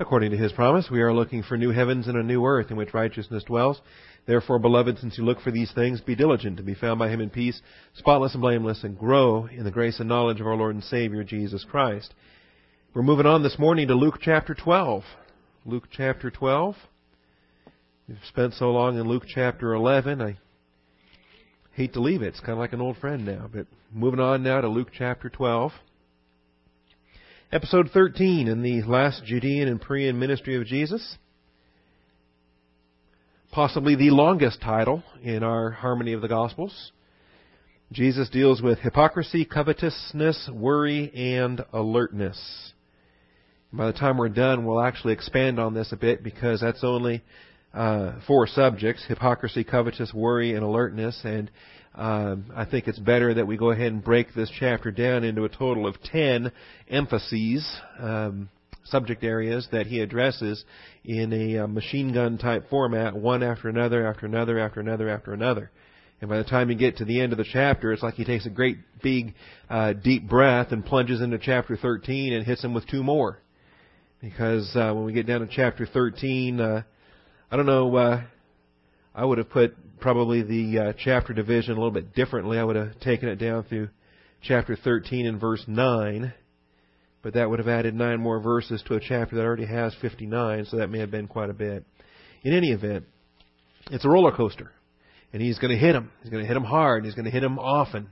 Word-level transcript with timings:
According 0.00 0.30
to 0.30 0.36
his 0.36 0.52
promise, 0.52 0.88
we 0.90 1.00
are 1.00 1.12
looking 1.12 1.42
for 1.42 1.56
new 1.56 1.70
heavens 1.70 2.06
and 2.06 2.16
a 2.16 2.22
new 2.22 2.46
earth 2.46 2.70
in 2.70 2.76
which 2.76 2.94
righteousness 2.94 3.42
dwells. 3.42 3.80
Therefore, 4.26 4.60
beloved, 4.60 4.98
since 4.98 5.18
you 5.18 5.24
look 5.24 5.40
for 5.40 5.50
these 5.50 5.72
things, 5.72 6.00
be 6.00 6.14
diligent 6.14 6.56
to 6.58 6.62
be 6.62 6.74
found 6.74 7.00
by 7.00 7.08
him 7.08 7.20
in 7.20 7.30
peace, 7.30 7.60
spotless 7.94 8.32
and 8.32 8.40
blameless, 8.40 8.84
and 8.84 8.96
grow 8.96 9.46
in 9.46 9.64
the 9.64 9.72
grace 9.72 9.98
and 9.98 10.08
knowledge 10.08 10.40
of 10.40 10.46
our 10.46 10.54
Lord 10.54 10.76
and 10.76 10.84
Savior, 10.84 11.24
Jesus 11.24 11.64
Christ. 11.68 12.14
We're 12.94 13.02
moving 13.02 13.26
on 13.26 13.42
this 13.42 13.58
morning 13.58 13.88
to 13.88 13.94
Luke 13.94 14.18
chapter 14.20 14.54
12. 14.54 15.02
Luke 15.66 15.88
chapter 15.90 16.30
12. 16.30 16.76
We've 18.08 18.18
spent 18.28 18.54
so 18.54 18.70
long 18.70 18.96
in 18.98 19.08
Luke 19.08 19.24
chapter 19.26 19.74
11, 19.74 20.22
I 20.22 20.38
hate 21.72 21.94
to 21.94 22.00
leave 22.00 22.22
it. 22.22 22.28
It's 22.28 22.40
kind 22.40 22.52
of 22.52 22.58
like 22.58 22.72
an 22.72 22.80
old 22.80 22.98
friend 22.98 23.26
now. 23.26 23.50
But 23.52 23.66
moving 23.92 24.20
on 24.20 24.44
now 24.44 24.60
to 24.60 24.68
Luke 24.68 24.88
chapter 24.96 25.28
12. 25.28 25.72
Episode 27.50 27.88
13 27.94 28.46
in 28.46 28.60
the 28.60 28.82
last 28.82 29.24
Judean 29.24 29.68
and 29.68 29.80
Perean 29.80 30.16
ministry 30.16 30.54
of 30.56 30.66
Jesus. 30.66 31.16
Possibly 33.50 33.96
the 33.96 34.10
longest 34.10 34.60
title 34.60 35.02
in 35.22 35.42
our 35.42 35.70
Harmony 35.70 36.12
of 36.12 36.20
the 36.20 36.28
Gospels. 36.28 36.92
Jesus 37.90 38.28
deals 38.28 38.60
with 38.60 38.80
hypocrisy, 38.80 39.46
covetousness, 39.46 40.50
worry, 40.52 41.10
and 41.14 41.64
alertness. 41.72 42.74
By 43.72 43.86
the 43.86 43.98
time 43.98 44.18
we're 44.18 44.28
done, 44.28 44.66
we'll 44.66 44.82
actually 44.82 45.14
expand 45.14 45.58
on 45.58 45.72
this 45.72 45.90
a 45.90 45.96
bit 45.96 46.22
because 46.22 46.60
that's 46.60 46.84
only 46.84 47.24
uh, 47.72 48.20
four 48.26 48.46
subjects 48.46 49.06
hypocrisy, 49.08 49.64
covetous, 49.64 50.12
worry, 50.12 50.52
and 50.52 50.62
alertness. 50.62 51.18
And 51.24 51.50
um, 51.94 52.52
I 52.54 52.64
think 52.64 52.86
it's 52.86 52.98
better 52.98 53.34
that 53.34 53.46
we 53.46 53.56
go 53.56 53.70
ahead 53.70 53.92
and 53.92 54.02
break 54.02 54.34
this 54.34 54.50
chapter 54.58 54.90
down 54.90 55.24
into 55.24 55.44
a 55.44 55.48
total 55.48 55.86
of 55.86 56.00
ten 56.02 56.52
emphases, 56.88 57.68
um, 57.98 58.48
subject 58.84 59.24
areas 59.24 59.68
that 59.72 59.86
he 59.86 60.00
addresses 60.00 60.64
in 61.04 61.32
a 61.32 61.64
uh, 61.64 61.66
machine 61.66 62.12
gun 62.12 62.38
type 62.38 62.68
format, 62.70 63.16
one 63.16 63.42
after 63.42 63.68
another, 63.68 64.06
after 64.06 64.26
another, 64.26 64.58
after 64.58 64.80
another, 64.80 65.08
after 65.08 65.32
another. 65.32 65.70
And 66.20 66.28
by 66.28 66.38
the 66.38 66.44
time 66.44 66.70
you 66.70 66.76
get 66.76 66.96
to 66.96 67.04
the 67.04 67.20
end 67.20 67.32
of 67.32 67.38
the 67.38 67.44
chapter, 67.44 67.92
it's 67.92 68.02
like 68.02 68.14
he 68.14 68.24
takes 68.24 68.44
a 68.44 68.50
great 68.50 68.78
big 69.02 69.34
uh, 69.70 69.92
deep 69.92 70.28
breath 70.28 70.72
and 70.72 70.84
plunges 70.84 71.20
into 71.20 71.38
chapter 71.38 71.76
13 71.76 72.32
and 72.32 72.44
hits 72.44 72.64
him 72.64 72.74
with 72.74 72.88
two 72.88 73.02
more. 73.02 73.38
Because 74.20 74.68
uh, 74.74 74.92
when 74.94 75.04
we 75.04 75.12
get 75.12 75.26
down 75.26 75.40
to 75.40 75.48
chapter 75.48 75.86
13, 75.86 76.60
uh, 76.60 76.82
I 77.50 77.56
don't 77.56 77.66
know, 77.66 77.94
uh, 77.94 78.22
I 79.14 79.24
would 79.24 79.38
have 79.38 79.50
put 79.50 79.76
probably 80.00 80.42
the 80.42 80.78
uh, 80.78 80.92
chapter 80.98 81.32
division 81.32 81.72
a 81.72 81.76
little 81.76 81.90
bit 81.90 82.14
differently. 82.14 82.58
I 82.58 82.64
would 82.64 82.76
have 82.76 82.98
taken 83.00 83.28
it 83.28 83.36
down 83.36 83.64
through 83.64 83.88
chapter 84.42 84.76
13 84.76 85.26
and 85.26 85.40
verse 85.40 85.64
9, 85.66 86.32
but 87.22 87.34
that 87.34 87.50
would 87.50 87.58
have 87.58 87.68
added 87.68 87.94
nine 87.94 88.20
more 88.20 88.40
verses 88.40 88.82
to 88.86 88.94
a 88.94 89.00
chapter 89.00 89.36
that 89.36 89.42
already 89.42 89.66
has 89.66 89.94
59, 90.00 90.66
so 90.66 90.76
that 90.78 90.90
may 90.90 91.00
have 91.00 91.10
been 91.10 91.26
quite 91.26 91.50
a 91.50 91.54
bit. 91.54 91.84
In 92.42 92.54
any 92.54 92.70
event, 92.70 93.04
it's 93.90 94.04
a 94.04 94.08
roller 94.08 94.32
coaster, 94.32 94.70
and 95.32 95.42
he's 95.42 95.58
going 95.58 95.72
to 95.72 95.78
hit 95.78 95.94
him. 95.94 96.10
He's 96.22 96.30
going 96.30 96.42
to 96.42 96.48
hit 96.48 96.56
him 96.56 96.64
hard. 96.64 96.98
and 96.98 97.06
He's 97.06 97.14
going 97.14 97.24
to 97.24 97.30
hit 97.30 97.42
him 97.42 97.58
often, 97.58 98.08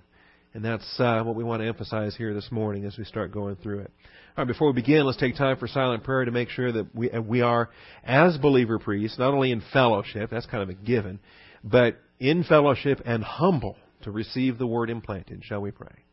and 0.54 0.64
that's 0.64 0.98
uh, 0.98 1.22
what 1.22 1.36
we 1.36 1.44
want 1.44 1.62
to 1.62 1.68
emphasize 1.68 2.16
here 2.16 2.34
this 2.34 2.50
morning 2.50 2.84
as 2.84 2.96
we 2.98 3.04
start 3.04 3.32
going 3.32 3.56
through 3.56 3.80
it. 3.80 3.90
All 4.36 4.44
right, 4.44 4.48
before 4.48 4.68
we 4.68 4.74
begin, 4.74 5.06
let's 5.06 5.18
take 5.18 5.36
time 5.36 5.56
for 5.56 5.66
silent 5.66 6.04
prayer 6.04 6.24
to 6.24 6.30
make 6.30 6.50
sure 6.50 6.70
that 6.72 6.94
we, 6.94 7.10
we 7.26 7.40
are, 7.40 7.70
as 8.04 8.36
believer 8.36 8.78
priests, 8.78 9.18
not 9.18 9.32
only 9.32 9.50
in 9.50 9.62
fellowship, 9.72 10.30
that's 10.30 10.46
kind 10.46 10.62
of 10.62 10.68
a 10.68 10.74
given, 10.74 11.20
but 11.66 11.98
in 12.20 12.44
fellowship 12.44 13.02
and 13.04 13.24
humble 13.24 13.76
to 14.02 14.10
receive 14.12 14.56
the 14.56 14.66
word 14.66 14.88
implanted. 14.88 15.42
Shall 15.44 15.60
we 15.60 15.72
pray? 15.72 16.04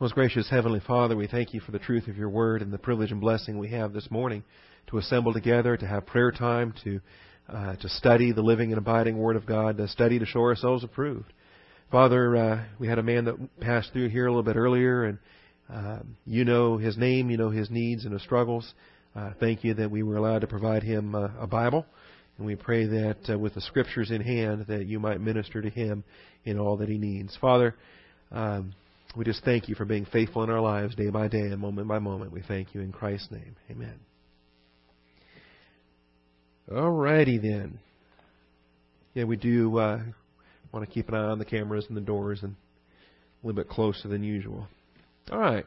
Most 0.00 0.14
gracious 0.14 0.48
Heavenly 0.48 0.78
Father, 0.78 1.16
we 1.16 1.26
thank 1.26 1.52
you 1.52 1.58
for 1.58 1.72
the 1.72 1.80
truth 1.80 2.06
of 2.06 2.16
your 2.16 2.28
word 2.28 2.62
and 2.62 2.72
the 2.72 2.78
privilege 2.78 3.10
and 3.10 3.20
blessing 3.20 3.58
we 3.58 3.70
have 3.70 3.92
this 3.92 4.08
morning 4.12 4.44
to 4.86 4.98
assemble 4.98 5.32
together, 5.32 5.76
to 5.76 5.86
have 5.88 6.06
prayer 6.06 6.30
time, 6.30 6.72
to 6.84 7.00
uh, 7.48 7.76
to 7.76 7.88
study 7.88 8.32
the 8.32 8.42
living 8.42 8.70
and 8.70 8.78
abiding 8.78 9.16
Word 9.16 9.36
of 9.36 9.46
God, 9.46 9.76
to 9.78 9.88
study 9.88 10.18
to 10.18 10.26
show 10.26 10.40
ourselves 10.40 10.84
approved. 10.84 11.32
Father, 11.90 12.36
uh, 12.36 12.64
we 12.78 12.86
had 12.86 12.98
a 12.98 13.02
man 13.02 13.24
that 13.24 13.60
passed 13.60 13.92
through 13.92 14.10
here 14.10 14.26
a 14.26 14.30
little 14.30 14.42
bit 14.42 14.56
earlier, 14.56 15.04
and 15.04 15.18
uh, 15.72 15.98
you 16.26 16.44
know 16.44 16.76
his 16.76 16.98
name, 16.98 17.30
you 17.30 17.36
know 17.36 17.50
his 17.50 17.70
needs 17.70 18.04
and 18.04 18.12
his 18.12 18.22
struggles. 18.22 18.74
Uh, 19.16 19.30
thank 19.40 19.64
you 19.64 19.74
that 19.74 19.90
we 19.90 20.02
were 20.02 20.16
allowed 20.16 20.40
to 20.40 20.46
provide 20.46 20.82
him 20.82 21.14
uh, 21.14 21.28
a 21.40 21.46
Bible, 21.46 21.86
and 22.36 22.46
we 22.46 22.54
pray 22.54 22.86
that 22.86 23.16
uh, 23.30 23.38
with 23.38 23.54
the 23.54 23.60
Scriptures 23.62 24.10
in 24.10 24.20
hand, 24.20 24.66
that 24.68 24.86
you 24.86 25.00
might 25.00 25.20
minister 25.20 25.62
to 25.62 25.70
him 25.70 26.04
in 26.44 26.58
all 26.58 26.76
that 26.76 26.88
he 26.88 26.98
needs. 26.98 27.36
Father, 27.40 27.74
um, 28.30 28.74
we 29.16 29.24
just 29.24 29.42
thank 29.44 29.68
you 29.68 29.74
for 29.74 29.86
being 29.86 30.04
faithful 30.04 30.42
in 30.44 30.50
our 30.50 30.60
lives 30.60 30.94
day 30.94 31.08
by 31.08 31.28
day 31.28 31.40
and 31.40 31.58
moment 31.58 31.88
by 31.88 31.98
moment. 31.98 32.32
We 32.32 32.42
thank 32.46 32.74
you 32.74 32.82
in 32.82 32.92
Christ's 32.92 33.30
name. 33.30 33.56
Amen. 33.70 34.07
Alrighty 36.70 37.40
then. 37.40 37.78
Yeah, 39.14 39.24
we 39.24 39.36
do 39.36 39.78
uh, 39.78 40.00
want 40.70 40.86
to 40.86 40.92
keep 40.92 41.08
an 41.08 41.14
eye 41.14 41.24
on 41.24 41.38
the 41.38 41.46
cameras 41.46 41.86
and 41.88 41.96
the 41.96 42.02
doors 42.02 42.40
and 42.42 42.56
a 43.42 43.46
little 43.46 43.56
bit 43.56 43.70
closer 43.70 44.06
than 44.06 44.22
usual. 44.22 44.66
All 45.32 45.38
right. 45.38 45.64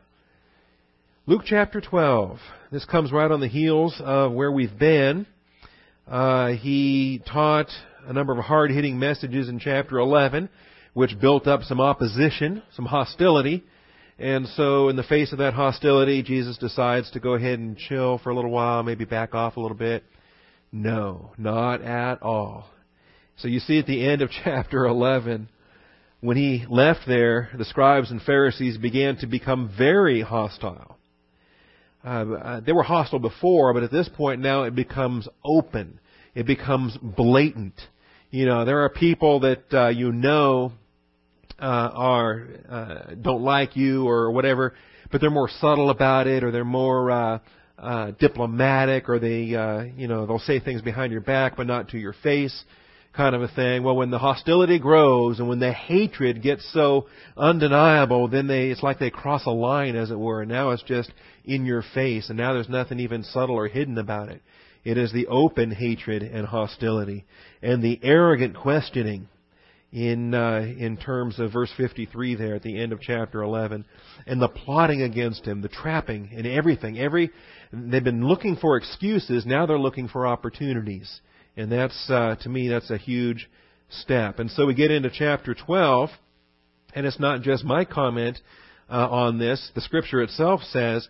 Luke 1.25 1.41
chapter 1.43 1.81
12. 1.81 2.37
This 2.71 2.85
comes 2.85 3.11
right 3.11 3.31
on 3.31 3.39
the 3.39 3.47
heels 3.47 3.95
of 3.99 4.31
where 4.33 4.51
we've 4.51 4.77
been. 4.77 5.25
Uh, 6.07 6.49
he 6.49 7.19
taught 7.31 7.69
a 8.05 8.13
number 8.13 8.37
of 8.37 8.45
hard 8.45 8.69
hitting 8.69 8.99
messages 8.99 9.49
in 9.49 9.57
chapter 9.57 9.97
11, 9.97 10.49
which 10.93 11.19
built 11.19 11.47
up 11.47 11.63
some 11.63 11.81
opposition, 11.81 12.61
some 12.75 12.85
hostility. 12.85 13.63
And 14.19 14.47
so, 14.49 14.89
in 14.89 14.97
the 14.97 15.03
face 15.03 15.31
of 15.31 15.39
that 15.39 15.55
hostility, 15.55 16.21
Jesus 16.21 16.59
decides 16.59 17.09
to 17.11 17.19
go 17.19 17.33
ahead 17.33 17.57
and 17.57 17.75
chill 17.75 18.19
for 18.19 18.29
a 18.29 18.35
little 18.35 18.51
while, 18.51 18.83
maybe 18.83 19.05
back 19.05 19.33
off 19.33 19.57
a 19.57 19.59
little 19.59 19.77
bit. 19.77 20.03
No, 20.71 21.31
not 21.37 21.81
at 21.81 22.21
all. 22.21 22.69
So 23.37 23.47
you 23.47 23.59
see 23.59 23.79
at 23.79 23.87
the 23.87 24.07
end 24.07 24.21
of 24.21 24.29
chapter 24.43 24.85
11, 24.85 25.49
when 26.21 26.37
he 26.37 26.65
left 26.69 27.01
there, 27.07 27.49
the 27.57 27.65
scribes 27.65 28.11
and 28.11 28.21
Pharisees 28.21 28.77
began 28.77 29.17
to 29.17 29.27
become 29.27 29.73
very 29.77 30.21
hostile. 30.21 30.97
Uh, 32.03 32.07
uh, 32.07 32.59
they 32.61 32.71
were 32.71 32.83
hostile 32.83 33.19
before, 33.19 33.73
but 33.73 33.83
at 33.83 33.91
this 33.91 34.09
point 34.09 34.41
now 34.41 34.63
it 34.63 34.75
becomes 34.75 35.27
open. 35.43 35.99
It 36.33 36.45
becomes 36.45 36.97
blatant. 36.97 37.79
You 38.29 38.45
know, 38.45 38.65
there 38.65 38.79
are 38.83 38.89
people 38.89 39.41
that 39.41 39.63
uh, 39.73 39.89
you 39.89 40.11
know 40.11 40.71
uh, 41.59 41.65
are 41.93 42.47
uh, 42.69 43.15
don't 43.21 43.43
like 43.43 43.75
you 43.75 44.07
or 44.07 44.31
whatever, 44.31 44.73
but 45.11 45.21
they're 45.21 45.29
more 45.29 45.49
subtle 45.59 45.89
about 45.89 46.27
it, 46.27 46.43
or 46.43 46.51
they're 46.51 46.63
more 46.63 47.11
uh, 47.11 47.39
uh, 47.81 48.11
diplomatic 48.19 49.09
or 49.09 49.19
they, 49.19 49.55
uh, 49.55 49.83
you 49.97 50.07
know, 50.07 50.25
they'll 50.25 50.39
say 50.39 50.59
things 50.59 50.81
behind 50.81 51.11
your 51.11 51.21
back 51.21 51.57
but 51.57 51.67
not 51.67 51.89
to 51.89 51.97
your 51.97 52.13
face 52.23 52.63
kind 53.13 53.35
of 53.35 53.41
a 53.41 53.47
thing. 53.49 53.83
Well, 53.83 53.95
when 53.95 54.11
the 54.11 54.19
hostility 54.19 54.79
grows 54.79 55.39
and 55.39 55.49
when 55.49 55.59
the 55.59 55.73
hatred 55.73 56.41
gets 56.41 56.65
so 56.71 57.07
undeniable, 57.35 58.29
then 58.29 58.47
they, 58.47 58.69
it's 58.69 58.83
like 58.83 58.99
they 58.99 59.09
cross 59.09 59.45
a 59.45 59.51
line 59.51 59.95
as 59.95 60.11
it 60.11 60.19
were. 60.19 60.41
And 60.41 60.51
now 60.51 60.69
it's 60.69 60.83
just 60.83 61.11
in 61.43 61.65
your 61.65 61.83
face 61.93 62.29
and 62.29 62.37
now 62.37 62.53
there's 62.53 62.69
nothing 62.69 62.99
even 62.99 63.23
subtle 63.23 63.55
or 63.55 63.67
hidden 63.67 63.97
about 63.97 64.29
it. 64.29 64.41
It 64.83 64.97
is 64.97 65.11
the 65.11 65.27
open 65.27 65.71
hatred 65.71 66.23
and 66.23 66.47
hostility 66.47 67.25
and 67.61 67.83
the 67.83 67.99
arrogant 68.01 68.55
questioning 68.55 69.27
in 69.91 70.33
uh, 70.33 70.61
in 70.77 70.97
terms 70.97 71.37
of 71.37 71.51
verse 71.51 71.71
53 71.75 72.35
there 72.35 72.55
at 72.55 72.63
the 72.63 72.79
end 72.79 72.93
of 72.93 73.01
chapter 73.01 73.41
11 73.41 73.85
and 74.25 74.41
the 74.41 74.47
plotting 74.47 75.01
against 75.01 75.45
him 75.45 75.61
the 75.61 75.67
trapping 75.67 76.29
and 76.33 76.47
everything 76.47 76.97
every 76.97 77.29
they've 77.71 78.03
been 78.03 78.27
looking 78.27 78.55
for 78.55 78.77
excuses 78.77 79.45
now 79.45 79.65
they're 79.65 79.79
looking 79.79 80.07
for 80.07 80.27
opportunities. 80.27 81.21
And 81.57 81.71
that's 81.71 82.09
uh, 82.09 82.35
to 82.41 82.49
me 82.49 82.69
that's 82.69 82.89
a 82.89 82.97
huge 82.97 83.49
step. 83.89 84.39
And 84.39 84.49
so 84.49 84.65
we 84.65 84.73
get 84.73 84.91
into 84.91 85.09
chapter 85.09 85.53
12 85.53 86.09
and 86.93 87.05
it's 87.05 87.19
not 87.19 87.41
just 87.41 87.63
my 87.63 87.85
comment 87.85 88.37
uh, 88.89 89.07
on 89.09 89.39
this. 89.39 89.71
The 89.75 89.81
scripture 89.81 90.21
itself 90.21 90.61
says 90.63 91.07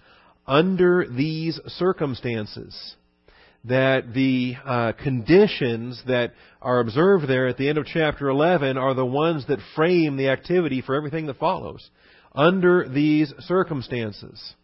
under 0.48 1.06
these 1.08 1.60
circumstances 1.68 2.96
that 3.64 4.14
the 4.14 4.56
uh, 4.66 4.92
conditions 4.94 6.02
that 6.08 6.34
are 6.62 6.80
observed 6.80 7.28
there 7.28 7.48
at 7.48 7.58
the 7.58 7.70
end 7.70 7.78
of 7.78 7.86
chapter 7.86 8.28
11 8.30 8.78
are 8.78 8.94
the 8.94 9.06
ones 9.06 9.46
that 9.48 9.60
frame 9.76 10.18
the 10.18 10.30
activity 10.30 10.82
for 10.82 10.96
everything 10.96 11.28
that 11.28 11.38
follows. 11.38 11.90
Under 12.34 12.88
these 12.88 13.34
circumstances, 13.40 14.56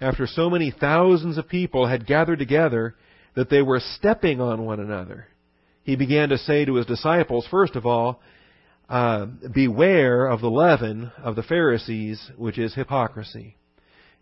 after 0.00 0.26
so 0.26 0.48
many 0.48 0.70
thousands 0.70 1.38
of 1.38 1.48
people 1.48 1.86
had 1.86 2.06
gathered 2.06 2.38
together 2.38 2.94
that 3.34 3.50
they 3.50 3.62
were 3.62 3.80
stepping 3.80 4.40
on 4.40 4.64
one 4.64 4.80
another, 4.80 5.26
he 5.82 5.96
began 5.96 6.28
to 6.30 6.38
say 6.38 6.64
to 6.64 6.74
his 6.74 6.86
disciples, 6.86 7.46
first 7.50 7.76
of 7.76 7.86
all, 7.86 8.20
uh, 8.88 9.26
beware 9.54 10.26
of 10.26 10.40
the 10.40 10.50
leaven 10.50 11.12
of 11.22 11.36
the 11.36 11.42
Pharisees, 11.42 12.30
which 12.36 12.58
is 12.58 12.74
hypocrisy. 12.74 13.56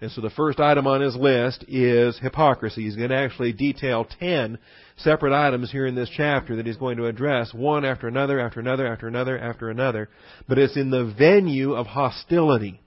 And 0.00 0.12
so 0.12 0.20
the 0.20 0.30
first 0.30 0.60
item 0.60 0.86
on 0.86 1.00
his 1.00 1.16
list 1.16 1.64
is 1.66 2.18
hypocrisy. 2.20 2.84
He's 2.84 2.94
going 2.94 3.08
to 3.08 3.16
actually 3.16 3.52
detail 3.52 4.06
ten 4.20 4.58
separate 4.96 5.32
items 5.32 5.72
here 5.72 5.86
in 5.86 5.96
this 5.96 6.10
chapter 6.14 6.54
that 6.56 6.66
he's 6.66 6.76
going 6.76 6.98
to 6.98 7.06
address, 7.06 7.52
one 7.52 7.84
after 7.84 8.06
another, 8.06 8.38
after 8.38 8.60
another, 8.60 8.86
after 8.86 9.08
another, 9.08 9.36
after 9.36 9.70
another. 9.70 10.08
But 10.48 10.58
it's 10.58 10.76
in 10.76 10.90
the 10.90 11.12
venue 11.18 11.74
of 11.74 11.86
hostility. 11.86 12.80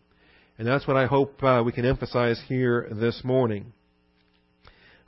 And 0.61 0.67
that's 0.67 0.85
what 0.85 0.95
I 0.95 1.07
hope 1.07 1.41
uh, 1.41 1.63
we 1.65 1.71
can 1.71 1.85
emphasize 1.85 2.39
here 2.47 2.87
this 2.91 3.23
morning. 3.23 3.73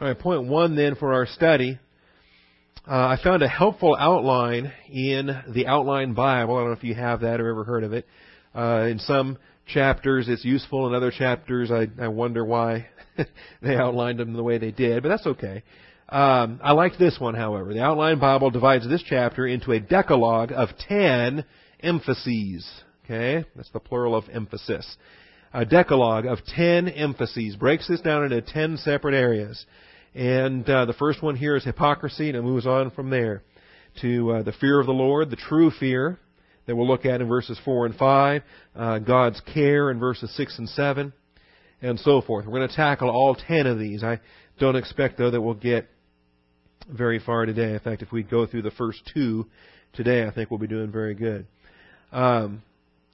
All 0.02 0.08
right, 0.08 0.18
point 0.18 0.46
one 0.46 0.76
then 0.76 0.96
for 0.96 1.14
our 1.14 1.28
study. 1.28 1.78
Uh, 2.88 2.96
I 2.96 3.20
found 3.24 3.44
a 3.44 3.48
helpful 3.48 3.96
outline 4.00 4.74
in 4.90 5.30
the 5.54 5.68
Outline 5.68 6.16
Bible. 6.16 6.56
I 6.56 6.62
don't 6.62 6.70
know 6.70 6.76
if 6.76 6.84
you 6.84 6.96
have 6.96 7.22
that 7.22 7.40
or 7.40 7.50
ever 7.50 7.64
heard 7.66 7.84
of 7.84 7.94
it. 7.94 8.08
Uh, 8.56 8.88
in 8.90 8.98
some 8.98 9.38
chapters 9.68 10.28
it's 10.28 10.44
useful. 10.44 10.88
In 10.88 10.96
other 10.96 11.12
chapters, 11.12 11.70
I, 11.70 11.86
I 12.02 12.08
wonder 12.08 12.44
why 12.44 12.88
they 13.62 13.76
outlined 13.76 14.18
them 14.18 14.34
the 14.34 14.42
way 14.42 14.58
they 14.58 14.72
did, 14.72 15.04
but 15.04 15.10
that's 15.10 15.28
okay. 15.28 15.62
Um, 16.10 16.62
I 16.64 16.72
like 16.72 16.98
this 16.98 17.18
one, 17.20 17.36
however. 17.36 17.76
The 17.76 17.84
Outline 17.84 18.18
Bible 18.18 18.50
divides 18.50 18.90
this 18.90 19.04
chapter 19.08 19.46
into 19.46 19.72
a 19.72 19.80
decalogue 19.80 20.52
of 20.52 20.70
ten 20.90 21.46
emphases. 21.80 22.68
Okay, 23.06 23.46
that's 23.56 23.70
the 23.70 23.80
plural 23.80 24.16
of 24.16 24.24
emphasis. 24.34 24.98
A 25.54 25.66
decalogue 25.66 26.26
of 26.26 26.40
ten 26.46 26.90
emphases 26.90 27.56
breaks 27.56 27.88
this 27.88 28.02
down 28.02 28.24
into 28.24 28.42
ten 28.42 28.78
separate 28.78 29.14
areas. 29.14 29.64
And 30.16 30.68
uh, 30.68 30.86
the 30.86 30.94
first 30.94 31.22
one 31.22 31.36
here 31.36 31.56
is 31.56 31.64
hypocrisy, 31.64 32.28
and 32.30 32.38
it 32.38 32.42
moves 32.42 32.66
on 32.66 32.90
from 32.90 33.12
there 33.12 33.44
to 34.02 34.32
uh, 34.32 34.44
the 34.44 34.52
fear 34.54 34.80
of 34.80 34.88
the 34.88 34.94
Lord, 34.94 35.30
the 35.30 35.36
true 35.36 35.70
fear, 35.70 36.18
that 36.66 36.76
we'll 36.76 36.88
look 36.88 37.06
at 37.06 37.22
in 37.22 37.28
verses 37.28 37.60
4 37.64 37.86
and 37.86 37.96
5, 37.96 38.42
uh, 38.76 39.00
God's 39.00 39.42
care 39.54 39.92
in 39.92 40.00
verses 40.00 40.36
6 40.36 40.58
and 40.58 40.70
7, 40.70 41.14
and 41.82 42.00
so 42.00 42.22
forth. 42.22 42.46
We're 42.46 42.58
going 42.58 42.70
to 42.70 42.76
tackle 42.76 43.10
all 43.10 43.36
10 43.36 43.68
of 43.68 43.78
these. 43.78 44.04
I 44.04 44.22
don't 44.60 44.76
expect, 44.76 45.18
though, 45.20 45.30
that 45.30 45.42
we'll 45.42 45.54
get 45.54 45.88
very 46.90 47.20
far 47.20 47.46
today. 47.46 47.74
In 47.74 47.80
fact, 47.80 48.02
if 48.02 48.12
we 48.12 48.24
go 48.24 48.48
through 48.48 48.64
the 48.64 48.72
first 48.72 49.00
two 49.14 49.48
today, 49.94 50.26
I 50.26 50.32
think 50.32 50.50
we'll 50.50 50.60
be 50.60 50.68
doing 50.68 50.92
very 50.92 51.14
good. 51.14 51.46
Um, 52.12 52.64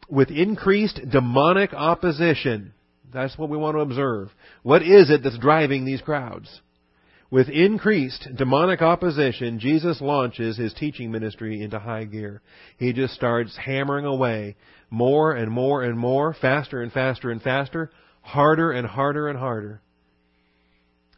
with 0.10 0.30
increased 0.30 1.00
demonic 1.10 1.74
opposition, 1.74 2.74
that's 3.14 3.38
what 3.38 3.50
we 3.50 3.58
want 3.58 3.76
to 3.76 3.82
observe. 3.82 4.30
What 4.64 4.82
is 4.82 5.10
it 5.10 5.24
that's 5.24 5.38
driving 5.38 5.86
these 5.86 6.02
crowds? 6.02 6.62
With 7.32 7.48
increased 7.48 8.28
demonic 8.36 8.82
opposition, 8.82 9.60
Jesus 9.60 10.02
launches 10.02 10.58
his 10.58 10.74
teaching 10.74 11.12
ministry 11.12 11.62
into 11.62 11.78
high 11.78 12.06
gear. 12.06 12.42
He 12.78 12.92
just 12.92 13.14
starts 13.14 13.56
hammering 13.56 14.06
away 14.06 14.56
more 14.90 15.34
and 15.34 15.52
more 15.52 15.84
and 15.84 15.98
more, 15.98 16.34
faster 16.34 16.82
and 16.82 16.92
faster 16.92 17.30
and 17.30 17.42
faster, 17.42 17.92
harder 18.22 18.72
and 18.72 18.88
harder 18.88 19.28
and 19.28 19.38
harder. 19.38 19.82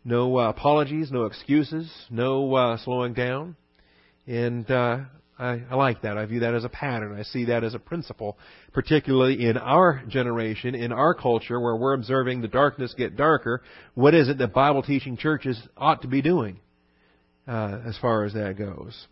No 0.03 0.37
uh, 0.37 0.49
apologies, 0.49 1.11
no 1.11 1.25
excuses, 1.25 1.89
no 2.09 2.53
uh, 2.55 2.77
slowing 2.77 3.13
down. 3.13 3.55
And 4.27 4.69
uh, 4.69 4.97
I, 5.41 5.61
I 5.71 5.75
like 5.75 6.03
that. 6.03 6.19
I 6.19 6.25
view 6.27 6.41
that 6.41 6.53
as 6.53 6.63
a 6.63 6.69
pattern. 6.69 7.17
I 7.19 7.23
see 7.23 7.45
that 7.45 7.63
as 7.63 7.73
a 7.73 7.79
principle, 7.79 8.37
particularly 8.73 9.43
in 9.47 9.57
our 9.57 10.03
generation, 10.07 10.75
in 10.75 10.91
our 10.91 11.15
culture, 11.15 11.59
where 11.59 11.75
we're 11.75 11.93
observing 11.93 12.41
the 12.41 12.47
darkness 12.47 12.93
get 12.95 13.17
darker. 13.17 13.63
What 13.95 14.13
is 14.13 14.29
it 14.29 14.37
that 14.37 14.53
Bible 14.53 14.83
teaching 14.83 15.17
churches 15.17 15.59
ought 15.75 16.03
to 16.03 16.07
be 16.07 16.21
doing 16.21 16.59
uh, 17.47 17.79
as 17.87 17.97
far 17.97 18.23
as 18.23 18.33
that 18.33 18.55
goes? 18.55 19.07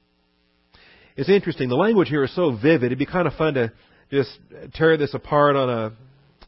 It's 1.18 1.30
interesting. 1.30 1.68
The 1.68 1.76
language 1.76 2.10
here 2.10 2.24
is 2.24 2.36
so 2.36 2.56
vivid. 2.56 2.86
It'd 2.86 3.00
be 3.00 3.08
kind 3.08 3.28
of 3.28 3.34
fun 3.34 3.56
to 3.56 3.74
just 4.12 4.30
tear 4.76 4.98
this 4.98 5.16
apart 5.16 5.56
on 5.56 5.70
a 5.70 5.92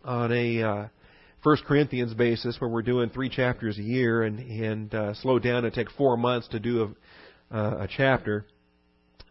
on 0.07 0.31
a 0.31 0.63
uh, 0.63 0.87
First 1.43 1.65
Corinthians 1.65 2.13
basis, 2.13 2.55
where 2.61 2.69
we're 2.69 2.83
doing 2.83 3.09
three 3.09 3.29
chapters 3.29 3.79
a 3.79 3.83
year, 3.83 4.23
and 4.23 4.39
and 4.39 4.93
uh, 4.93 5.13
slow 5.15 5.39
down 5.39 5.65
and 5.65 5.73
take 5.73 5.89
four 5.91 6.17
months 6.17 6.47
to 6.49 6.59
do 6.59 6.95
a, 7.51 7.57
uh, 7.57 7.83
a 7.83 7.87
chapter. 7.87 8.45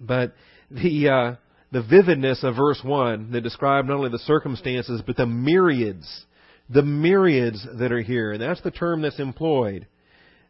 But 0.01 0.35
the 0.71 1.09
uh, 1.09 1.35
the 1.73 1.83
vividness 1.83 2.43
of 2.43 2.57
verse 2.57 2.81
one 2.83 3.33
that 3.33 3.43
describes 3.43 3.89
not 3.89 3.97
only 3.97 4.11
the 4.11 4.19
circumstances 4.19 5.03
but 5.07 5.17
the 5.17 5.27
myriads, 5.27 6.27
the 6.69 6.83
myriads 6.83 7.67
that 7.79 7.93
are 7.93 8.01
here, 8.01 8.33
and 8.33 8.43
that's 8.43 8.63
the 8.63 8.71
term 8.71 9.03
that's 9.03 9.21
employed. 9.21 9.87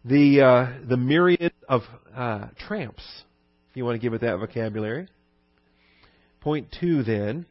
The 0.05 0.41
uh, 0.41 0.89
the 0.89 0.97
myriad 0.97 1.53
of 1.69 1.83
uh, 2.15 2.49
tramps, 2.67 3.03
if 3.71 3.77
you 3.77 3.85
want 3.85 3.97
to 3.97 4.01
give 4.01 4.15
it 4.15 4.21
that 4.23 4.39
vocabulary. 4.39 5.09
Point 6.41 6.69
two 6.81 7.03
then. 7.03 7.47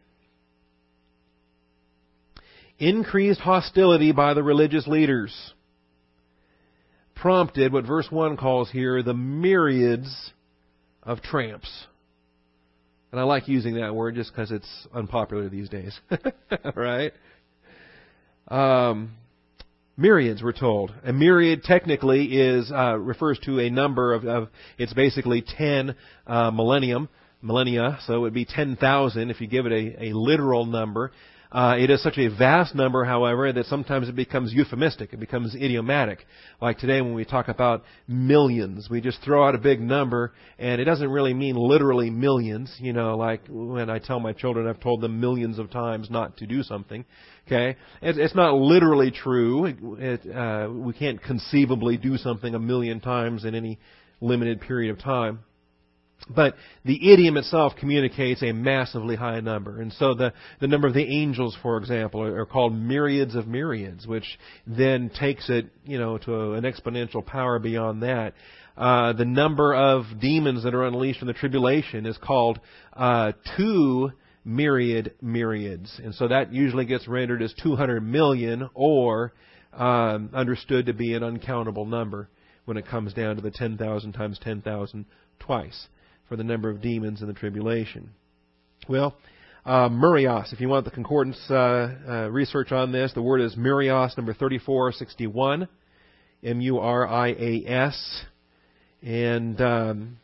Increased 2.80 3.42
hostility 3.42 4.14
by 4.14 4.34
the 4.34 4.42
religious 4.42 4.88
leaders 4.88 5.54
prompted 7.20 7.74
what 7.74 7.86
verse 7.86 8.08
1 8.10 8.38
calls 8.38 8.72
here 8.72 9.04
the 9.04 9.14
myriads 9.14 10.32
of 11.04 11.22
tramps. 11.22 11.88
And 13.12 13.20
I 13.20 13.24
like 13.24 13.48
using 13.48 13.76
that 13.76 13.96
word 13.96 14.16
just 14.16 14.32
because 14.32 14.52
it's 14.52 14.88
unpopular 14.94 15.50
these 15.50 15.70
days. 15.70 16.00
right? 16.76 17.12
Um, 18.48 19.16
myriads, 19.98 20.44
we're 20.44 20.54
told. 20.54 20.94
A 21.04 21.12
myriad 21.12 21.64
technically 21.64 22.26
is 22.26 22.72
uh, 22.72 22.98
refers 22.98 23.40
to 23.46 23.60
a 23.60 23.70
number 23.70 24.14
of, 24.14 24.26
of 24.26 24.50
it's 24.78 24.94
basically 24.94 25.42
ten 25.42 25.96
uh, 26.28 26.52
millennium 26.52 27.10
millennia, 27.42 27.98
so 28.06 28.16
it 28.16 28.20
would 28.20 28.34
be 28.34 28.46
ten 28.46 28.76
thousand 28.76 29.32
if 29.32 29.42
you 29.42 29.48
give 29.48 29.66
it 29.66 29.72
a, 29.72 30.10
a 30.10 30.14
literal 30.14 30.66
number. 30.66 31.12
Uh, 31.52 31.76
it 31.80 31.90
is 31.90 32.02
such 32.04 32.20
a 32.20 32.28
vast 32.28 32.76
number, 32.76 33.04
however, 33.04 33.52
that 33.52 33.66
sometimes 33.66 34.08
it 34.08 34.16
becomes 34.16 34.54
euphemistic. 34.54 35.14
It 35.14 35.20
becomes 35.20 35.56
idiomatic. 35.56 36.20
Like 36.62 36.78
today 36.78 37.02
when 37.02 37.16
we 37.16 37.26
talk 37.26 37.48
about 37.48 37.84
millions, 38.08 38.88
we 38.90 39.02
just 39.02 39.20
throw 39.24 39.48
out 39.48 39.56
a 39.56 39.58
big 39.58 39.82
number 39.82 40.34
and 40.60 40.80
it 40.80 40.86
doesn't 40.86 41.10
really 41.10 41.34
mean 41.34 41.56
literally 41.56 42.12
millions. 42.12 42.76
You 42.80 42.94
know, 42.94 43.18
like 43.18 43.42
when 43.50 43.90
I 43.90 43.98
tell 43.98 44.20
my 44.20 44.32
children, 44.32 44.68
I've 44.68 44.80
told 44.80 45.02
them 45.02 45.20
millions 45.20 45.58
of 45.58 45.72
times 45.72 46.12
not 46.12 46.38
to 46.38 46.46
do 46.46 46.62
something. 46.62 47.04
Okay? 47.48 47.78
It's, 48.04 48.20
it's 48.20 48.36
not 48.36 48.54
literally 48.54 49.10
true. 49.10 49.66
It, 49.98 50.32
uh, 50.32 50.70
we 50.72 50.94
can't 50.94 51.20
conceivably 51.20 51.98
do 51.98 52.18
something 52.18 52.54
a 52.54 52.60
million 52.60 53.00
times 53.00 53.44
in 53.44 53.56
any 53.56 53.80
limited 54.22 54.62
period 54.62 54.92
of 54.92 55.00
time. 55.00 55.40
But 56.30 56.56
the 56.86 57.12
idiom 57.12 57.38
itself 57.38 57.74
communicates 57.80 58.44
a 58.44 58.52
massively 58.52 59.16
high 59.16 59.40
number. 59.40 59.82
And 59.82 59.92
so 59.94 60.14
the, 60.14 60.34
the 60.60 60.68
number 60.68 60.88
of 60.88 60.94
the 60.94 61.06
angels, 61.06 61.58
for 61.62 61.78
example, 61.78 62.22
are, 62.22 62.42
are 62.42 62.46
called 62.46 62.76
myriads 62.76 63.36
of 63.36 63.48
myriads, 63.48 64.06
which 64.06 64.38
then 64.68 65.10
takes 65.10 65.50
it, 65.50 65.68
you 65.86 65.98
know, 65.98 66.18
to 66.20 66.34
a, 66.36 66.52
an 66.54 66.64
exponential 66.64 67.26
power 67.26 67.58
beyond 67.58 68.04
that. 68.04 68.34
Uh, 68.78 69.14
the 69.14 69.26
number 69.26 69.74
of 69.74 70.06
demons 70.22 70.64
that 70.64 70.74
are 70.74 70.86
unleashed 70.86 71.22
in 71.22 71.28
the 71.28 71.34
tribulation 71.34 72.06
is 72.06 72.18
called 72.18 72.60
uh, 72.94 73.32
two 73.58 74.12
myriad 74.46 75.14
myriads. 75.22 76.00
And 76.02 76.14
so 76.16 76.28
that 76.28 76.54
usually 76.54 76.86
gets 76.86 77.08
rendered 77.08 77.42
as 77.42 77.54
200 77.62 78.02
million 78.02 78.70
or 78.74 79.34
um, 79.74 80.30
understood 80.34 80.86
to 80.86 80.94
be 80.94 81.14
an 81.14 81.24
uncountable 81.24 81.86
number 81.86 82.30
when 82.66 82.78
it 82.78 82.88
comes 82.88 83.14
down 83.14 83.36
to 83.36 83.42
the 83.42 83.52
10,000 83.52 84.14
times 84.14 84.40
10,000 84.40 85.06
twice 85.40 85.88
for 86.30 86.36
the 86.36 86.44
number 86.44 86.70
of 86.70 86.82
demons 86.82 87.22
in 87.22 87.28
the 87.28 87.34
tribulation. 87.34 88.12
Well, 88.88 89.16
uh, 89.66 89.90
Murias, 89.90 90.54
if 90.54 90.62
you 90.62 90.70
want 90.70 90.86
the 90.86 90.92
concordance 90.92 91.40
uh, 91.50 91.54
uh, 91.54 92.30
research 92.32 92.72
on 92.72 92.92
this, 92.92 93.12
the 93.14 93.22
word 93.22 93.42
is 93.42 93.58
Murias, 93.58 94.16
number 94.16 94.34
3461, 94.34 95.68
M-U-R-I-A-S, 96.44 98.22
and 99.02 99.62
um, 99.62 100.18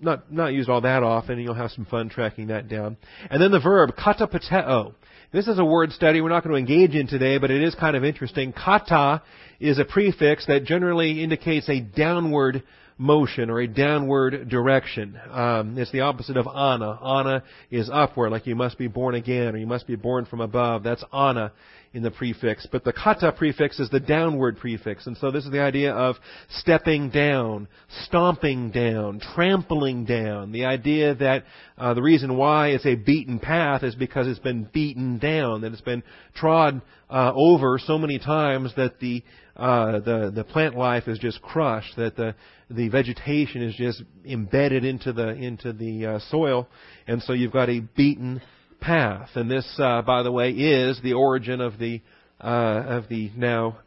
not 0.00 0.32
not 0.32 0.52
used 0.52 0.68
all 0.68 0.80
that 0.80 1.02
often. 1.02 1.38
You'll 1.38 1.54
have 1.54 1.70
some 1.70 1.86
fun 1.86 2.08
tracking 2.08 2.48
that 2.48 2.68
down. 2.68 2.96
And 3.30 3.40
then 3.40 3.50
the 3.50 3.60
verb 3.60 3.90
katapateo. 3.96 4.94
This 5.32 5.48
is 5.48 5.58
a 5.58 5.64
word 5.64 5.92
study 5.92 6.20
we're 6.20 6.28
not 6.28 6.44
going 6.44 6.54
to 6.54 6.58
engage 6.58 6.94
in 6.94 7.08
today, 7.08 7.38
but 7.38 7.50
it 7.50 7.62
is 7.62 7.74
kind 7.74 7.96
of 7.96 8.04
interesting. 8.04 8.52
Kata 8.52 9.22
is 9.58 9.78
a 9.78 9.84
prefix 9.84 10.46
that 10.46 10.64
generally 10.64 11.22
indicates 11.22 11.68
a 11.68 11.80
downward 11.80 12.62
motion 12.98 13.50
or 13.50 13.60
a 13.60 13.66
downward 13.66 14.48
direction. 14.48 15.20
Um, 15.30 15.76
it's 15.78 15.92
the 15.92 16.00
opposite 16.00 16.36
of 16.36 16.46
ana. 16.46 16.98
Ana 17.00 17.42
is 17.70 17.90
upward, 17.92 18.32
like 18.32 18.46
you 18.46 18.56
must 18.56 18.78
be 18.78 18.88
born 18.88 19.14
again 19.14 19.54
or 19.54 19.58
you 19.58 19.66
must 19.66 19.86
be 19.86 19.96
born 19.96 20.24
from 20.24 20.40
above. 20.40 20.82
That's 20.82 21.04
ana 21.12 21.52
in 21.92 22.02
the 22.02 22.10
prefix. 22.10 22.66
But 22.70 22.84
the 22.84 22.92
kata 22.92 23.32
prefix 23.32 23.78
is 23.80 23.90
the 23.90 24.00
downward 24.00 24.58
prefix. 24.58 25.06
And 25.06 25.16
so 25.16 25.30
this 25.30 25.44
is 25.44 25.50
the 25.50 25.62
idea 25.62 25.92
of 25.92 26.16
stepping 26.48 27.10
down, 27.10 27.68
stomping 28.04 28.70
down, 28.70 29.20
trampling 29.34 30.04
down. 30.04 30.52
The 30.52 30.64
idea 30.64 31.14
that 31.14 31.44
uh, 31.78 31.94
the 31.94 32.02
reason 32.02 32.36
why 32.36 32.68
it's 32.68 32.86
a 32.86 32.94
beaten 32.94 33.38
path 33.38 33.82
is 33.82 33.94
because 33.94 34.26
it's 34.26 34.38
been 34.38 34.68
beaten 34.72 35.18
down, 35.18 35.62
that 35.62 35.72
it's 35.72 35.80
been 35.80 36.02
trod 36.34 36.82
uh, 37.08 37.32
over 37.34 37.78
so 37.78 37.98
many 37.98 38.18
times 38.18 38.72
that 38.76 38.98
the 39.00 39.22
uh, 39.56 40.00
the 40.00 40.30
the 40.34 40.44
plant 40.44 40.76
life 40.76 41.08
is 41.08 41.18
just 41.18 41.40
crushed, 41.40 41.96
that 41.96 42.14
the 42.16 42.34
the 42.68 42.88
vegetation 42.88 43.62
is 43.62 43.74
just 43.74 44.02
embedded 44.24 44.84
into 44.84 45.12
the 45.12 45.28
into 45.28 45.72
the 45.72 46.06
uh, 46.06 46.18
soil, 46.30 46.68
and 47.06 47.22
so 47.22 47.32
you've 47.32 47.52
got 47.52 47.70
a 47.70 47.80
beaten 47.80 48.42
path. 48.86 49.30
And 49.34 49.50
this, 49.50 49.66
uh, 49.78 50.02
by 50.02 50.22
the 50.22 50.30
way, 50.30 50.52
is 50.52 51.00
the 51.02 51.14
origin 51.14 51.60
of 51.60 51.78
the 51.78 52.00
uh, 52.40 52.84
of 52.86 53.08
the 53.08 53.32
now 53.36 53.78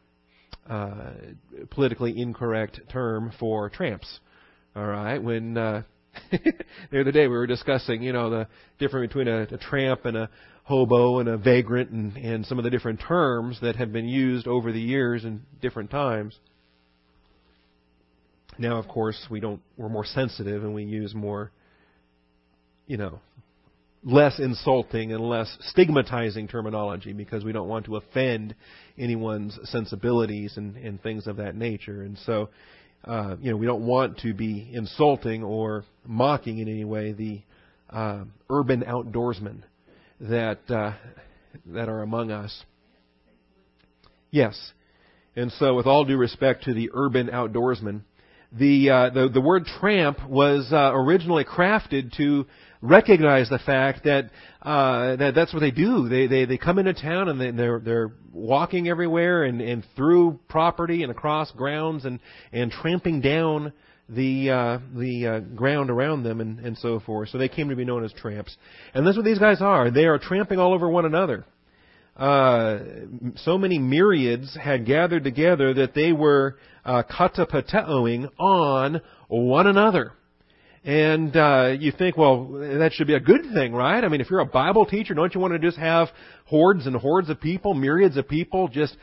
uh, 0.69 1.11
politically 1.71 2.13
incorrect 2.17 2.81
term 2.91 3.31
for 3.39 3.69
tramps. 3.69 4.19
All 4.75 4.85
right, 4.85 5.17
when 5.21 5.57
uh, 5.57 5.83
the 6.31 6.99
other 6.99 7.11
day 7.11 7.27
we 7.27 7.29
were 7.29 7.47
discussing, 7.47 8.03
you 8.03 8.11
know, 8.11 8.29
the 8.29 8.47
difference 8.77 9.07
between 9.07 9.29
a, 9.29 9.43
a 9.43 9.57
tramp 9.57 10.05
and 10.05 10.17
a 10.17 10.29
hobo 10.63 11.19
and 11.19 11.29
a 11.29 11.37
vagrant, 11.37 11.91
and, 11.91 12.17
and 12.17 12.45
some 12.45 12.57
of 12.59 12.63
the 12.65 12.69
different 12.69 12.99
terms 12.99 13.57
that 13.61 13.77
have 13.77 13.93
been 13.93 14.07
used 14.07 14.47
over 14.47 14.71
the 14.71 14.81
years 14.81 15.23
in 15.23 15.41
different 15.61 15.89
times. 15.89 16.37
Now, 18.57 18.77
of 18.77 18.87
course, 18.89 19.27
we 19.31 19.39
don't. 19.39 19.61
We're 19.77 19.87
more 19.87 20.05
sensitive, 20.05 20.63
and 20.63 20.73
we 20.73 20.83
use 20.83 21.15
more, 21.15 21.51
you 22.85 22.97
know, 22.97 23.21
less 24.03 24.39
insulting 24.39 25.11
and 25.11 25.21
less 25.21 25.57
stigmatizing 25.61 26.47
terminology 26.47 27.13
because 27.13 27.43
we 27.43 27.51
don't 27.51 27.67
want 27.67 27.85
to 27.85 27.97
offend 27.97 28.55
anyone's 28.97 29.57
sensibilities 29.63 30.53
and, 30.57 30.77
and 30.77 31.01
things 31.01 31.27
of 31.27 31.37
that 31.37 31.55
nature. 31.55 32.03
And 32.03 32.17
so, 32.25 32.49
uh, 33.05 33.35
you 33.41 33.51
know, 33.51 33.57
we 33.57 33.65
don't 33.65 33.85
want 33.85 34.19
to 34.19 34.33
be 34.33 34.69
insulting 34.71 35.43
or 35.43 35.83
mocking 36.05 36.59
in 36.59 36.69
any 36.69 36.85
way 36.85 37.11
the 37.11 37.41
uh, 37.89 38.23
urban 38.49 38.83
outdoorsmen 38.83 39.63
that 40.21 40.59
uh, 40.69 40.93
that 41.67 41.89
are 41.89 42.01
among 42.01 42.31
us. 42.31 42.63
Yes, 44.31 44.73
and 45.35 45.51
so 45.53 45.73
with 45.75 45.87
all 45.87 46.05
due 46.05 46.17
respect 46.17 46.65
to 46.65 46.73
the 46.73 46.91
urban 46.93 47.27
outdoorsmen, 47.27 48.01
the 48.51 48.89
uh, 48.89 49.09
the, 49.09 49.29
the 49.29 49.41
word 49.41 49.65
tramp 49.79 50.27
was 50.27 50.67
uh, 50.71 50.91
originally 50.93 51.45
crafted 51.45 52.15
to 52.17 52.45
recognize 52.81 53.49
the 53.49 53.59
fact 53.59 54.03
that 54.05 54.29
uh, 54.61 55.15
that 55.17 55.35
that's 55.35 55.53
what 55.53 55.59
they 55.59 55.71
do. 55.71 56.09
They 56.09 56.27
they 56.27 56.45
they 56.45 56.57
come 56.57 56.79
into 56.79 56.93
town 56.93 57.29
and 57.29 57.39
they, 57.39 57.51
they're 57.51 57.79
they're 57.79 58.11
walking 58.31 58.87
everywhere 58.87 59.43
and 59.43 59.61
and 59.61 59.85
through 59.95 60.39
property 60.47 61.03
and 61.03 61.11
across 61.11 61.51
grounds 61.51 62.05
and 62.05 62.19
and 62.51 62.71
tramping 62.71 63.21
down 63.21 63.73
the 64.07 64.49
uh, 64.49 64.79
the 64.95 65.27
uh, 65.27 65.39
ground 65.39 65.89
around 65.89 66.23
them 66.23 66.41
and 66.41 66.59
and 66.59 66.77
so 66.77 66.99
forth. 66.99 67.29
So 67.29 67.37
they 67.37 67.49
came 67.49 67.69
to 67.69 67.75
be 67.75 67.85
known 67.85 68.03
as 68.03 68.13
tramps. 68.13 68.55
And 68.93 69.05
that's 69.05 69.17
what 69.17 69.25
these 69.25 69.39
guys 69.39 69.61
are. 69.61 69.91
They 69.91 70.05
are 70.05 70.17
tramping 70.17 70.59
all 70.59 70.73
over 70.73 70.89
one 70.89 71.05
another. 71.05 71.45
Uh, 72.15 72.79
so 73.37 73.57
many 73.57 73.79
myriads 73.79 74.57
had 74.61 74.85
gathered 74.85 75.23
together 75.23 75.73
that 75.73 75.93
they 75.93 76.11
were 76.11 76.57
uh, 76.83 77.01
katapateoing 77.03 78.29
on 78.37 78.99
one 79.29 79.67
another. 79.67 80.11
And 80.89 81.37
uh, 81.37 81.75
you 81.79 81.91
think, 81.91 82.17
well, 82.17 82.47
that 82.47 82.93
should 82.93 83.05
be 83.05 83.13
a 83.13 83.19
good 83.19 83.43
thing, 83.53 83.73
right? 83.73 84.03
I 84.03 84.07
mean, 84.07 84.21
if 84.21 84.31
you're 84.31 84.39
a 84.39 84.45
Bible 84.45 84.87
teacher, 84.87 85.13
don't 85.13 85.35
you 85.35 85.39
want 85.39 85.53
to 85.53 85.59
just 85.59 85.77
have 85.77 86.07
hordes 86.45 86.87
and 86.87 86.95
hordes 86.95 87.29
of 87.29 87.39
people, 87.39 87.75
myriads 87.75 88.17
of 88.17 88.27
people, 88.27 88.69
just 88.69 88.97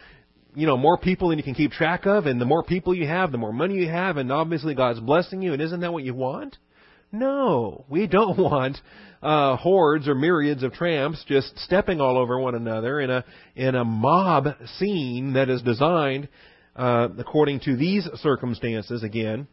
you 0.56 0.66
know, 0.66 0.76
more 0.76 0.98
people 0.98 1.28
than 1.28 1.38
you 1.38 1.44
can 1.44 1.54
keep 1.54 1.70
track 1.70 2.04
of, 2.04 2.26
and 2.26 2.40
the 2.40 2.44
more 2.44 2.64
people 2.64 2.92
you 2.92 3.06
have, 3.06 3.30
the 3.30 3.38
more 3.38 3.52
money 3.52 3.76
you 3.76 3.88
have, 3.88 4.16
and 4.16 4.32
obviously 4.32 4.74
God's 4.74 4.98
blessing 4.98 5.42
you, 5.42 5.52
and 5.52 5.62
isn't 5.62 5.78
that 5.78 5.92
what 5.92 6.02
you 6.02 6.12
want? 6.12 6.56
No, 7.12 7.84
we 7.88 8.08
don't 8.08 8.36
want 8.50 8.78
uh, 9.22 9.56
hordes 9.56 10.08
or 10.08 10.16
myriads 10.16 10.64
of 10.64 10.72
tramps 10.72 11.24
just 11.28 11.56
stepping 11.60 12.00
all 12.00 12.18
over 12.18 12.36
one 12.36 12.56
another 12.56 13.00
in 13.00 13.10
a 13.10 13.24
in 13.54 13.76
a 13.76 13.84
mob 13.84 14.48
scene 14.76 15.34
that 15.34 15.48
is 15.48 15.62
designed 15.62 16.28
uh, 16.74 17.06
according 17.16 17.60
to 17.60 17.76
these 17.76 18.08
circumstances 18.16 19.04
again 19.04 19.46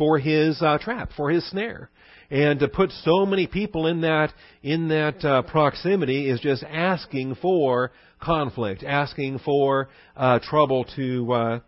for 0.00 0.18
his 0.18 0.62
uh, 0.62 0.78
trap, 0.78 1.10
for 1.14 1.28
his 1.30 1.46
snare. 1.50 1.90
And 2.30 2.58
to 2.60 2.68
put 2.68 2.90
so 3.04 3.26
many 3.26 3.46
people 3.46 3.86
in 3.86 4.00
that 4.00 4.32
in 4.62 4.88
that 4.88 5.22
uh, 5.22 5.42
proximity 5.42 6.30
is 6.30 6.40
just 6.40 6.62
asking 6.64 7.34
for 7.34 7.92
conflict, 8.18 8.82
asking 8.82 9.40
for 9.40 9.90
uh, 10.16 10.38
trouble 10.38 10.86
to 10.96 11.32
uh, 11.32 11.60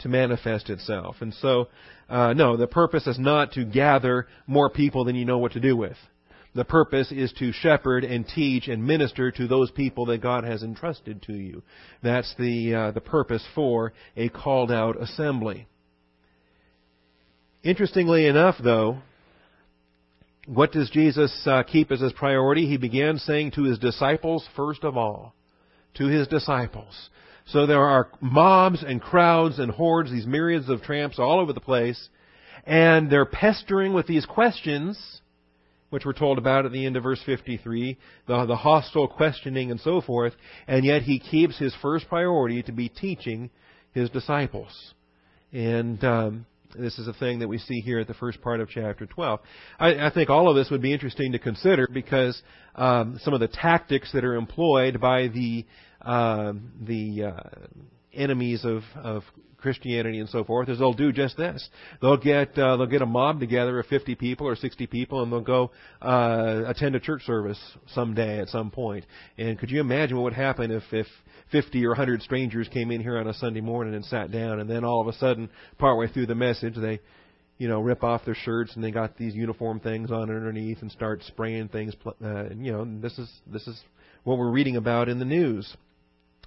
to 0.00 0.08
manifest 0.08 0.68
itself. 0.68 1.16
And 1.20 1.32
so, 1.34 1.68
uh, 2.08 2.32
no, 2.32 2.56
the 2.56 2.66
purpose 2.66 3.06
is 3.06 3.20
not 3.20 3.52
to 3.52 3.64
gather 3.64 4.26
more 4.48 4.68
people 4.68 5.04
than 5.04 5.14
you 5.14 5.24
know 5.24 5.38
what 5.38 5.52
to 5.52 5.60
do 5.60 5.76
with. 5.76 5.96
The 6.56 6.64
purpose 6.64 7.12
is 7.12 7.32
to 7.34 7.52
shepherd 7.52 8.02
and 8.02 8.26
teach 8.26 8.66
and 8.66 8.84
minister 8.84 9.30
to 9.30 9.46
those 9.46 9.70
people 9.70 10.06
that 10.06 10.22
God 10.22 10.42
has 10.42 10.64
entrusted 10.64 11.22
to 11.24 11.34
you. 11.34 11.62
That's 12.02 12.34
the 12.36 12.74
uh, 12.74 12.90
the 12.90 13.00
purpose 13.00 13.46
for 13.54 13.92
a 14.16 14.28
called 14.28 14.72
out 14.72 15.00
assembly. 15.00 15.68
Interestingly 17.66 18.26
enough, 18.26 18.54
though, 18.62 18.98
what 20.46 20.70
does 20.70 20.88
Jesus 20.88 21.36
uh, 21.46 21.64
keep 21.64 21.90
as 21.90 22.00
his 22.00 22.12
priority? 22.12 22.68
He 22.68 22.76
began 22.76 23.18
saying 23.18 23.50
to 23.56 23.64
his 23.64 23.76
disciples 23.80 24.48
first 24.54 24.84
of 24.84 24.96
all. 24.96 25.34
To 25.94 26.06
his 26.06 26.28
disciples. 26.28 27.10
So 27.46 27.66
there 27.66 27.84
are 27.84 28.08
mobs 28.20 28.84
and 28.86 29.02
crowds 29.02 29.58
and 29.58 29.72
hordes, 29.72 30.12
these 30.12 30.26
myriads 30.28 30.68
of 30.68 30.82
tramps 30.82 31.18
all 31.18 31.40
over 31.40 31.52
the 31.52 31.60
place, 31.60 32.08
and 32.64 33.10
they're 33.10 33.26
pestering 33.26 33.92
with 33.92 34.06
these 34.06 34.26
questions, 34.26 35.20
which 35.90 36.04
we're 36.04 36.12
told 36.12 36.38
about 36.38 36.66
at 36.66 36.72
the 36.72 36.86
end 36.86 36.96
of 36.96 37.02
verse 37.02 37.22
53, 37.26 37.98
the, 38.28 38.46
the 38.46 38.54
hostile 38.54 39.08
questioning 39.08 39.72
and 39.72 39.80
so 39.80 40.00
forth, 40.00 40.34
and 40.68 40.84
yet 40.84 41.02
he 41.02 41.18
keeps 41.18 41.58
his 41.58 41.74
first 41.82 42.08
priority 42.08 42.62
to 42.62 42.72
be 42.72 42.88
teaching 42.88 43.50
his 43.92 44.08
disciples. 44.10 44.94
And 45.52 46.04
um, 46.04 46.46
this 46.74 46.98
is 46.98 47.08
a 47.08 47.12
thing 47.12 47.38
that 47.40 47.48
we 47.48 47.58
see 47.58 47.80
here 47.80 47.98
at 48.00 48.06
the 48.06 48.14
first 48.14 48.40
part 48.40 48.60
of 48.60 48.68
chapter 48.68 49.06
12. 49.06 49.40
I, 49.78 50.06
I 50.06 50.10
think 50.12 50.30
all 50.30 50.48
of 50.48 50.56
this 50.56 50.70
would 50.70 50.82
be 50.82 50.92
interesting 50.92 51.32
to 51.32 51.38
consider 51.38 51.88
because 51.92 52.40
um, 52.74 53.18
some 53.22 53.34
of 53.34 53.40
the 53.40 53.48
tactics 53.48 54.12
that 54.12 54.24
are 54.24 54.34
employed 54.34 55.00
by 55.00 55.28
the 55.28 55.64
uh, 56.02 56.52
the 56.80 57.24
uh, 57.24 57.66
enemies 58.16 58.64
of, 58.64 58.82
of 58.96 59.22
Christianity 59.58 60.20
and 60.20 60.28
so 60.28 60.44
forth 60.44 60.68
is 60.68 60.78
they'll 60.78 60.92
do 60.92 61.12
just 61.12 61.36
this. 61.36 61.68
They'll 62.00 62.16
get 62.16 62.56
uh, 62.58 62.76
they'll 62.76 62.86
get 62.86 63.02
a 63.02 63.06
mob 63.06 63.40
together 63.40 63.78
of 63.80 63.86
50 63.86 64.14
people 64.14 64.46
or 64.46 64.54
60 64.54 64.86
people, 64.86 65.22
and 65.22 65.32
they'll 65.32 65.40
go 65.40 65.70
uh, 66.00 66.62
attend 66.66 66.94
a 66.94 67.00
church 67.00 67.22
service 67.24 67.58
someday 67.94 68.40
at 68.40 68.48
some 68.48 68.70
point. 68.70 69.04
And 69.38 69.58
could 69.58 69.70
you 69.70 69.80
imagine 69.80 70.16
what 70.16 70.24
would 70.24 70.32
happen 70.34 70.70
if 70.70 70.84
if 70.92 71.06
50 71.52 71.84
or 71.84 71.90
100 71.90 72.22
strangers 72.22 72.68
came 72.68 72.90
in 72.90 73.00
here 73.00 73.18
on 73.18 73.28
a 73.28 73.34
Sunday 73.34 73.60
morning 73.60 73.94
and 73.94 74.04
sat 74.04 74.30
down, 74.30 74.60
and 74.60 74.68
then 74.68 74.84
all 74.84 75.00
of 75.00 75.06
a 75.08 75.12
sudden, 75.14 75.48
partway 75.78 76.08
through 76.08 76.26
the 76.26 76.34
message, 76.34 76.74
they, 76.76 77.00
you 77.58 77.68
know, 77.68 77.80
rip 77.80 78.02
off 78.02 78.24
their 78.24 78.34
shirts 78.34 78.74
and 78.74 78.82
they 78.82 78.90
got 78.90 79.16
these 79.16 79.34
uniform 79.34 79.80
things 79.80 80.10
on 80.10 80.22
underneath 80.22 80.82
and 80.82 80.90
start 80.90 81.22
spraying 81.24 81.68
things. 81.68 81.94
Uh, 82.22 82.50
you 82.50 82.72
know, 82.72 82.84
this 83.00 83.18
is 83.18 83.30
this 83.46 83.66
is 83.66 83.80
what 84.24 84.38
we're 84.38 84.50
reading 84.50 84.76
about 84.76 85.08
in 85.08 85.18
the 85.18 85.24
news, 85.24 85.76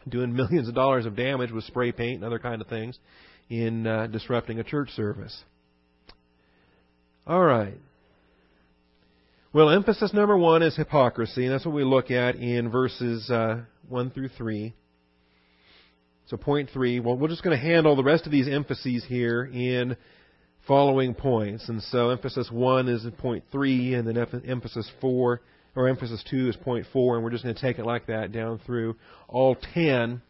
doing 0.10 0.34
millions 0.36 0.68
of 0.68 0.76
dollars 0.76 1.06
of 1.06 1.16
damage 1.16 1.52
with 1.52 1.64
spray 1.66 1.92
paint 1.92 2.16
and 2.16 2.24
other 2.24 2.40
kind 2.40 2.62
of 2.62 2.68
things 2.68 2.98
in 3.50 3.88
uh, 3.88 4.08
disrupting 4.08 4.60
a 4.60 4.64
church 4.64 4.90
service. 4.92 5.44
All 7.26 7.44
right. 7.44 7.78
Well, 9.52 9.70
emphasis 9.70 10.14
number 10.14 10.38
one 10.38 10.62
is 10.62 10.76
hypocrisy, 10.76 11.46
and 11.46 11.54
that's 11.54 11.66
what 11.66 11.74
we 11.74 11.84
look 11.84 12.12
at 12.12 12.36
in 12.36 12.70
verses 12.70 13.30
uh, 13.32 13.62
1 13.88 14.12
through 14.12 14.30
3. 14.30 14.74
So 16.30 16.38
point 16.38 16.70
three, 16.72 17.00
well, 17.00 17.18
we're 17.18 17.28
just 17.28 17.44
going 17.44 17.60
to 17.60 17.64
handle 17.64 17.96
the 17.96 18.04
rest 18.04 18.28
of 18.28 18.32
these 18.32 18.48
emphases 18.48 19.04
here 19.08 19.50
in 19.52 19.98
following 20.68 21.16
points. 21.16 21.68
And 21.70 21.82
so 21.82 22.12
emphasis 22.12 22.52
one 22.52 22.88
is 22.88 23.04
in 23.04 23.14
point 23.14 23.46
three, 23.52 23.96
and 23.96 24.08
then 24.08 24.44
emphasis 24.46 24.90
four, 25.02 25.42
or 25.76 25.88
emphasis 25.88 26.24
two 26.30 26.50
is 26.50 26.56
point 26.56 26.86
four, 26.92 27.16
and 27.16 27.24
we're 27.24 27.32
just 27.32 27.44
going 27.44 27.56
to 27.56 27.62
take 27.62 27.80
it 27.80 27.86
like 27.86 28.08
that 28.08 28.32
down 28.32 28.60
through 28.66 28.96
all 29.28 29.56
ten 29.74 30.22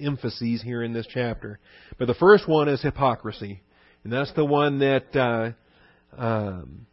emphases 0.00 0.62
here 0.62 0.82
in 0.82 0.92
this 0.92 1.06
chapter. 1.12 1.58
But 1.98 2.06
the 2.06 2.14
first 2.14 2.48
one 2.48 2.68
is 2.68 2.82
hypocrisy. 2.82 3.62
And 4.02 4.12
that's 4.12 4.32
the 4.34 4.44
one 4.44 4.80
that 4.80 5.16
uh, 5.16 5.52
um, 6.20 6.86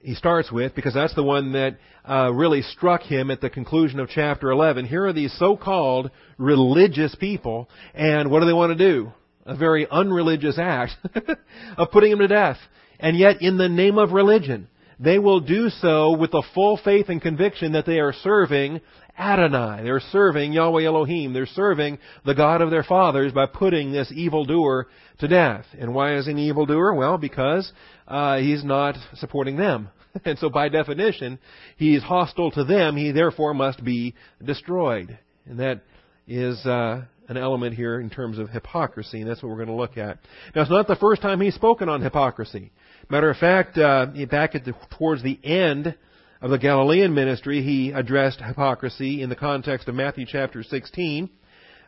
he 0.00 0.14
starts 0.14 0.52
with 0.52 0.74
because 0.74 0.94
that's 0.94 1.14
the 1.14 1.22
one 1.22 1.52
that 1.52 1.78
uh, 2.08 2.30
really 2.32 2.62
struck 2.62 3.02
him 3.02 3.30
at 3.30 3.40
the 3.40 3.50
conclusion 3.50 3.98
of 3.98 4.08
chapter 4.08 4.50
11. 4.50 4.84
Here 4.84 5.06
are 5.06 5.12
these 5.12 5.36
so-called 5.38 6.10
religious 6.38 7.14
people, 7.14 7.68
and 7.94 8.30
what 8.30 8.40
do 8.40 8.46
they 8.46 8.52
want 8.52 8.76
to 8.76 8.92
do? 8.92 9.12
A 9.46 9.56
very 9.56 9.86
unreligious 9.90 10.58
act 10.58 10.92
of 11.76 11.90
putting 11.90 12.12
him 12.12 12.18
to 12.18 12.28
death. 12.28 12.58
And 13.00 13.16
yet, 13.16 13.40
in 13.40 13.56
the 13.56 13.68
name 13.68 13.98
of 13.98 14.12
religion, 14.12 14.68
they 14.98 15.18
will 15.18 15.40
do 15.40 15.68
so 15.68 16.16
with 16.16 16.30
the 16.30 16.42
full 16.54 16.78
faith 16.82 17.08
and 17.08 17.20
conviction 17.20 17.72
that 17.72 17.86
they 17.86 17.98
are 17.98 18.12
serving 18.12 18.80
Adonai. 19.18 19.82
They're 19.82 20.00
serving 20.00 20.52
Yahweh 20.52 20.84
Elohim. 20.84 21.32
They're 21.32 21.46
serving 21.46 21.98
the 22.24 22.34
God 22.34 22.62
of 22.62 22.70
their 22.70 22.82
fathers 22.82 23.32
by 23.32 23.46
putting 23.46 23.92
this 23.92 24.10
evildoer 24.14 24.88
to 25.18 25.28
death. 25.28 25.64
And 25.78 25.94
why 25.94 26.16
is 26.16 26.26
he 26.26 26.32
an 26.32 26.38
evildoer? 26.38 26.94
Well, 26.94 27.18
because 27.18 27.70
uh, 28.08 28.38
he's 28.38 28.64
not 28.64 28.96
supporting 29.14 29.56
them. 29.56 29.90
And 30.24 30.38
so 30.38 30.48
by 30.48 30.70
definition, 30.70 31.38
he 31.76 31.94
is 31.94 32.02
hostile 32.02 32.50
to 32.52 32.64
them. 32.64 32.96
He 32.96 33.12
therefore 33.12 33.52
must 33.52 33.84
be 33.84 34.14
destroyed. 34.42 35.18
And 35.44 35.60
that 35.60 35.82
is 36.26 36.64
uh, 36.64 37.02
an 37.28 37.36
element 37.36 37.74
here 37.74 38.00
in 38.00 38.08
terms 38.08 38.38
of 38.38 38.48
hypocrisy, 38.48 39.20
and 39.20 39.28
that's 39.28 39.42
what 39.42 39.50
we're 39.50 39.64
going 39.64 39.68
to 39.68 39.74
look 39.74 39.98
at. 39.98 40.18
Now, 40.54 40.62
it's 40.62 40.70
not 40.70 40.86
the 40.86 40.96
first 40.96 41.22
time 41.22 41.40
he's 41.40 41.54
spoken 41.54 41.90
on 41.90 42.00
hypocrisy. 42.00 42.72
Matter 43.08 43.30
of 43.30 43.36
fact, 43.36 43.78
uh, 43.78 44.06
back 44.28 44.56
at 44.56 44.64
the, 44.64 44.74
towards 44.98 45.22
the 45.22 45.38
end 45.44 45.94
of 46.42 46.50
the 46.50 46.58
Galilean 46.58 47.14
ministry, 47.14 47.62
he 47.62 47.92
addressed 47.92 48.40
hypocrisy 48.40 49.22
in 49.22 49.28
the 49.28 49.36
context 49.36 49.86
of 49.86 49.94
Matthew 49.94 50.26
chapter 50.26 50.64
16. 50.64 51.30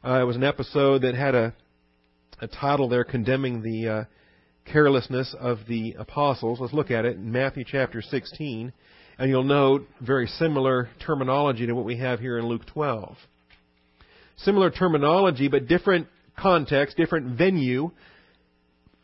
Uh, 0.04 0.20
it 0.20 0.24
was 0.24 0.36
an 0.36 0.44
episode 0.44 1.02
that 1.02 1.16
had 1.16 1.34
a, 1.34 1.52
a 2.40 2.46
title 2.46 2.88
there 2.88 3.02
condemning 3.02 3.62
the 3.62 3.88
uh, 3.88 4.04
carelessness 4.72 5.34
of 5.40 5.58
the 5.66 5.96
apostles. 5.98 6.60
Let's 6.60 6.72
look 6.72 6.92
at 6.92 7.04
it 7.04 7.16
in 7.16 7.32
Matthew 7.32 7.64
chapter 7.66 8.00
16, 8.00 8.72
and 9.18 9.28
you'll 9.28 9.42
note 9.42 9.88
very 10.00 10.28
similar 10.28 10.88
terminology 11.04 11.66
to 11.66 11.72
what 11.72 11.84
we 11.84 11.96
have 11.96 12.20
here 12.20 12.38
in 12.38 12.46
Luke 12.46 12.64
12. 12.66 13.16
Similar 14.36 14.70
terminology, 14.70 15.48
but 15.48 15.66
different 15.66 16.06
context, 16.36 16.96
different 16.96 17.36
venue, 17.36 17.90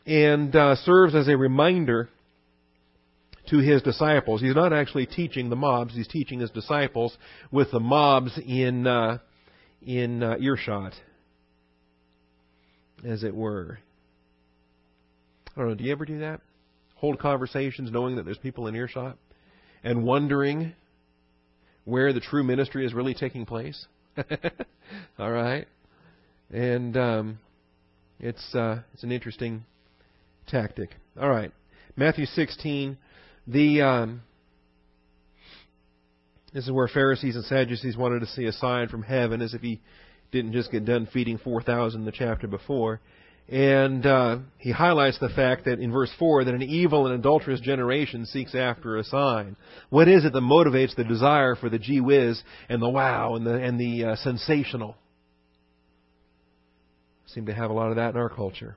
and 0.07 0.55
uh, 0.55 0.77
serves 0.77 1.15
as 1.15 1.29
a 1.29 1.37
reminder 1.37 2.09
to 3.51 3.59
his 3.59 3.83
disciples. 3.83 4.41
He's 4.41 4.55
not 4.55 4.73
actually 4.73 5.07
teaching 5.07 5.51
the 5.51 5.57
mobs; 5.57 5.95
he's 5.95 6.09
teaching 6.09 6.41
his 6.41 6.51
disciples 6.51 7.17
with 7.51 7.71
the 7.71 7.81
mobs 7.81 8.39
in 8.45 8.87
uh, 8.87 9.19
in 9.83 10.23
uh, 10.23 10.37
earshot, 10.41 10.95
as 13.05 13.23
it 13.23 13.35
were. 13.35 13.79
I 15.57 15.61
don't 15.61 15.69
know. 15.69 15.75
Do 15.75 15.85
you 15.85 15.93
ever 15.93 16.05
do 16.05 16.19
that? 16.21 16.41
Hold 16.97 17.19
conversations 17.19 17.91
knowing 17.91 18.17
that 18.17 18.25
there's 18.25 18.39
people 18.39 18.67
in 18.67 18.75
earshot, 18.75 19.19
and 19.83 20.05
wondering 20.05 20.73
where 21.85 22.13
the 22.13 22.21
true 22.21 22.43
ministry 22.43 22.87
is 22.87 22.95
really 22.95 23.15
taking 23.15 23.45
place. 23.45 23.87
All 25.19 25.31
right, 25.31 25.67
and 26.51 26.97
um, 26.97 27.39
it's 28.21 28.55
uh, 28.55 28.81
it's 28.95 29.03
an 29.03 29.13
interesting 29.13 29.65
tactic. 30.47 30.91
All 31.21 31.29
right, 31.29 31.53
Matthew 31.97 32.27
16. 32.27 32.99
The 33.47 33.83
um, 33.83 34.23
this 36.55 36.65
is 36.65 36.71
where 36.71 36.87
Pharisees 36.87 37.35
and 37.35 37.45
Sadducees 37.45 37.97
wanted 37.97 38.21
to 38.21 38.27
see 38.27 38.45
a 38.45 38.53
sign 38.53 38.89
from 38.89 39.03
heaven, 39.03 39.43
as 39.43 39.55
if 39.55 39.61
he 39.61 39.81
didn't 40.31 40.53
just 40.53 40.71
get 40.71 40.85
done 40.85 41.09
feeding 41.13 41.37
4,000 41.39 42.05
the 42.05 42.13
chapter 42.13 42.47
before. 42.47 43.01
And 43.49 44.07
uh, 44.07 44.39
he 44.59 44.71
highlights 44.71 45.19
the 45.19 45.29
fact 45.29 45.67
that 45.67 45.81
in 45.81 45.93
verse 45.93 46.11
4 46.19 46.45
that 46.45 46.55
an 46.55 46.63
evil 46.63 47.07
and 47.07 47.15
adulterous 47.15 47.61
generation 47.61 48.25
seeks 48.25 48.55
after 48.55 48.97
a 48.97 49.05
sign. 49.05 49.57
What 49.91 50.09
is 50.09 50.25
it 50.25 50.33
that 50.33 50.41
motivates 50.41 50.95
the 50.97 51.05
desire 51.05 51.55
for 51.57 51.69
the 51.69 51.79
gee 51.79 52.01
whiz 52.01 52.43
and 52.69 52.81
the 52.81 52.89
wow 52.89 53.35
and 53.35 53.45
the, 53.45 53.55
and 53.55 53.79
the 53.79 54.05
uh, 54.05 54.17
sensational? 54.17 54.97
Seem 57.27 57.47
to 57.47 57.55
have 57.55 57.71
a 57.71 57.75
lot 57.75 57.91
of 57.91 57.97
that 57.97 58.15
in 58.15 58.17
our 58.17 58.31
culture. 58.31 58.77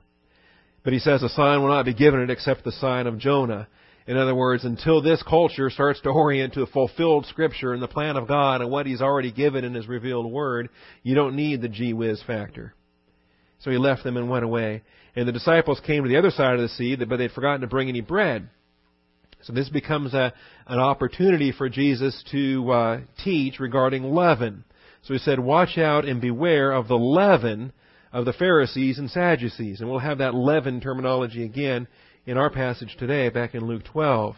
But 0.88 0.94
he 0.94 1.00
says 1.00 1.22
a 1.22 1.28
sign 1.28 1.60
will 1.60 1.68
not 1.68 1.84
be 1.84 1.92
given 1.92 2.22
it 2.22 2.30
except 2.30 2.64
the 2.64 2.72
sign 2.72 3.06
of 3.06 3.18
Jonah. 3.18 3.68
In 4.06 4.16
other 4.16 4.34
words, 4.34 4.64
until 4.64 5.02
this 5.02 5.22
culture 5.22 5.68
starts 5.68 6.00
to 6.00 6.08
orient 6.08 6.54
to 6.54 6.62
a 6.62 6.66
fulfilled 6.66 7.26
Scripture 7.26 7.74
and 7.74 7.82
the 7.82 7.86
plan 7.86 8.16
of 8.16 8.26
God 8.26 8.62
and 8.62 8.70
what 8.70 8.86
He's 8.86 9.02
already 9.02 9.30
given 9.30 9.66
in 9.66 9.74
His 9.74 9.86
revealed 9.86 10.32
Word, 10.32 10.70
you 11.02 11.14
don't 11.14 11.36
need 11.36 11.60
the 11.60 11.68
gee 11.68 11.92
whiz 11.92 12.22
factor. 12.26 12.72
So 13.58 13.70
He 13.70 13.76
left 13.76 14.02
them 14.02 14.16
and 14.16 14.30
went 14.30 14.46
away. 14.46 14.82
And 15.14 15.28
the 15.28 15.32
disciples 15.32 15.78
came 15.86 16.04
to 16.04 16.08
the 16.08 16.16
other 16.16 16.30
side 16.30 16.54
of 16.54 16.62
the 16.62 16.70
sea, 16.70 16.96
but 16.96 17.18
they'd 17.18 17.32
forgotten 17.32 17.60
to 17.60 17.66
bring 17.66 17.90
any 17.90 18.00
bread. 18.00 18.48
So 19.42 19.52
this 19.52 19.68
becomes 19.68 20.14
a, 20.14 20.32
an 20.68 20.78
opportunity 20.78 21.52
for 21.52 21.68
Jesus 21.68 22.24
to 22.30 22.70
uh, 22.70 23.00
teach 23.22 23.60
regarding 23.60 24.04
leaven. 24.04 24.64
So 25.02 25.12
he 25.12 25.18
said, 25.18 25.38
Watch 25.38 25.76
out 25.76 26.06
and 26.06 26.18
beware 26.18 26.72
of 26.72 26.88
the 26.88 26.96
leaven 26.96 27.74
of 28.12 28.24
the 28.24 28.32
Pharisees 28.32 28.98
and 28.98 29.10
Sadducees. 29.10 29.80
And 29.80 29.88
we'll 29.88 29.98
have 29.98 30.18
that 30.18 30.34
leaven 30.34 30.80
terminology 30.80 31.44
again 31.44 31.88
in 32.26 32.36
our 32.36 32.50
passage 32.50 32.96
today, 32.98 33.28
back 33.28 33.54
in 33.54 33.66
Luke 33.66 33.84
12. 33.84 34.36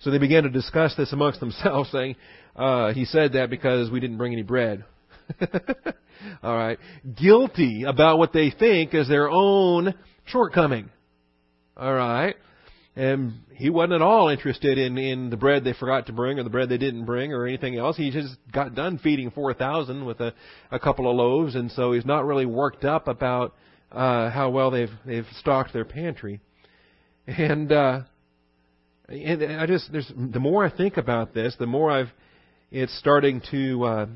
So 0.00 0.10
they 0.10 0.18
began 0.18 0.44
to 0.44 0.50
discuss 0.50 0.94
this 0.96 1.12
amongst 1.12 1.40
themselves, 1.40 1.90
saying, 1.90 2.16
uh, 2.56 2.92
He 2.92 3.04
said 3.04 3.32
that 3.34 3.50
because 3.50 3.90
we 3.90 4.00
didn't 4.00 4.18
bring 4.18 4.32
any 4.32 4.42
bread. 4.42 4.84
All 6.42 6.56
right. 6.56 6.78
Guilty 7.20 7.84
about 7.84 8.18
what 8.18 8.32
they 8.32 8.50
think 8.50 8.94
is 8.94 9.08
their 9.08 9.28
own 9.30 9.94
shortcoming. 10.26 10.90
All 11.76 11.92
right. 11.92 12.34
And 12.96 13.34
he 13.58 13.70
wasn't 13.70 13.94
at 13.94 14.02
all 14.02 14.28
interested 14.28 14.78
in, 14.78 14.96
in 14.96 15.30
the 15.30 15.36
bread 15.36 15.64
they 15.64 15.72
forgot 15.72 16.06
to 16.06 16.12
bring 16.12 16.38
or 16.38 16.44
the 16.44 16.50
bread 16.50 16.68
they 16.68 16.78
didn't 16.78 17.04
bring 17.04 17.32
or 17.32 17.44
anything 17.44 17.76
else. 17.76 17.96
He 17.96 18.12
just 18.12 18.36
got 18.52 18.76
done 18.76 18.98
feeding 18.98 19.32
4,000 19.32 20.04
with 20.04 20.20
a, 20.20 20.32
a 20.70 20.78
couple 20.78 21.10
of 21.10 21.16
loaves, 21.16 21.56
and 21.56 21.68
so 21.72 21.92
he's 21.92 22.06
not 22.06 22.24
really 22.24 22.46
worked 22.46 22.84
up 22.84 23.08
about 23.08 23.56
uh, 23.90 24.30
how 24.30 24.50
well 24.50 24.70
they've, 24.70 24.92
they've 25.04 25.26
stocked 25.40 25.72
their 25.72 25.84
pantry. 25.84 26.40
And, 27.26 27.72
uh, 27.72 28.02
and 29.08 29.42
I 29.42 29.66
just, 29.66 29.90
there's, 29.90 30.10
the 30.16 30.38
more 30.38 30.64
I 30.64 30.70
think 30.70 30.96
about 30.96 31.34
this, 31.34 31.56
the 31.58 31.66
more 31.66 31.90
I've, 31.90 32.12
it's 32.70 32.96
starting 33.00 33.42
to, 33.50 33.84
uh, 33.84 34.06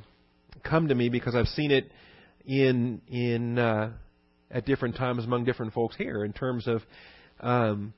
come 0.62 0.86
to 0.86 0.94
me 0.94 1.08
because 1.08 1.34
I've 1.34 1.48
seen 1.48 1.72
it 1.72 1.90
in, 2.46 3.00
in, 3.08 3.58
uh, 3.58 3.90
at 4.52 4.66
different 4.66 4.94
times 4.94 5.24
among 5.24 5.46
different 5.46 5.72
folks 5.72 5.96
here 5.96 6.24
in 6.24 6.32
terms 6.32 6.68
of, 6.68 6.82
um, 7.40 7.92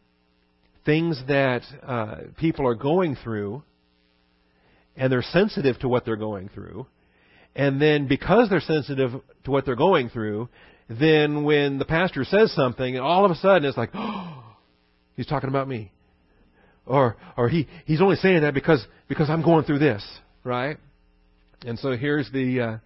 things 0.85 1.23
that, 1.29 1.62
uh, 1.87 2.16
people 2.38 2.66
are 2.66 2.75
going 2.75 3.16
through 3.16 3.62
and 4.97 5.11
they're 5.11 5.23
sensitive 5.23 5.79
to 5.81 5.88
what 5.88 6.05
they're 6.05 6.16
going 6.16 6.49
through. 6.49 6.87
And 7.57 7.81
then 7.81 8.07
because 8.07 8.49
they're 8.51 8.61
sensitive 8.61 9.12
to 9.44 9.51
what 9.51 9.64
they're 9.64 9.77
going 9.77 10.09
through, 10.09 10.49
then 10.88 11.44
when 11.44 11.79
the 11.79 11.85
pastor 11.85 12.25
says 12.25 12.53
something, 12.55 12.99
all 12.99 13.25
of 13.25 13.31
a 13.31 13.37
sudden 13.37 13.64
it's 13.64 13.77
like, 13.77 13.90
oh, 13.94 14.40
He's 15.16 15.27
talking 15.27 15.49
about 15.49 15.68
me. 15.68 15.92
Or, 16.87 17.16
or 17.37 17.49
he, 17.49 17.68
he's 17.87 18.03
only 18.03 18.16
saying 18.16 18.42
that 18.42 18.53
because, 18.53 18.85
because 19.09 19.31
I'm 19.31 19.42
going 19.42 19.64
through 19.64 19.79
this, 19.79 20.05
right? 20.42 20.77
And 21.64 21.79
so 21.79 21.97
here's 21.97 22.31
the, 22.31 22.61
uh, 22.61 22.79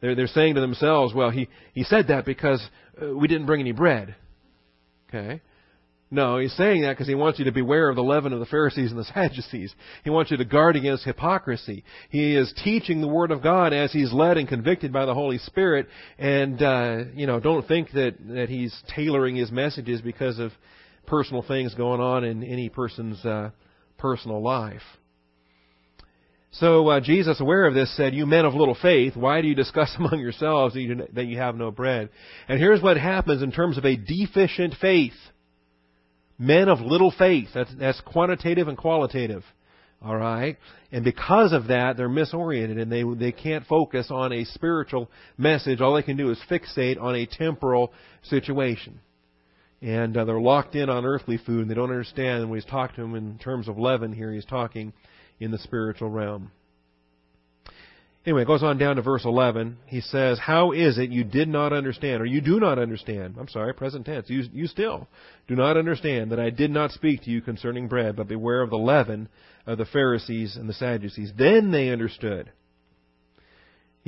they're, 0.00 0.14
they're 0.14 0.26
saying 0.26 0.56
to 0.56 0.60
themselves, 0.60 1.14
well, 1.14 1.30
he, 1.30 1.48
he 1.72 1.84
said 1.84 2.08
that 2.08 2.26
because 2.26 2.62
uh, 3.00 3.14
we 3.14 3.26
didn't 3.26 3.46
bring 3.46 3.60
any 3.60 3.72
bread. 3.72 4.14
Okay? 5.08 5.40
No, 6.10 6.38
he's 6.38 6.56
saying 6.56 6.82
that 6.82 6.92
because 6.92 7.06
he 7.06 7.14
wants 7.14 7.38
you 7.38 7.44
to 7.44 7.52
beware 7.52 7.90
of 7.90 7.96
the 7.96 8.02
leaven 8.02 8.32
of 8.32 8.40
the 8.40 8.46
Pharisees 8.46 8.90
and 8.90 8.98
the 8.98 9.04
Sadducees. 9.04 9.74
He 10.04 10.10
wants 10.10 10.30
you 10.30 10.38
to 10.38 10.44
guard 10.44 10.74
against 10.74 11.04
hypocrisy. 11.04 11.84
He 12.08 12.34
is 12.34 12.52
teaching 12.64 13.02
the 13.02 13.08
Word 13.08 13.30
of 13.30 13.42
God 13.42 13.74
as 13.74 13.92
he's 13.92 14.12
led 14.12 14.38
and 14.38 14.48
convicted 14.48 14.90
by 14.90 15.04
the 15.04 15.12
Holy 15.12 15.36
Spirit. 15.36 15.86
And, 16.18 16.62
uh, 16.62 17.04
you 17.14 17.26
know, 17.26 17.40
don't 17.40 17.68
think 17.68 17.90
that, 17.92 18.14
that 18.28 18.48
he's 18.48 18.74
tailoring 18.96 19.36
his 19.36 19.52
messages 19.52 20.00
because 20.00 20.38
of 20.38 20.52
personal 21.06 21.42
things 21.42 21.74
going 21.74 22.00
on 22.00 22.24
in 22.24 22.42
any 22.42 22.70
person's 22.70 23.22
uh, 23.26 23.50
personal 23.98 24.42
life. 24.42 24.82
So 26.52 26.88
uh, 26.88 27.00
Jesus, 27.00 27.40
aware 27.40 27.66
of 27.66 27.74
this, 27.74 27.94
said, 27.96 28.14
"You 28.14 28.24
men 28.24 28.46
of 28.46 28.54
little 28.54 28.76
faith, 28.80 29.14
why 29.14 29.42
do 29.42 29.48
you 29.48 29.54
discuss 29.54 29.94
among 29.98 30.20
yourselves 30.20 30.74
that 30.74 30.80
you, 30.80 31.06
that 31.12 31.26
you 31.26 31.36
have 31.36 31.56
no 31.56 31.70
bread?" 31.70 32.08
And 32.48 32.58
here's 32.58 32.80
what 32.80 32.96
happens 32.96 33.42
in 33.42 33.52
terms 33.52 33.76
of 33.76 33.84
a 33.84 33.96
deficient 33.96 34.74
faith. 34.80 35.12
Men 36.38 36.68
of 36.68 36.80
little 36.80 37.10
faith. 37.10 37.48
That's, 37.54 37.70
that's 37.78 38.00
quantitative 38.02 38.68
and 38.68 38.78
qualitative. 38.78 39.44
All 40.00 40.16
right? 40.16 40.56
And 40.92 41.04
because 41.04 41.52
of 41.52 41.68
that, 41.68 41.96
they're 41.96 42.08
misoriented 42.08 42.80
and 42.80 42.92
they, 42.92 43.02
they 43.02 43.32
can't 43.32 43.66
focus 43.66 44.08
on 44.10 44.32
a 44.32 44.44
spiritual 44.44 45.10
message. 45.36 45.80
All 45.80 45.94
they 45.94 46.02
can 46.02 46.16
do 46.16 46.30
is 46.30 46.40
fixate 46.48 47.00
on 47.00 47.16
a 47.16 47.26
temporal 47.26 47.92
situation 48.22 49.00
and 49.80 50.16
uh, 50.16 50.24
they're 50.24 50.40
locked 50.40 50.74
in 50.74 50.88
on 50.88 51.04
earthly 51.04 51.38
food, 51.38 51.62
and 51.62 51.70
they 51.70 51.74
don't 51.74 51.90
understand. 51.90 52.42
And 52.42 52.50
when 52.50 52.58
he's 52.58 52.68
talking 52.68 52.96
to 52.96 53.02
them 53.02 53.14
in 53.14 53.38
terms 53.38 53.68
of 53.68 53.78
leaven 53.78 54.12
here, 54.12 54.32
he's 54.32 54.44
talking 54.44 54.92
in 55.38 55.50
the 55.50 55.58
spiritual 55.58 56.10
realm. 56.10 56.50
Anyway, 58.26 58.42
it 58.42 58.46
goes 58.46 58.62
on 58.62 58.76
down 58.76 58.96
to 58.96 59.02
verse 59.02 59.24
11. 59.24 59.78
He 59.86 60.00
says, 60.00 60.38
How 60.38 60.72
is 60.72 60.98
it 60.98 61.10
you 61.10 61.24
did 61.24 61.48
not 61.48 61.72
understand, 61.72 62.20
or 62.20 62.26
you 62.26 62.40
do 62.40 62.60
not 62.60 62.78
understand? 62.78 63.36
I'm 63.38 63.48
sorry, 63.48 63.72
present 63.72 64.04
tense. 64.04 64.28
You, 64.28 64.42
you 64.52 64.66
still 64.66 65.08
do 65.46 65.56
not 65.56 65.76
understand 65.76 66.32
that 66.32 66.40
I 66.40 66.50
did 66.50 66.70
not 66.70 66.90
speak 66.90 67.22
to 67.22 67.30
you 67.30 67.40
concerning 67.40 67.88
bread, 67.88 68.16
but 68.16 68.28
beware 68.28 68.60
of 68.60 68.70
the 68.70 68.76
leaven 68.76 69.28
of 69.66 69.78
the 69.78 69.86
Pharisees 69.86 70.56
and 70.56 70.68
the 70.68 70.74
Sadducees. 70.74 71.32
Then 71.38 71.70
they 71.70 71.90
understood 71.90 72.52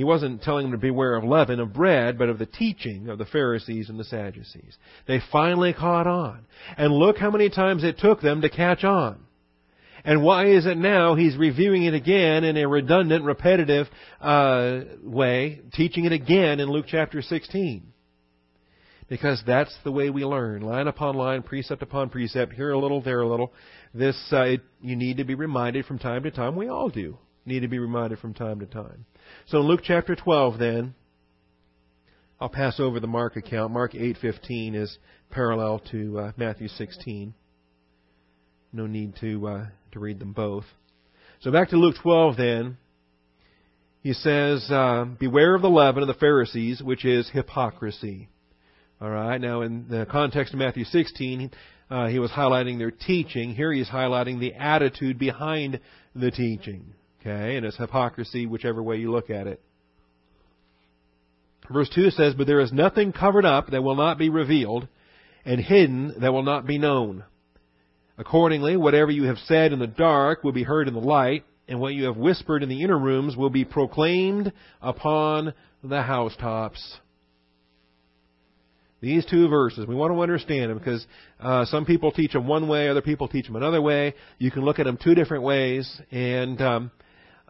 he 0.00 0.04
wasn't 0.04 0.42
telling 0.42 0.64
them 0.64 0.72
to 0.72 0.78
beware 0.78 1.14
of 1.14 1.24
leaven 1.24 1.60
of 1.60 1.74
bread, 1.74 2.16
but 2.16 2.30
of 2.30 2.38
the 2.38 2.46
teaching 2.46 3.08
of 3.08 3.18
the 3.18 3.26
Pharisees 3.26 3.90
and 3.90 4.00
the 4.00 4.04
Sadducees. 4.04 4.78
They 5.06 5.20
finally 5.30 5.74
caught 5.74 6.06
on. 6.06 6.46
And 6.78 6.92
look 6.92 7.18
how 7.18 7.30
many 7.30 7.50
times 7.50 7.84
it 7.84 7.98
took 7.98 8.22
them 8.22 8.40
to 8.40 8.48
catch 8.48 8.82
on. 8.82 9.20
And 10.04 10.22
why 10.22 10.46
is 10.46 10.66
it 10.66 10.76
now 10.76 11.14
he's 11.14 11.36
reviewing 11.36 11.84
it 11.84 11.94
again 11.94 12.44
in 12.44 12.56
a 12.56 12.66
redundant, 12.66 13.24
repetitive 13.24 13.86
uh, 14.20 14.80
way, 15.02 15.60
teaching 15.72 16.04
it 16.04 16.12
again 16.12 16.60
in 16.60 16.70
Luke 16.70 16.86
chapter 16.88 17.22
16? 17.22 17.92
Because 19.08 19.42
that's 19.44 19.76
the 19.82 19.90
way 19.90 20.08
we 20.08 20.24
learn, 20.24 20.62
line 20.62 20.86
upon 20.86 21.16
line, 21.16 21.42
precept 21.42 21.82
upon 21.82 22.10
precept, 22.10 22.52
here 22.52 22.70
a 22.70 22.78
little, 22.78 23.02
there 23.02 23.20
a 23.20 23.28
little. 23.28 23.52
This 23.92 24.16
uh, 24.32 24.42
it, 24.42 24.60
you 24.80 24.94
need 24.94 25.16
to 25.16 25.24
be 25.24 25.34
reminded 25.34 25.84
from 25.84 25.98
time 25.98 26.22
to 26.22 26.30
time. 26.30 26.54
We 26.54 26.68
all 26.68 26.88
do 26.88 27.18
need 27.44 27.60
to 27.60 27.68
be 27.68 27.78
reminded 27.78 28.18
from 28.18 28.34
time 28.34 28.60
to 28.60 28.66
time. 28.66 29.04
So 29.46 29.58
in 29.58 29.66
Luke 29.66 29.80
chapter 29.82 30.14
12 30.14 30.58
then, 30.58 30.94
I'll 32.40 32.48
pass 32.48 32.80
over 32.80 33.00
the 33.00 33.06
Mark 33.06 33.36
account. 33.36 33.72
Mark 33.72 33.92
8:15 33.92 34.74
is 34.74 34.98
parallel 35.30 35.80
to 35.90 36.18
uh, 36.18 36.32
Matthew 36.36 36.68
16. 36.68 37.34
No 38.72 38.86
need 38.86 39.14
to 39.20 39.46
uh, 39.46 39.66
to 39.92 40.00
read 40.00 40.18
them 40.18 40.32
both. 40.32 40.64
So 41.40 41.50
back 41.50 41.70
to 41.70 41.76
Luke 41.76 41.96
12 42.02 42.36
then. 42.36 42.76
He 44.02 44.14
says, 44.14 44.66
uh, 44.70 45.04
Beware 45.18 45.54
of 45.54 45.62
the 45.62 45.68
leaven 45.68 46.02
of 46.02 46.06
the 46.06 46.14
Pharisees, 46.14 46.82
which 46.82 47.04
is 47.04 47.28
hypocrisy. 47.30 48.28
All 49.00 49.10
right. 49.10 49.38
Now, 49.38 49.62
in 49.62 49.88
the 49.88 50.06
context 50.10 50.54
of 50.54 50.58
Matthew 50.58 50.84
16, 50.84 51.50
uh, 51.90 52.06
he 52.08 52.18
was 52.18 52.30
highlighting 52.30 52.78
their 52.78 52.90
teaching. 52.90 53.54
Here 53.54 53.72
he's 53.72 53.88
highlighting 53.88 54.38
the 54.38 54.54
attitude 54.54 55.18
behind 55.18 55.80
the 56.14 56.30
teaching. 56.30 56.94
Okay, 57.20 57.56
and 57.56 57.66
it's 57.66 57.76
hypocrisy, 57.76 58.46
whichever 58.46 58.82
way 58.82 58.96
you 58.96 59.10
look 59.10 59.28
at 59.28 59.46
it. 59.46 59.60
Verse 61.70 61.90
2 61.94 62.10
says, 62.10 62.34
But 62.34 62.46
there 62.46 62.60
is 62.60 62.72
nothing 62.72 63.12
covered 63.12 63.44
up 63.44 63.70
that 63.70 63.82
will 63.82 63.96
not 63.96 64.18
be 64.18 64.30
revealed, 64.30 64.88
and 65.44 65.60
hidden 65.60 66.20
that 66.20 66.32
will 66.32 66.42
not 66.42 66.66
be 66.66 66.78
known. 66.78 67.24
Accordingly, 68.20 68.76
whatever 68.76 69.10
you 69.10 69.24
have 69.24 69.38
said 69.46 69.72
in 69.72 69.78
the 69.78 69.86
dark 69.86 70.44
will 70.44 70.52
be 70.52 70.62
heard 70.62 70.88
in 70.88 70.92
the 70.92 71.00
light, 71.00 71.42
and 71.66 71.80
what 71.80 71.94
you 71.94 72.04
have 72.04 72.18
whispered 72.18 72.62
in 72.62 72.68
the 72.68 72.82
inner 72.82 72.98
rooms 72.98 73.34
will 73.34 73.48
be 73.48 73.64
proclaimed 73.64 74.52
upon 74.82 75.54
the 75.82 76.02
housetops. 76.02 76.98
These 79.00 79.24
two 79.24 79.48
verses, 79.48 79.86
we 79.86 79.94
want 79.94 80.12
to 80.12 80.20
understand 80.20 80.70
them 80.70 80.76
because 80.76 81.06
uh, 81.40 81.64
some 81.64 81.86
people 81.86 82.12
teach 82.12 82.34
them 82.34 82.46
one 82.46 82.68
way, 82.68 82.90
other 82.90 83.00
people 83.00 83.26
teach 83.26 83.46
them 83.46 83.56
another 83.56 83.80
way. 83.80 84.14
You 84.36 84.50
can 84.50 84.66
look 84.66 84.78
at 84.78 84.84
them 84.84 84.98
two 85.02 85.14
different 85.14 85.42
ways, 85.42 85.90
and 86.10 86.60
um, 86.60 86.90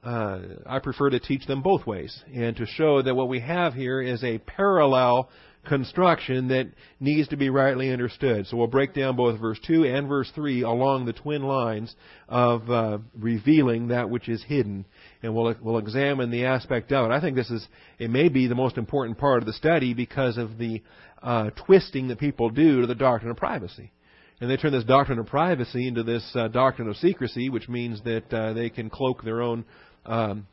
uh, 0.05 0.39
I 0.67 0.79
prefer 0.79 1.11
to 1.11 1.19
teach 1.19 1.49
them 1.49 1.63
both 1.63 1.85
ways 1.85 2.17
and 2.33 2.55
to 2.55 2.67
show 2.67 3.03
that 3.03 3.17
what 3.17 3.29
we 3.29 3.41
have 3.41 3.75
here 3.75 4.01
is 4.01 4.23
a 4.23 4.39
parallel 4.39 5.31
construction 5.67 6.49
that 6.49 6.69
needs 6.99 7.29
to 7.29 7.37
be 7.37 7.51
rightly 7.51 7.91
understood. 7.91 8.47
So 8.47 8.57
we'll 8.57 8.67
break 8.67 8.95
down 8.95 9.17
both 9.17 9.39
verse 9.41 9.59
2 9.67 9.85
and 9.85 10.09
verse 10.09 10.31
3 10.35 10.63
along 10.63 11.05
the 11.05 11.13
twin 11.13 11.43
lines 11.43 11.95
of 12.29 12.71
uh, 12.71 12.99
revealing 13.19 13.89
that 13.89 14.09
which 14.09 14.29
is 14.29 14.43
hidden. 14.43 14.87
And 15.23 15.35
we'll, 15.35 15.55
we'll 15.61 15.79
examine 15.79 16.31
the 16.31 16.47
aspect 16.47 16.93
of 16.93 17.11
it. 17.11 17.15
I 17.15 17.21
think 17.21 17.37
this 17.37 17.51
is, 17.51 17.67
it 17.99 18.11
may 18.11 18.29
be 18.29 18.47
the 18.47 18.55
most 18.55 18.79
important 18.79 19.19
part 19.19 19.43
of 19.43 19.47
the 19.47 19.53
study 19.53 19.93
because 19.93 20.39
of 20.39 20.57
the 20.57 20.83
uh, 21.23 21.51
twisting 21.67 22.09
that 22.09 22.19
people 22.19 22.49
do 22.51 22.81
to 22.81 22.87
the 22.87 22.95
doctrine 22.95 23.31
of 23.31 23.37
privacy. 23.37 23.93
And 24.41 24.51
they 24.51 24.57
turn 24.57 24.73
this 24.73 24.85
doctrine 24.85 25.19
of 25.19 25.27
privacy 25.27 25.87
into 25.87 26.03
this 26.03 26.25
uh, 26.35 26.49
doctrine 26.49 26.89
of 26.89 26.97
secrecy, 26.97 27.51
which 27.51 27.69
means 27.69 28.03
that 28.05 28.33
uh, 28.33 28.55
they 28.55 28.71
can 28.71 28.89
cloak 28.89 29.23
their 29.23 29.43
own 29.43 29.67
um, 30.07 30.47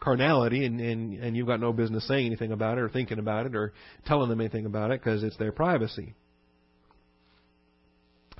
carnality, 0.00 0.64
and, 0.64 0.80
and 0.80 1.14
and 1.14 1.36
you've 1.36 1.46
got 1.46 1.60
no 1.60 1.72
business 1.72 2.06
saying 2.06 2.26
anything 2.26 2.52
about 2.52 2.78
it, 2.78 2.82
or 2.82 2.88
thinking 2.88 3.18
about 3.18 3.46
it, 3.46 3.54
or 3.54 3.72
telling 4.06 4.28
them 4.28 4.40
anything 4.40 4.66
about 4.66 4.90
it, 4.90 5.00
because 5.02 5.22
it's 5.22 5.36
their 5.36 5.52
privacy. 5.52 6.14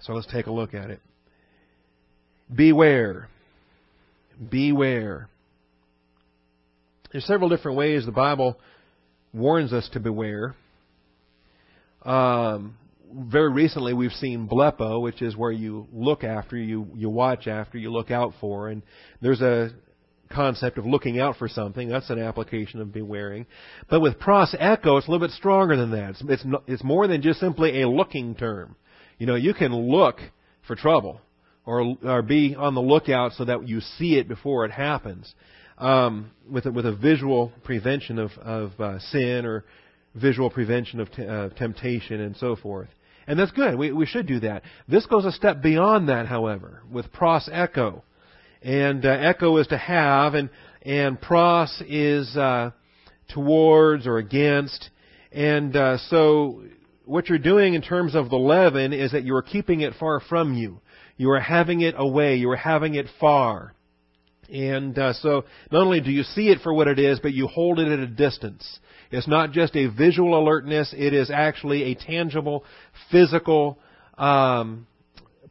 So 0.02 0.12
let's 0.12 0.30
take 0.32 0.46
a 0.46 0.52
look 0.52 0.74
at 0.74 0.90
it. 0.90 1.00
Beware. 2.54 3.28
Beware. 4.50 5.28
There's 7.11 7.24
several 7.24 7.48
different 7.48 7.78
ways 7.78 8.04
the 8.04 8.12
Bible 8.12 8.59
warns 9.32 9.72
us 9.72 9.88
to 9.92 10.00
beware. 10.00 10.54
Um, 12.02 12.76
very 13.12 13.50
recently, 13.50 13.94
we've 13.94 14.12
seen 14.12 14.48
blepo, 14.48 15.00
which 15.00 15.22
is 15.22 15.37
where 15.37 15.52
you 15.52 15.87
look 15.92 16.24
after, 16.24 16.56
you 16.56 16.88
you 16.94 17.09
watch 17.09 17.46
after, 17.46 17.78
you 17.78 17.90
look 17.90 18.11
out 18.11 18.35
for, 18.40 18.68
and 18.68 18.82
there's 19.22 19.40
a 19.40 19.70
concept 20.31 20.79
of 20.79 20.87
looking 20.87 21.21
out 21.21 21.37
for 21.37 21.49
something. 21.49 21.89
That's 21.89 22.11
an 22.11 22.19
application 22.19 22.81
of 22.81 22.93
bewaring. 22.93 23.47
But 23.89 24.01
with 24.01 24.19
pros 24.19 24.55
echo, 24.59 24.97
it's 24.97 25.07
a 25.07 25.11
little 25.11 25.27
bit 25.27 25.35
stronger 25.35 25.77
than 25.77 25.91
that. 25.93 26.11
It's, 26.11 26.23
it's, 26.29 26.45
it's 26.67 26.85
more 26.85 27.07
than 27.07 27.23
just 27.23 27.41
simply 27.41 27.83
a 27.83 27.89
looking 27.89 28.35
term. 28.35 28.77
You 29.19 29.27
know, 29.27 29.35
you 29.35 29.55
can 29.55 29.75
look 29.75 30.19
for 30.67 30.77
trouble 30.77 31.21
or, 31.65 31.97
or 32.05 32.23
be 32.23 32.55
on 32.55 32.75
the 32.75 32.81
lookout 32.81 33.33
so 33.33 33.45
that 33.45 33.67
you 33.67 33.81
see 33.81 34.17
it 34.17 34.29
before 34.29 34.65
it 34.65 34.71
happens. 34.71 35.35
Um, 35.79 36.31
with 36.51 36.65
a, 36.65 36.73
with 36.73 36.87
a 36.87 36.97
visual 36.97 37.53
prevention 37.62 38.19
of, 38.19 38.31
of 38.41 38.81
uh, 38.81 38.99
sin 38.99 39.45
or 39.45 39.65
visual 40.15 40.49
prevention 40.49 41.01
of 41.01 41.09
uh, 41.19 41.51
temptation 41.55 42.21
and 42.21 42.35
so 42.37 42.57
forth. 42.57 42.89
And 43.27 43.39
that's 43.39 43.51
good. 43.51 43.77
We, 43.77 43.93
we 43.93 44.07
should 44.07 44.27
do 44.27 44.41
that. 44.41 44.62
This 44.89 45.05
goes 45.07 45.25
a 45.25 45.33
step 45.33 45.62
beyond 45.62 46.09
that, 46.09 46.27
however, 46.27 46.83
with 46.91 47.12
pros 47.12 47.49
echo. 47.53 48.05
And 48.66 49.07
uh, 49.07 49.11
echo 49.11 49.59
is 49.59 49.68
to 49.68 49.79
have, 49.79 50.35
and 50.35 50.50
and 50.83 51.20
pros 51.20 51.81
is 51.87 52.37
uh, 52.37 52.72
towards 53.33 54.09
or 54.09 54.18
against. 54.18 54.90
And 55.31 55.76
uh, 55.76 55.98
so, 55.98 56.64
what 57.05 57.29
you're 57.29 57.38
doing 57.38 57.74
in 57.74 57.83
terms 57.83 58.16
of 58.16 58.29
the 58.29 58.37
leaven 58.37 58.92
is 58.92 59.12
that 59.12 59.22
you 59.22 59.37
are 59.37 59.42
keeping 59.42 59.83
it 59.83 59.92
far 60.00 60.18
from 60.18 60.55
you. 60.55 60.81
You 61.16 61.31
are 61.31 61.38
having 61.38 61.83
it 61.83 61.94
away. 61.96 62.38
You 62.38 62.50
are 62.50 62.57
having 62.57 62.96
it 62.96 63.07
far. 63.20 63.72
And 64.52 64.98
uh, 64.98 65.12
so, 65.12 65.44
not 65.70 65.83
only 65.83 66.00
do 66.00 66.11
you 66.11 66.24
see 66.24 66.48
it 66.48 66.59
for 66.61 66.74
what 66.74 66.88
it 66.88 66.98
is, 66.98 67.20
but 67.20 67.33
you 67.33 67.46
hold 67.46 67.79
it 67.79 67.87
at 67.87 68.00
a 68.00 68.09
distance. 68.09 68.81
It's 69.12 69.29
not 69.29 69.52
just 69.52 69.76
a 69.76 69.87
visual 69.87 70.37
alertness; 70.37 70.92
it 70.92 71.14
is 71.14 71.31
actually 71.31 71.85
a 71.85 71.94
tangible, 71.94 72.64
physical 73.12 73.79
um, 74.18 74.88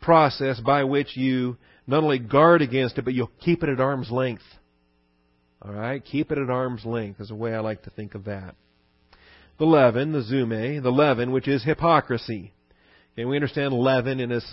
process 0.01 0.59
by 0.59 0.83
which 0.83 1.15
you 1.15 1.55
not 1.87 2.03
only 2.03 2.19
guard 2.19 2.61
against 2.61 2.97
it, 2.97 3.05
but 3.05 3.13
you'll 3.13 3.31
keep 3.39 3.63
it 3.63 3.69
at 3.69 3.79
arm's 3.79 4.11
length. 4.11 4.43
All 5.61 5.73
right? 5.73 6.03
Keep 6.03 6.31
it 6.31 6.37
at 6.37 6.49
arm's 6.49 6.85
length 6.85 7.21
is 7.21 7.29
the 7.29 7.35
way 7.35 7.53
I 7.53 7.59
like 7.59 7.83
to 7.83 7.89
think 7.89 8.15
of 8.15 8.25
that. 8.25 8.55
The 9.57 9.65
leaven, 9.65 10.11
the 10.11 10.19
zume, 10.19 10.83
the 10.83 10.91
leaven, 10.91 11.31
which 11.31 11.47
is 11.47 11.63
hypocrisy. 11.63 12.53
Okay, 13.13 13.25
we 13.25 13.37
understand 13.37 13.73
leaven 13.73 14.19
in 14.19 14.31
its 14.31 14.45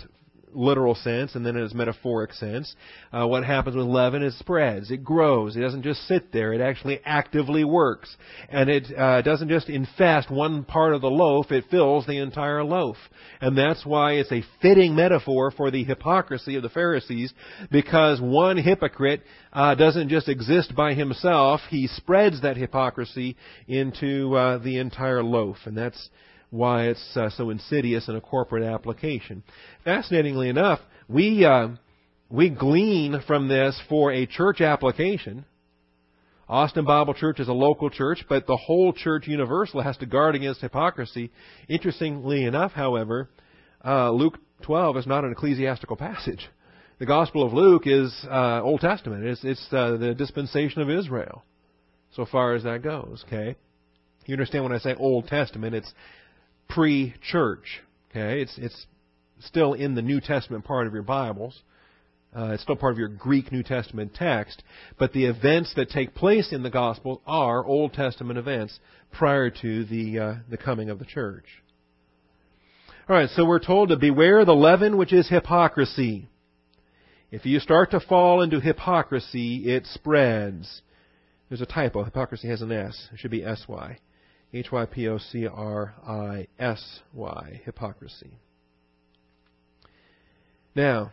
literal 0.55 0.95
sense 0.95 1.35
and 1.35 1.45
then 1.45 1.55
in 1.55 1.63
its 1.63 1.73
metaphoric 1.73 2.33
sense. 2.33 2.75
Uh, 3.11 3.27
what 3.27 3.43
happens 3.43 3.75
with 3.75 3.85
leaven 3.85 4.23
is 4.23 4.37
spreads, 4.39 4.91
it 4.91 5.03
grows. 5.03 5.55
It 5.55 5.61
doesn't 5.61 5.83
just 5.83 6.07
sit 6.07 6.31
there. 6.31 6.53
It 6.53 6.61
actually 6.61 6.99
actively 7.05 7.63
works, 7.63 8.15
and 8.49 8.69
it 8.69 8.87
uh, 8.97 9.21
doesn't 9.21 9.49
just 9.49 9.69
infest 9.69 10.29
one 10.29 10.63
part 10.63 10.93
of 10.93 11.01
the 11.01 11.09
loaf. 11.09 11.51
It 11.51 11.65
fills 11.69 12.05
the 12.05 12.17
entire 12.17 12.63
loaf, 12.63 12.97
and 13.41 13.57
that's 13.57 13.85
why 13.85 14.13
it's 14.13 14.31
a 14.31 14.43
fitting 14.61 14.95
metaphor 14.95 15.51
for 15.51 15.71
the 15.71 15.83
hypocrisy 15.83 16.55
of 16.55 16.63
the 16.63 16.69
Pharisees, 16.69 17.33
because 17.71 18.21
one 18.21 18.57
hypocrite 18.57 19.21
uh, 19.51 19.75
doesn't 19.75 20.09
just 20.09 20.29
exist 20.29 20.75
by 20.75 20.93
himself. 20.93 21.61
He 21.69 21.87
spreads 21.87 22.41
that 22.41 22.57
hypocrisy 22.57 23.35
into 23.67 24.35
uh, 24.35 24.57
the 24.57 24.77
entire 24.77 25.23
loaf, 25.23 25.57
and 25.65 25.77
that's 25.77 26.09
why 26.53 26.83
it's 26.83 27.17
uh, 27.17 27.31
so 27.31 27.49
insidious 27.49 28.07
in 28.07 28.15
a 28.15 28.21
corporate 28.21 28.63
application. 28.63 29.41
Fascinatingly 29.83 30.49
enough, 30.49 30.79
we 31.09 31.43
uh, 31.43 31.69
we 32.29 32.49
glean 32.49 33.19
from 33.25 33.47
this 33.47 33.79
for 33.89 34.11
a 34.11 34.27
church 34.27 34.61
application. 34.61 35.45
Austin 36.47 36.85
Bible 36.85 37.15
Church 37.15 37.39
is 37.39 37.47
a 37.47 37.53
local 37.53 37.89
church, 37.89 38.23
but 38.29 38.45
the 38.45 38.57
whole 38.57 38.93
church 38.93 39.25
universal 39.27 39.81
has 39.81 39.97
to 39.97 40.05
guard 40.05 40.35
against 40.35 40.61
hypocrisy. 40.61 41.31
Interestingly 41.67 42.43
enough, 42.43 42.73
however, 42.73 43.29
uh, 43.83 44.11
Luke 44.11 44.37
12 44.61 44.97
is 44.97 45.07
not 45.07 45.23
an 45.23 45.31
ecclesiastical 45.31 45.95
passage. 45.95 46.47
The 46.99 47.07
Gospel 47.07 47.43
of 47.43 47.53
Luke 47.53 47.83
is 47.87 48.13
uh, 48.29 48.61
Old 48.61 48.81
Testament. 48.81 49.25
It's, 49.25 49.43
it's 49.43 49.67
uh, 49.71 49.97
the 49.97 50.13
dispensation 50.13 50.83
of 50.83 50.89
Israel, 50.91 51.43
so 52.15 52.27
far 52.27 52.53
as 52.53 52.61
that 52.63 52.83
goes. 52.83 53.23
Okay, 53.27 53.55
you 54.27 54.33
understand 54.33 54.63
when 54.63 54.73
I 54.73 54.77
say 54.77 54.93
Old 54.93 55.27
Testament? 55.27 55.73
It's 55.73 55.91
pre-church. 56.69 57.81
Okay, 58.11 58.41
it's 58.41 58.57
it's 58.57 58.85
still 59.39 59.73
in 59.73 59.95
the 59.95 60.01
New 60.01 60.21
Testament 60.21 60.65
part 60.65 60.87
of 60.87 60.93
your 60.93 61.03
Bibles. 61.03 61.61
Uh, 62.35 62.51
it's 62.53 62.63
still 62.63 62.75
part 62.75 62.93
of 62.93 62.97
your 62.97 63.09
Greek 63.09 63.51
New 63.51 63.61
Testament 63.61 64.13
text, 64.15 64.63
but 64.97 65.13
the 65.13 65.25
events 65.25 65.73
that 65.75 65.89
take 65.89 66.15
place 66.15 66.51
in 66.51 66.63
the 66.63 66.69
Gospel 66.69 67.21
are 67.27 67.63
Old 67.63 67.93
Testament 67.93 68.39
events 68.39 68.79
prior 69.11 69.51
to 69.51 69.85
the 69.85 70.19
uh, 70.19 70.35
the 70.49 70.57
coming 70.57 70.89
of 70.89 70.99
the 70.99 71.05
church. 71.05 71.45
All 73.07 73.15
right, 73.15 73.29
so 73.29 73.45
we're 73.45 73.59
told 73.59 73.89
to 73.89 73.97
beware 73.97 74.45
the 74.45 74.55
leaven 74.55 74.97
which 74.97 75.11
is 75.11 75.29
hypocrisy. 75.29 76.29
If 77.31 77.45
you 77.45 77.59
start 77.59 77.91
to 77.91 77.99
fall 77.99 78.41
into 78.41 78.59
hypocrisy, 78.59 79.69
it 79.73 79.85
spreads. 79.87 80.81
There's 81.49 81.61
a 81.61 81.65
typo. 81.65 82.03
Hypocrisy 82.03 82.47
has 82.47 82.61
an 82.61 82.71
S. 82.71 83.09
It 83.11 83.19
should 83.19 83.31
be 83.31 83.43
S 83.43 83.65
Y. 83.67 83.99
H 84.53 84.71
Y 84.71 84.85
P 84.85 85.07
O 85.07 85.17
C 85.17 85.47
R 85.47 85.95
I 86.07 86.47
S 86.59 86.99
Y, 87.13 87.61
hypocrisy. 87.65 88.31
Now, 90.75 91.11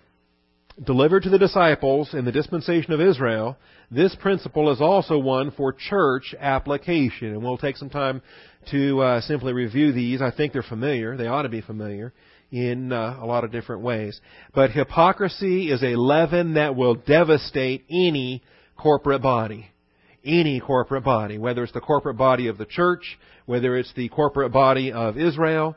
delivered 0.82 1.22
to 1.24 1.30
the 1.30 1.38
disciples 1.38 2.14
in 2.14 2.24
the 2.24 2.32
dispensation 2.32 2.92
of 2.92 3.00
Israel, 3.00 3.56
this 3.90 4.14
principle 4.14 4.70
is 4.72 4.80
also 4.80 5.18
one 5.18 5.50
for 5.50 5.72
church 5.72 6.34
application. 6.38 7.28
And 7.28 7.42
we'll 7.42 7.58
take 7.58 7.76
some 7.76 7.90
time 7.90 8.22
to 8.70 9.00
uh, 9.00 9.20
simply 9.22 9.52
review 9.52 9.92
these. 9.92 10.22
I 10.22 10.30
think 10.30 10.52
they're 10.52 10.62
familiar. 10.62 11.16
They 11.16 11.26
ought 11.26 11.42
to 11.42 11.48
be 11.48 11.60
familiar 11.60 12.12
in 12.50 12.92
uh, 12.92 13.18
a 13.20 13.26
lot 13.26 13.44
of 13.44 13.52
different 13.52 13.82
ways. 13.82 14.20
But 14.54 14.70
hypocrisy 14.70 15.70
is 15.70 15.82
a 15.82 15.96
leaven 15.96 16.54
that 16.54 16.76
will 16.76 16.94
devastate 16.94 17.84
any 17.90 18.42
corporate 18.76 19.22
body 19.22 19.69
any 20.24 20.60
corporate 20.60 21.04
body, 21.04 21.38
whether 21.38 21.62
it's 21.62 21.72
the 21.72 21.80
corporate 21.80 22.16
body 22.16 22.48
of 22.48 22.58
the 22.58 22.66
church, 22.66 23.18
whether 23.46 23.76
it's 23.76 23.92
the 23.94 24.08
corporate 24.08 24.52
body 24.52 24.92
of 24.92 25.16
Israel, 25.16 25.76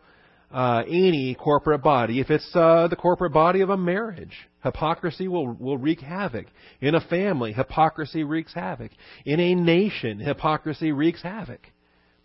uh, 0.52 0.84
any 0.88 1.36
corporate 1.36 1.82
body. 1.82 2.20
If 2.20 2.30
it's 2.30 2.50
uh, 2.56 2.88
the 2.88 2.96
corporate 2.96 3.34
body 3.34 3.62
of 3.62 3.70
a 3.70 3.78
marriage, 3.78 4.36
hypocrisy 4.64 5.28
will, 5.28 5.54
will 5.54 5.78
wreak 5.78 6.00
havoc. 6.00 6.46
In 6.80 6.96
a 6.96 7.02
family, 7.02 7.54
hypocrisy 7.54 8.24
wreaks 8.24 8.54
havoc. 8.54 8.92
In 9.26 9.40
a 9.40 9.56
nation, 9.56 10.20
hypocrisy 10.20 10.92
wreaks 10.92 11.24
havoc. 11.24 11.62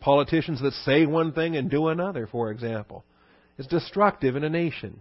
Politicians 0.00 0.60
that 0.60 0.74
say 0.84 1.06
one 1.06 1.32
thing 1.32 1.56
and 1.56 1.70
do 1.70 1.88
another, 1.88 2.26
for 2.26 2.50
example, 2.50 3.04
is 3.56 3.66
destructive 3.66 4.36
in 4.36 4.44
a 4.44 4.50
nation. 4.50 5.00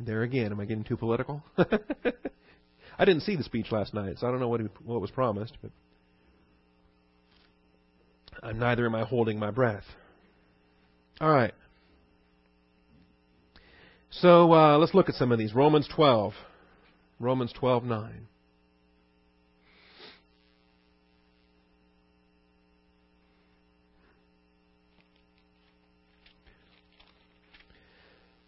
There 0.00 0.22
again, 0.22 0.52
am 0.52 0.60
I 0.60 0.64
getting 0.64 0.84
too 0.84 0.96
political? 0.96 1.42
I 2.98 3.04
didn't 3.04 3.22
see 3.22 3.36
the 3.36 3.44
speech 3.44 3.70
last 3.70 3.94
night, 3.94 4.16
so 4.18 4.26
I 4.26 4.30
don't 4.30 4.40
know 4.40 4.48
what, 4.48 4.60
what 4.84 5.00
was 5.00 5.10
promised, 5.12 5.56
but 5.62 5.70
I'm 8.42 8.58
neither 8.58 8.86
am 8.86 8.94
I 8.94 9.04
holding 9.04 9.38
my 9.38 9.52
breath. 9.52 9.84
All 11.20 11.30
right. 11.30 11.54
So 14.10 14.52
uh, 14.52 14.78
let's 14.78 14.94
look 14.94 15.08
at 15.08 15.14
some 15.14 15.30
of 15.30 15.38
these. 15.38 15.54
Romans 15.54 15.88
12. 15.94 16.32
Romans 17.20 17.52
12, 17.52 17.84
9. 17.84 18.26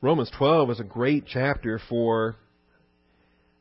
Romans 0.03 0.31
12 0.37 0.71
is 0.71 0.81
a 0.81 0.85
great 0.85 1.25
chapter 1.27 1.81
for. 1.89 2.37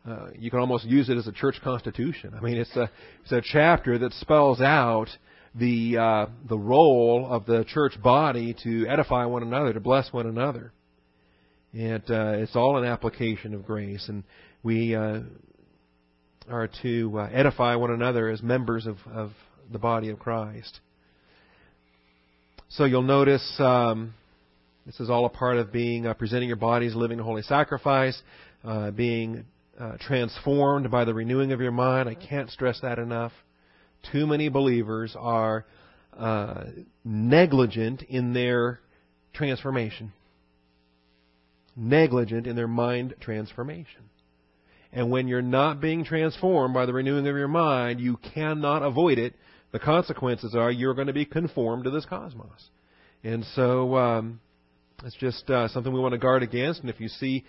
Uh, 0.10 0.30
you 0.38 0.50
can 0.50 0.60
almost 0.60 0.86
use 0.86 1.10
it 1.10 1.18
as 1.18 1.28
a 1.28 1.32
church 1.32 1.56
constitution. 1.64 2.34
I 2.36 2.42
mean, 2.42 2.58
it's 2.58 2.76
a 2.76 2.90
it's 3.22 3.32
a 3.32 3.42
chapter 3.44 4.00
that 4.00 4.12
spells 4.14 4.60
out 4.60 5.08
the 5.54 5.98
uh, 5.98 6.26
the 6.48 6.58
role 6.58 7.28
of 7.30 7.46
the 7.46 7.64
church 7.66 8.02
body 8.02 8.56
to 8.64 8.88
edify 8.88 9.26
one 9.26 9.44
another, 9.44 9.74
to 9.74 9.80
bless 9.80 10.12
one 10.12 10.26
another, 10.26 10.72
and 11.74 12.04
uh, 12.10 12.34
it's 12.38 12.56
all 12.56 12.78
an 12.78 12.86
application 12.86 13.54
of 13.54 13.66
grace, 13.66 14.10
and 14.10 14.24
we 14.64 14.96
uh, 14.96 15.20
are 16.50 16.70
to 16.82 17.20
uh, 17.20 17.30
edify 17.32 17.76
one 17.76 17.92
another 17.92 18.30
as 18.30 18.42
members 18.42 18.88
of, 18.88 18.98
of 19.14 19.32
the 19.72 19.80
body 19.80 20.10
of 20.10 20.18
Christ. 20.18 20.80
So 22.70 22.86
you'll 22.86 23.04
notice 23.04 23.46
um, 23.60 24.14
this 24.86 25.00
is 25.00 25.10
all 25.10 25.26
a 25.26 25.30
part 25.30 25.58
of 25.58 25.72
being 25.72 26.08
uh, 26.08 26.16
presenting 26.16 26.48
your 26.48 26.58
bodies 26.58 26.96
living 26.96 27.20
a 27.20 27.24
holy 27.24 27.44
sacrifice, 27.44 28.20
uh, 28.64 28.90
being 28.92 29.46
uh, 29.80 29.98
transformed 30.00 30.92
by 30.92 31.06
the 31.06 31.14
renewing 31.14 31.52
of 31.52 31.62
your 31.62 31.72
mind. 31.72 32.10
I 32.10 32.16
can't 32.16 32.50
stress 32.50 32.80
that 32.82 33.00
enough. 33.00 33.32
Too 34.12 34.28
many 34.28 34.50
believers 34.50 35.16
are 35.18 35.66
uh, 36.18 36.66
negligent 37.06 38.02
in 38.04 38.34
their 38.34 38.80
transformation, 39.34 40.12
negligent 41.76 42.46
in 42.46 42.56
their 42.56 42.68
mind 42.68 43.16
transformation. 43.22 44.10
And 44.92 45.12
when 45.12 45.28
you're 45.28 45.42
not 45.42 45.80
being 45.80 46.04
transformed 46.04 46.74
by 46.74 46.86
the 46.86 46.94
renewing 46.94 47.28
of 47.28 47.36
your 47.36 47.48
mind, 47.48 48.00
you 48.00 48.18
cannot 48.34 48.82
avoid 48.82 49.20
it. 49.20 49.36
The 49.72 49.80
consequences 49.80 50.56
are 50.56 50.72
you're 50.72 50.96
going 50.96 51.08
to 51.08 51.14
be 51.14 51.26
conformed 51.26 51.84
to 51.84 51.92
this 51.92 52.06
cosmos. 52.06 52.70
And 53.24 53.46
so, 53.54 53.96
um, 53.96 54.40
it's 55.06 55.16
just 55.16 55.50
uh, 55.50 55.68
something 55.70 55.94
we 55.94 56.00
want 56.00 56.14
to 56.14 56.18
guard 56.18 56.44
against. 56.44 56.82
And 56.82 56.90
if 56.90 57.00
you 57.00 57.08
see 57.08 57.46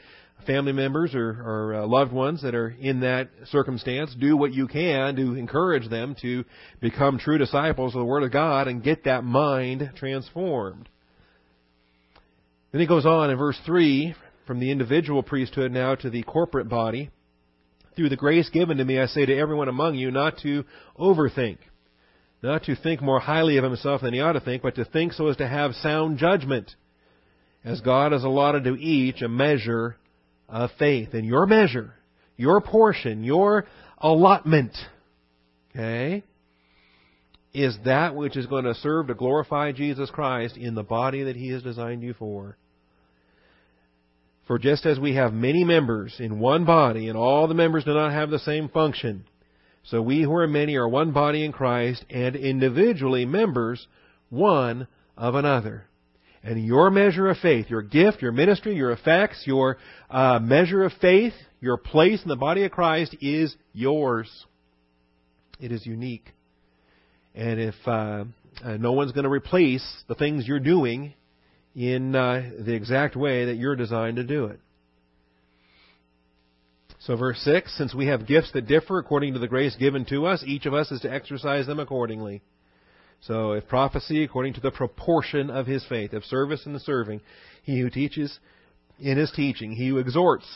family 0.47 0.73
members 0.73 1.15
or, 1.15 1.31
or 1.31 1.75
uh, 1.75 1.87
loved 1.87 2.13
ones 2.13 2.43
that 2.43 2.55
are 2.55 2.69
in 2.69 3.01
that 3.01 3.29
circumstance, 3.51 4.15
do 4.19 4.37
what 4.37 4.53
you 4.53 4.69
can 4.69 5.17
to 5.17 5.35
encourage 5.35 5.89
them 5.89 6.15
to 6.23 6.45
become 6.81 7.19
true 7.19 7.39
disciples 7.39 7.95
of 7.95 7.99
the 7.99 8.05
Word 8.05 8.23
of 8.23 8.33
God 8.33 8.69
and 8.69 8.83
get 8.83 9.05
that 9.05 9.25
mind 9.25 9.91
transformed. 9.97 10.89
Then 12.73 12.81
he 12.81 12.87
goes 12.87 13.05
on 13.05 13.31
in 13.31 13.37
verse 13.37 13.59
3 13.67 14.15
from 14.47 14.61
the 14.61 14.71
individual 14.71 15.23
priesthood 15.23 15.73
now 15.73 15.95
to 15.97 16.11
the 16.11 16.23
corporate 16.23 16.69
body. 16.69 17.11
Through 17.97 18.11
the 18.11 18.17
grace 18.17 18.49
given 18.49 18.79
to 18.79 18.85
me, 18.85 19.01
I 19.01 19.07
say 19.07 19.27
to 19.27 19.37
everyone 19.37 19.69
among 19.69 19.97
you 19.97 20.13
not 20.13 20.39
to 20.39 20.65
overthink, 20.99 21.59
not 22.43 22.65
to 22.65 22.77
think 22.77 23.03
more 23.03 23.19
highly 23.19 23.57
of 23.57 23.65
himself 23.65 24.03
than 24.03 24.15
he 24.15 24.21
ought 24.21 24.35
to 24.35 24.41
think, 24.41 24.63
but 24.63 24.77
to 24.77 24.85
think 24.85 25.13
so 25.13 25.27
as 25.27 25.37
to 25.39 25.49
have 25.49 25.75
sound 25.75 26.19
judgment 26.19 26.77
as 27.65 27.81
God 27.81 28.13
has 28.13 28.25
allotted 28.25 28.65
to 28.65 28.75
each 28.77 29.23
a 29.23 29.29
measure 29.29 29.97
of 30.49 30.71
faith. 30.79 31.11
And 31.13 31.25
your 31.25 31.47
measure, 31.47 31.95
your 32.37 32.61
portion, 32.61 33.23
your 33.25 33.67
allotment, 33.99 34.77
okay, 35.71 36.25
is 37.53 37.77
that 37.85 38.15
which 38.15 38.37
is 38.37 38.47
going 38.47 38.65
to 38.65 38.75
serve 38.75 39.09
to 39.09 39.15
glorify 39.15 39.73
Jesus 39.73 40.11
Christ 40.11 40.57
in 40.57 40.75
the 40.75 40.83
body 40.83 41.25
that 41.25 41.37
He 41.37 41.49
has 41.51 41.63
designed 41.63 42.03
you 42.03 42.15
for. 42.15 42.57
For 44.47 44.59
just 44.59 44.85
as 44.87 44.99
we 44.99 45.15
have 45.15 45.33
many 45.33 45.63
members 45.63 46.17
in 46.19 46.41
one 46.41 46.65
body, 46.65 47.09
and 47.09 47.17
all 47.17 47.47
the 47.47 47.55
members 47.55 47.85
do 47.85 47.95
not 47.95 48.13
have 48.13 48.31
the 48.31 48.39
same 48.41 48.69
function, 48.69 49.25
so 49.85 50.03
we 50.03 50.23
who 50.23 50.35
are 50.35 50.49
many 50.49 50.77
are 50.77 50.89
one 50.89 51.13
body 51.13 51.45
in 51.45 51.53
Christ, 51.53 52.05
and 52.11 52.35
individually 52.35 53.25
members 53.25 53.87
one 54.29 54.89
of 55.17 55.35
another. 55.35 55.85
And 56.43 56.65
your 56.65 56.91
measure 56.91 57.29
of 57.29 57.37
faith, 57.39 57.67
your 57.69 57.83
gift, 57.83 58.23
your 58.23 58.33
ministry, 58.33 58.75
your 58.75 58.93
effects, 58.93 59.43
your 59.47 59.77
uh, 60.09 60.39
measure 60.39 60.85
of 60.85 60.93
faith, 61.01 61.35
your 61.61 61.77
place 61.77 62.23
in 62.23 62.29
the 62.29 62.37
body 62.37 62.65
of 62.65 62.71
Christ 62.71 63.15
is 63.21 63.55
yours. 63.75 64.47
It 65.61 65.71
is 65.71 65.85
unique. 65.85 66.27
And 67.35 67.61
if 67.61 67.75
uh, 67.87 68.25
uh, 68.65 68.77
no 68.79 68.93
one's 68.93 69.13
going 69.13 69.25
to 69.25 69.31
replace 69.31 69.85
the 70.09 70.15
things 70.15 70.49
you're 70.49 70.61
doing 70.61 71.15
in 71.77 72.17
uh, 72.17 72.51
the 72.59 72.75
exact 72.75 73.17
way 73.17 73.47
that 73.47 73.57
you're 73.57 73.77
designed 73.77 74.17
to 74.17 74.25
do 74.25 74.47
it. 74.47 74.61
So, 77.01 77.17
verse 77.17 77.39
6 77.45 77.77
Since 77.77 77.95
we 77.95 78.07
have 78.07 78.27
gifts 78.27 78.53
that 78.53 78.67
differ 78.67 78.99
according 78.99 79.35
to 79.35 79.39
the 79.39 79.49
grace 79.49 79.77
given 79.77 80.05
to 80.07 80.27
us, 80.27 80.43
each 80.47 80.67
of 80.67 80.75
us 80.75 80.91
is 80.91 81.01
to 81.01 81.13
exercise 81.13 81.67
them 81.67 81.81
accordingly. 81.81 82.43
So, 83.23 83.53
if 83.53 83.69
prophecy, 83.69 84.25
according 84.25 84.55
to 84.55 84.61
the 84.61 84.71
proportion 84.71 85.51
of 85.51 85.67
his 85.67 85.85
faith, 85.87 86.15
of 86.15 86.25
service 86.25 86.65
in 86.65 86.73
the 86.73 86.81
serving, 86.81 87.21
he 87.63 87.81
who 87.81 87.91
teaches 87.91 88.39
in 88.99 89.19
his 89.19 89.31
teaching, 89.31 89.73
he 89.73 89.89
who 89.89 89.99
exhorts. 89.99 90.47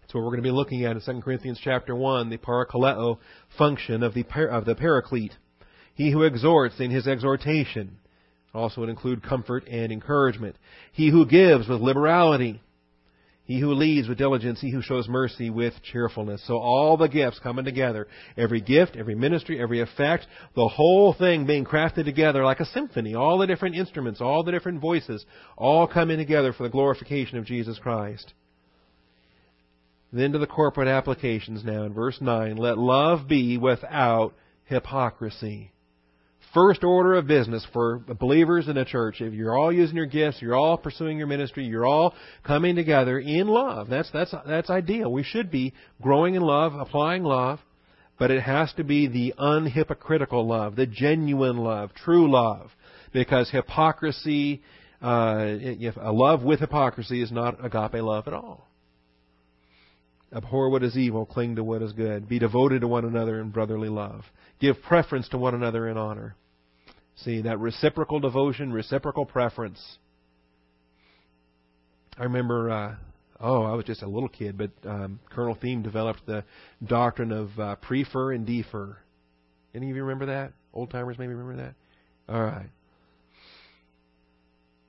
That's 0.00 0.14
what 0.14 0.20
we're 0.20 0.30
going 0.30 0.42
to 0.42 0.48
be 0.48 0.50
looking 0.52 0.84
at 0.84 0.96
in 0.96 1.02
2 1.02 1.20
Corinthians 1.22 1.60
chapter 1.62 1.94
1, 1.94 2.30
the 2.30 2.38
parakaleo 2.38 3.18
function 3.58 4.02
of 4.02 4.14
the, 4.14 4.24
of 4.50 4.64
the 4.64 4.74
paraclete. 4.74 5.34
He 5.94 6.12
who 6.12 6.22
exhorts 6.22 6.78
in 6.78 6.90
his 6.90 7.06
exhortation 7.06 7.98
also 8.54 8.80
would 8.80 8.90
include 8.90 9.22
comfort 9.22 9.66
and 9.68 9.92
encouragement. 9.92 10.56
He 10.92 11.10
who 11.10 11.26
gives 11.26 11.68
with 11.68 11.80
liberality 11.80 12.60
he 13.50 13.58
who 13.58 13.74
leads 13.74 14.06
with 14.06 14.16
diligence, 14.16 14.60
he 14.60 14.70
who 14.70 14.80
shows 14.80 15.08
mercy 15.08 15.50
with 15.50 15.74
cheerfulness. 15.82 16.40
So 16.46 16.58
all 16.58 16.96
the 16.96 17.08
gifts 17.08 17.40
coming 17.40 17.64
together. 17.64 18.06
Every 18.36 18.60
gift, 18.60 18.94
every 18.96 19.16
ministry, 19.16 19.60
every 19.60 19.80
effect, 19.80 20.28
the 20.54 20.68
whole 20.68 21.14
thing 21.14 21.46
being 21.46 21.64
crafted 21.64 22.04
together 22.04 22.44
like 22.44 22.60
a 22.60 22.64
symphony. 22.66 23.16
All 23.16 23.38
the 23.38 23.48
different 23.48 23.74
instruments, 23.74 24.20
all 24.20 24.44
the 24.44 24.52
different 24.52 24.80
voices, 24.80 25.26
all 25.56 25.88
coming 25.88 26.18
together 26.18 26.52
for 26.52 26.62
the 26.62 26.68
glorification 26.68 27.38
of 27.38 27.44
Jesus 27.44 27.76
Christ. 27.80 28.34
Then 30.12 30.30
to 30.30 30.38
the 30.38 30.46
corporate 30.46 30.86
applications 30.86 31.64
now 31.64 31.82
in 31.82 31.92
verse 31.92 32.18
9. 32.20 32.56
Let 32.56 32.78
love 32.78 33.26
be 33.26 33.58
without 33.58 34.32
hypocrisy 34.66 35.72
first 36.52 36.84
order 36.84 37.14
of 37.14 37.26
business 37.26 37.66
for 37.72 37.98
believers 37.98 38.68
in 38.68 38.76
a 38.76 38.84
church. 38.84 39.20
If 39.20 39.32
you're 39.32 39.56
all 39.56 39.72
using 39.72 39.96
your 39.96 40.06
gifts, 40.06 40.40
you're 40.40 40.56
all 40.56 40.76
pursuing 40.76 41.18
your 41.18 41.26
ministry, 41.26 41.64
you're 41.64 41.86
all 41.86 42.14
coming 42.44 42.76
together 42.76 43.18
in 43.18 43.46
love. 43.46 43.88
That's 43.88 44.10
that's 44.10 44.34
that's 44.46 44.70
ideal. 44.70 45.12
We 45.12 45.22
should 45.22 45.50
be 45.50 45.74
growing 46.02 46.34
in 46.34 46.42
love, 46.42 46.74
applying 46.74 47.22
love, 47.22 47.60
but 48.18 48.30
it 48.30 48.42
has 48.42 48.72
to 48.74 48.84
be 48.84 49.06
the 49.06 49.34
unhypocritical 49.38 50.46
love, 50.46 50.76
the 50.76 50.86
genuine 50.86 51.56
love, 51.56 51.92
true 51.94 52.30
love, 52.30 52.70
because 53.12 53.50
hypocrisy, 53.50 54.62
uh, 55.00 55.38
if 55.40 55.96
a 55.96 56.12
love 56.12 56.42
with 56.42 56.60
hypocrisy 56.60 57.22
is 57.22 57.32
not 57.32 57.64
agape 57.64 58.02
love 58.02 58.26
at 58.26 58.34
all. 58.34 58.66
Abhor 60.32 60.70
what 60.70 60.84
is 60.84 60.96
evil, 60.96 61.26
cling 61.26 61.56
to 61.56 61.64
what 61.64 61.82
is 61.82 61.92
good. 61.92 62.28
Be 62.28 62.38
devoted 62.38 62.82
to 62.82 62.88
one 62.88 63.04
another 63.04 63.40
in 63.40 63.50
brotherly 63.50 63.88
love. 63.88 64.24
Give 64.60 64.80
preference 64.80 65.28
to 65.30 65.38
one 65.38 65.54
another 65.54 65.88
in 65.88 65.96
honor. 65.96 66.36
See, 67.24 67.42
that 67.42 67.58
reciprocal 67.58 68.18
devotion, 68.20 68.72
reciprocal 68.72 69.26
preference. 69.26 69.80
I 72.18 72.24
remember, 72.24 72.70
uh, 72.70 72.94
oh, 73.40 73.62
I 73.64 73.74
was 73.74 73.84
just 73.84 74.02
a 74.02 74.06
little 74.06 74.28
kid, 74.28 74.56
but 74.56 74.70
um, 74.88 75.20
Colonel 75.30 75.54
Thieme 75.54 75.82
developed 75.82 76.24
the 76.26 76.44
doctrine 76.84 77.30
of 77.30 77.58
uh, 77.58 77.76
prefer 77.76 78.32
and 78.32 78.46
defer. 78.46 78.96
Any 79.74 79.90
of 79.90 79.96
you 79.96 80.02
remember 80.04 80.26
that? 80.26 80.52
Old 80.72 80.90
timers 80.90 81.18
maybe 81.18 81.34
remember 81.34 81.62
that? 81.62 81.74
All 82.32 82.42
right. 82.42 82.70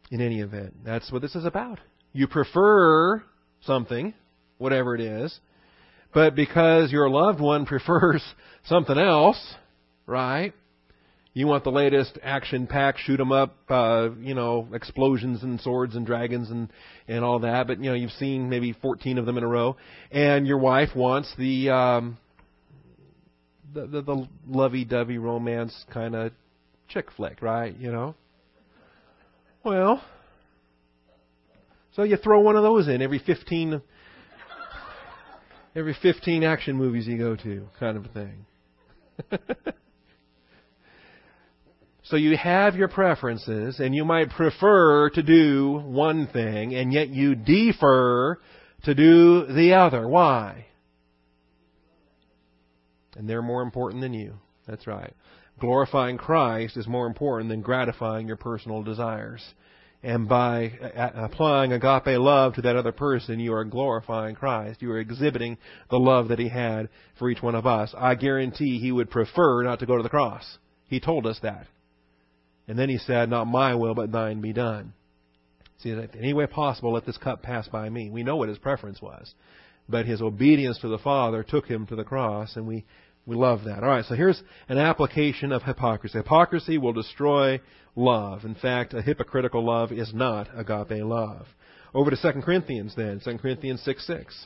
In 0.10 0.22
any 0.22 0.41
event, 0.41 0.76
that's 0.86 1.12
what 1.12 1.22
this 1.22 1.36
is 1.36 1.46
about. 1.46 1.80
You 2.13 2.28
prefer 2.28 3.24
something, 3.65 4.13
whatever 4.58 4.96
it 4.96 5.02
is, 5.02 5.38
but 6.13 6.36
because 6.36 6.91
your 6.91 7.10
loved 7.10 7.39
one 7.41 7.65
prefers 7.65 8.24
something 8.65 8.98
else, 8.98 9.54
right? 10.06 10.54
You 11.34 11.48
want 11.48 11.63
the 11.63 11.72
latest 11.72 12.20
action 12.22 12.67
pack, 12.67 12.98
shoot 12.98 13.20
'em 13.20 13.32
up, 13.32 13.56
uh, 13.70 14.10
you 14.20 14.34
know, 14.34 14.67
explosions 14.74 15.44
and 15.44 15.62
swords 15.62 15.96
and 15.96 16.06
dragons 16.06 16.52
and 16.52 16.70
and 17.08 17.24
all 17.24 17.39
that. 17.39 17.67
But 17.67 17.80
you 17.80 17.89
know, 17.89 17.96
you've 17.96 18.12
seen 18.12 18.50
maybe 18.50 18.74
14 18.74 19.17
of 19.17 19.26
them 19.26 19.38
in 19.38 19.44
a 19.44 19.48
row, 19.48 19.78
and 20.12 20.46
your 20.46 20.58
wife 20.58 20.94
wants 20.94 21.34
the 21.38 21.70
um, 21.70 22.17
the 23.74 23.88
the, 23.88 24.02
the 24.02 24.28
lovey-dovey 24.46 25.17
romance 25.17 25.86
kind 25.94 26.15
of 26.15 26.34
chick 26.89 27.10
flick, 27.15 27.41
right? 27.41 27.78
You 27.78 27.94
know. 27.94 28.15
Well, 29.63 30.04
so 31.94 32.04
you 32.04 32.17
throw 32.17 32.41
one 32.41 32.58
of 32.58 32.63
those 32.63 32.89
in 32.89 33.02
every 33.02 33.20
15 33.20 33.82
every 35.76 35.96
15 36.02 36.44
action 36.44 36.76
movies 36.76 37.08
you 37.08 37.17
go 37.17 37.38
to, 37.38 37.67
kind 37.80 37.96
of 37.96 38.06
a 38.06 38.10
thing. 38.10 38.46
so 42.12 42.17
you 42.17 42.36
have 42.36 42.76
your 42.76 42.89
preferences, 42.89 43.80
and 43.80 43.95
you 43.95 44.04
might 44.04 44.30
prefer 44.32 45.10
to 45.12 45.24
do 45.24 45.82
one 45.86 46.28
thing, 46.28 46.76
and 46.76 46.91
yet 46.91 47.08
you 47.08 47.36
defer 47.36 48.38
to 48.84 48.93
do 48.93 49.45
the 49.45 49.76
other. 49.76 50.06
Why? 50.06 50.65
And 53.15 53.30
they're 53.30 53.41
more 53.41 53.62
important 53.62 54.02
than 54.02 54.13
you. 54.13 54.34
That's 54.67 54.86
right. 54.88 55.13
Glorifying 55.60 56.17
Christ 56.17 56.76
is 56.76 56.86
more 56.86 57.08
important 57.08 57.50
than 57.50 57.62
gratifying 57.62 58.28
your 58.28 58.36
personal 58.36 58.84
desires. 58.84 59.41
And 60.04 60.28
by 60.28 60.71
uh, 60.82 61.12
applying 61.15 61.71
agape 61.71 62.19
love 62.19 62.56
to 62.56 62.62
that 62.63 62.76
other 62.76 62.91
person, 62.91 63.39
you 63.39 63.54
are 63.54 63.63
glorifying 63.63 64.36
Christ. 64.36 64.82
You 64.82 64.91
are 64.91 65.00
exhibiting 65.00 65.58
the 65.89 66.00
love 66.00 66.28
that 66.28 66.39
He 66.39 66.50
had 66.50 66.89
for 67.17 67.30
each 67.30 67.41
one 67.41 67.56
of 67.56 67.65
us. 67.65 67.93
I 67.97 68.15
guarantee 68.15 68.80
He 68.80 68.91
would 68.91 69.10
prefer 69.10 69.63
not 69.63 69.80
to 69.80 69.86
go 69.86 69.95
to 69.95 70.04
the 70.04 70.10
cross. 70.10 70.58
He 70.88 71.00
told 71.00 71.26
us 71.26 71.39
that. 71.43 71.67
And 72.72 72.80
then 72.80 72.88
He 72.88 73.00
said, 73.00 73.30
Not 73.30 73.48
my 73.48 73.76
will, 73.76 73.94
but 73.94 74.14
thine 74.14 74.40
be 74.40 74.54
done. 74.54 74.94
See, 75.80 75.90
in 75.90 76.08
any 76.18 76.32
way 76.32 76.48
possible, 76.48 76.94
let 76.94 77.06
this 77.06 77.18
cup 77.18 77.44
pass 77.44 77.68
by 77.68 77.90
me. 77.90 78.10
We 78.10 78.24
know 78.24 78.38
what 78.38 78.48
His 78.48 78.58
preference 78.58 79.02
was. 79.02 79.34
But 79.90 80.06
His 80.06 80.22
obedience 80.22 80.80
to 80.80 80.88
the 80.88 80.98
Father 80.98 81.44
took 81.44 81.66
Him 81.66 81.86
to 81.88 81.98
the 81.98 82.06
cross, 82.06 82.56
and 82.56 82.66
we, 82.66 82.86
we 83.26 83.36
love 83.36 83.66
that. 83.66 83.84
All 83.84 83.90
right, 83.90 84.06
so 84.06 84.16
here's 84.16 84.42
an 84.70 84.78
application 84.78 85.52
of 85.52 85.64
hypocrisy. 85.64 86.18
Hypocrisy 86.18 86.78
will 86.78 86.94
destroy 86.94 87.60
love. 87.94 88.46
In 88.46 88.56
fact, 88.56 88.94
a 88.94 89.02
hypocritical 89.02 89.66
love 89.66 89.92
is 89.92 90.14
not 90.14 90.48
agape 90.56 91.04
love. 91.04 91.48
Over 91.94 92.12
to 92.12 92.34
2 92.34 92.42
Corinthians 92.42 92.94
then, 92.96 93.20
2 93.22 93.38
Corinthians 93.40 93.82
6 93.82 94.08
6. 94.08 94.46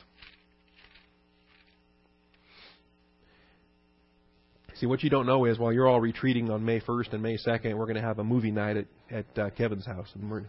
See, 4.80 4.84
what 4.84 5.02
you 5.02 5.08
don't 5.08 5.24
know 5.24 5.46
is 5.46 5.58
while 5.58 5.72
you're 5.72 5.88
all 5.88 6.00
retreating 6.02 6.50
on 6.50 6.64
May 6.64 6.80
1st 6.80 7.14
and 7.14 7.22
May 7.22 7.38
2nd, 7.38 7.74
we're 7.78 7.86
going 7.86 7.96
to 7.96 8.02
have 8.02 8.18
a 8.18 8.24
movie 8.24 8.50
night 8.50 8.76
at, 8.76 8.86
at 9.10 9.38
uh, 9.38 9.50
Kevin's 9.50 9.86
house. 9.86 10.08
And 10.14 10.30
we're 10.30 10.44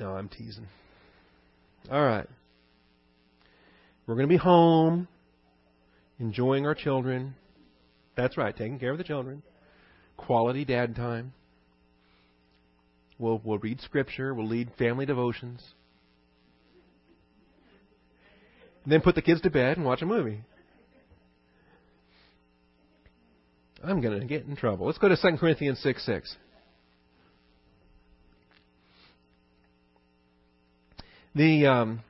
no, 0.00 0.08
I'm 0.16 0.28
teasing. 0.30 0.66
All 1.90 2.02
right. 2.02 2.26
We're 4.06 4.14
going 4.14 4.26
to 4.26 4.32
be 4.32 4.38
home 4.38 5.06
enjoying 6.18 6.66
our 6.66 6.74
children. 6.74 7.34
That's 8.16 8.38
right, 8.38 8.56
taking 8.56 8.78
care 8.78 8.92
of 8.92 8.98
the 8.98 9.04
children. 9.04 9.42
Quality 10.16 10.64
dad 10.64 10.96
time. 10.96 11.34
We'll, 13.18 13.40
we'll 13.44 13.58
read 13.58 13.82
scripture. 13.82 14.32
We'll 14.32 14.48
lead 14.48 14.70
family 14.78 15.04
devotions. 15.04 15.62
And 18.84 18.92
then 18.92 19.00
put 19.00 19.14
the 19.14 19.22
kids 19.22 19.40
to 19.42 19.50
bed 19.50 19.76
and 19.76 19.84
watch 19.84 20.02
a 20.02 20.06
movie. 20.06 20.40
I'm 23.82 24.00
going 24.00 24.20
to 24.20 24.26
get 24.26 24.46
in 24.46 24.56
trouble. 24.56 24.86
Let's 24.86 24.98
go 24.98 25.08
to 25.08 25.16
2 25.16 25.36
Corinthians 25.38 25.78
6 25.80 26.04
6. 26.06 26.36
The 31.34 31.66
um, 31.66 32.00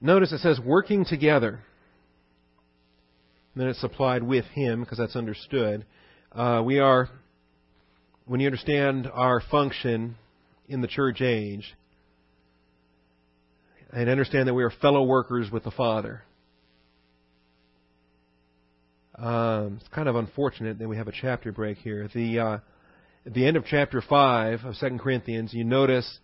Notice 0.00 0.32
it 0.32 0.38
says 0.38 0.58
working 0.58 1.04
together. 1.04 1.60
And 3.54 3.62
then 3.62 3.68
it's 3.68 3.80
supplied 3.80 4.22
with 4.22 4.46
him 4.46 4.80
because 4.80 4.96
that's 4.96 5.16
understood. 5.16 5.84
Uh, 6.32 6.62
we 6.64 6.78
are, 6.78 7.10
when 8.24 8.40
you 8.40 8.46
understand 8.46 9.10
our 9.12 9.42
function 9.50 10.16
in 10.68 10.80
the 10.80 10.88
church 10.88 11.20
age, 11.20 11.74
and 13.92 14.08
understand 14.08 14.48
that 14.48 14.54
we 14.54 14.62
are 14.62 14.70
fellow 14.70 15.02
workers 15.02 15.50
with 15.50 15.64
the 15.64 15.70
Father. 15.70 16.22
Um, 19.16 19.78
it's 19.80 19.88
kind 19.88 20.08
of 20.08 20.16
unfortunate 20.16 20.78
that 20.78 20.88
we 20.88 20.96
have 20.96 21.08
a 21.08 21.12
chapter 21.12 21.52
break 21.52 21.78
here. 21.78 22.08
The 22.14 22.38
uh, 22.38 22.58
at 23.26 23.34
the 23.34 23.46
end 23.46 23.56
of 23.56 23.64
chapter 23.66 24.00
five 24.00 24.64
of 24.64 24.76
Second 24.76 25.00
Corinthians, 25.00 25.52
you 25.52 25.64
notice 25.64 26.18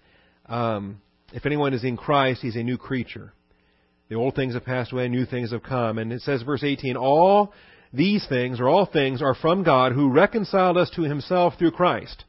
um, 0.47 1.01
if 1.33 1.45
anyone 1.45 1.75
is 1.75 1.85
in 1.85 1.97
Christ, 1.97 2.41
he's 2.41 2.57
a 2.57 2.63
new 2.63 2.79
creature. 2.79 3.33
The 4.09 4.15
old 4.15 4.35
things 4.35 4.55
have 4.55 4.65
passed 4.65 4.93
away, 4.93 5.09
new 5.09 5.27
things 5.27 5.51
have 5.51 5.63
come. 5.63 5.99
And 5.99 6.13
it 6.13 6.23
says, 6.23 6.43
verse 6.43 6.63
18, 6.63 6.97
all 6.97 7.53
these 7.93 8.25
things, 8.29 8.61
or 8.61 8.69
all 8.69 8.87
things, 8.87 9.21
are 9.21 9.35
from 9.35 9.65
God 9.65 9.93
who 9.93 10.11
reconciled 10.11 10.77
us 10.77 10.91
to 10.97 11.03
himself 11.03 11.55
through 11.59 11.73
Christ. 11.73 12.25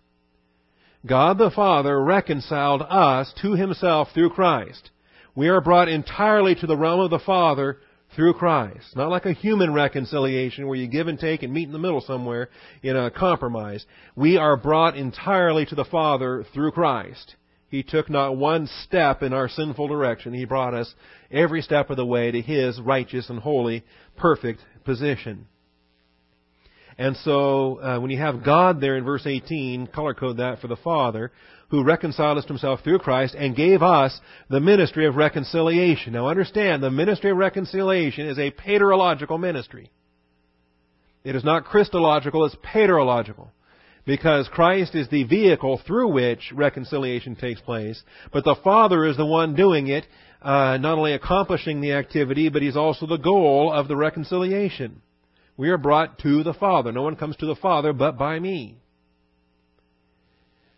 God 1.06 1.38
the 1.38 1.52
Father 1.52 2.04
reconciled 2.04 2.82
us 2.82 3.32
to 3.42 3.54
himself 3.54 4.10
through 4.14 4.32
Christ. 4.32 4.90
We 5.38 5.50
are 5.50 5.62
brought 5.62 5.88
entirely 5.88 6.56
to 6.56 6.66
the 6.66 6.76
realm 6.76 7.00
of 7.00 7.12
the 7.12 7.20
Father 7.20 7.78
through 8.16 8.34
Christ. 8.34 8.96
Not 8.96 9.12
like 9.12 9.28
a 9.28 9.34
human 9.34 9.72
reconciliation 9.72 10.66
where 10.66 10.80
you 10.80 10.88
give 10.88 11.08
and 11.08 11.20
take 11.20 11.44
and 11.44 11.54
meet 11.54 11.68
in 11.68 11.74
the 11.74 11.78
middle 11.78 12.02
somewhere 12.02 12.50
in 12.82 12.96
a 12.98 13.12
compromise. 13.12 13.86
We 14.16 14.38
are 14.38 14.58
brought 14.58 14.98
entirely 14.98 15.68
to 15.68 15.76
the 15.76 15.86
Father 15.86 16.44
through 16.56 16.72
Christ. 16.72 17.36
He 17.70 17.84
took 17.84 18.10
not 18.10 18.36
one 18.36 18.68
step 18.86 19.22
in 19.22 19.32
our 19.32 19.48
sinful 19.48 19.88
direction. 19.88 20.34
He 20.34 20.46
brought 20.46 20.74
us 20.74 20.92
every 21.30 21.62
step 21.62 21.92
of 21.92 21.98
the 21.98 22.06
way 22.06 22.32
to 22.32 22.42
His 22.42 22.82
righteous 22.82 23.30
and 23.30 23.38
holy, 23.38 23.84
perfect 24.18 24.62
position. 24.86 25.46
And 26.98 27.16
so, 27.18 27.80
uh, 27.80 28.00
when 28.00 28.10
you 28.10 28.18
have 28.18 28.44
God 28.44 28.82
there 28.82 28.98
in 28.98 29.04
verse 29.04 29.28
18, 29.28 29.86
color 29.86 30.16
code 30.16 30.38
that 30.38 30.62
for 30.62 30.68
the 30.68 30.78
Father, 30.78 31.32
who 31.70 31.84
to 31.84 32.48
Himself 32.48 32.82
through 32.84 33.00
Christ 33.00 33.36
and 33.38 33.56
gave 33.56 33.82
us 33.82 34.20
the 34.50 34.60
ministry 34.60 35.06
of 35.06 35.16
reconciliation. 35.16 36.14
Now 36.14 36.30
understand, 36.30 36.82
the 36.82 36.92
ministry 36.92 37.32
of 37.32 37.38
reconciliation 37.38 38.28
is 38.28 38.40
a 38.40 38.52
paterological 38.52 39.40
ministry. 39.40 39.92
It 41.24 41.36
is 41.36 41.44
not 41.44 41.66
Christological, 41.66 42.46
it's 42.46 42.56
paterological 42.56 43.50
because 44.06 44.48
Christ 44.48 44.96
is 44.96 45.10
the 45.10 45.26
vehicle 45.26 45.82
through 45.86 46.14
which 46.14 46.54
reconciliation 46.56 47.36
takes 47.36 47.60
place, 47.60 48.02
but 48.32 48.46
the 48.46 48.56
Father 48.64 49.06
is 49.06 49.18
the 49.18 49.26
one 49.26 49.54
doing 49.54 49.88
it, 49.88 50.08
uh, 50.42 50.78
not 50.78 50.98
only 50.98 51.12
accomplishing 51.12 51.82
the 51.82 51.92
activity, 51.92 52.48
but 52.48 52.62
He's 52.62 52.78
also 52.78 53.06
the 53.06 53.18
goal 53.18 53.72
of 53.74 53.90
the 53.90 53.98
reconciliation. 53.98 55.02
We 55.58 55.70
are 55.70 55.78
brought 55.78 56.20
to 56.20 56.44
the 56.44 56.54
Father. 56.54 56.94
No 56.94 57.02
one 57.02 57.18
comes 57.18 57.36
to 57.38 57.46
the 57.46 57.56
Father 57.56 57.92
but 57.92 58.18
by 58.18 58.40
me. 58.40 58.78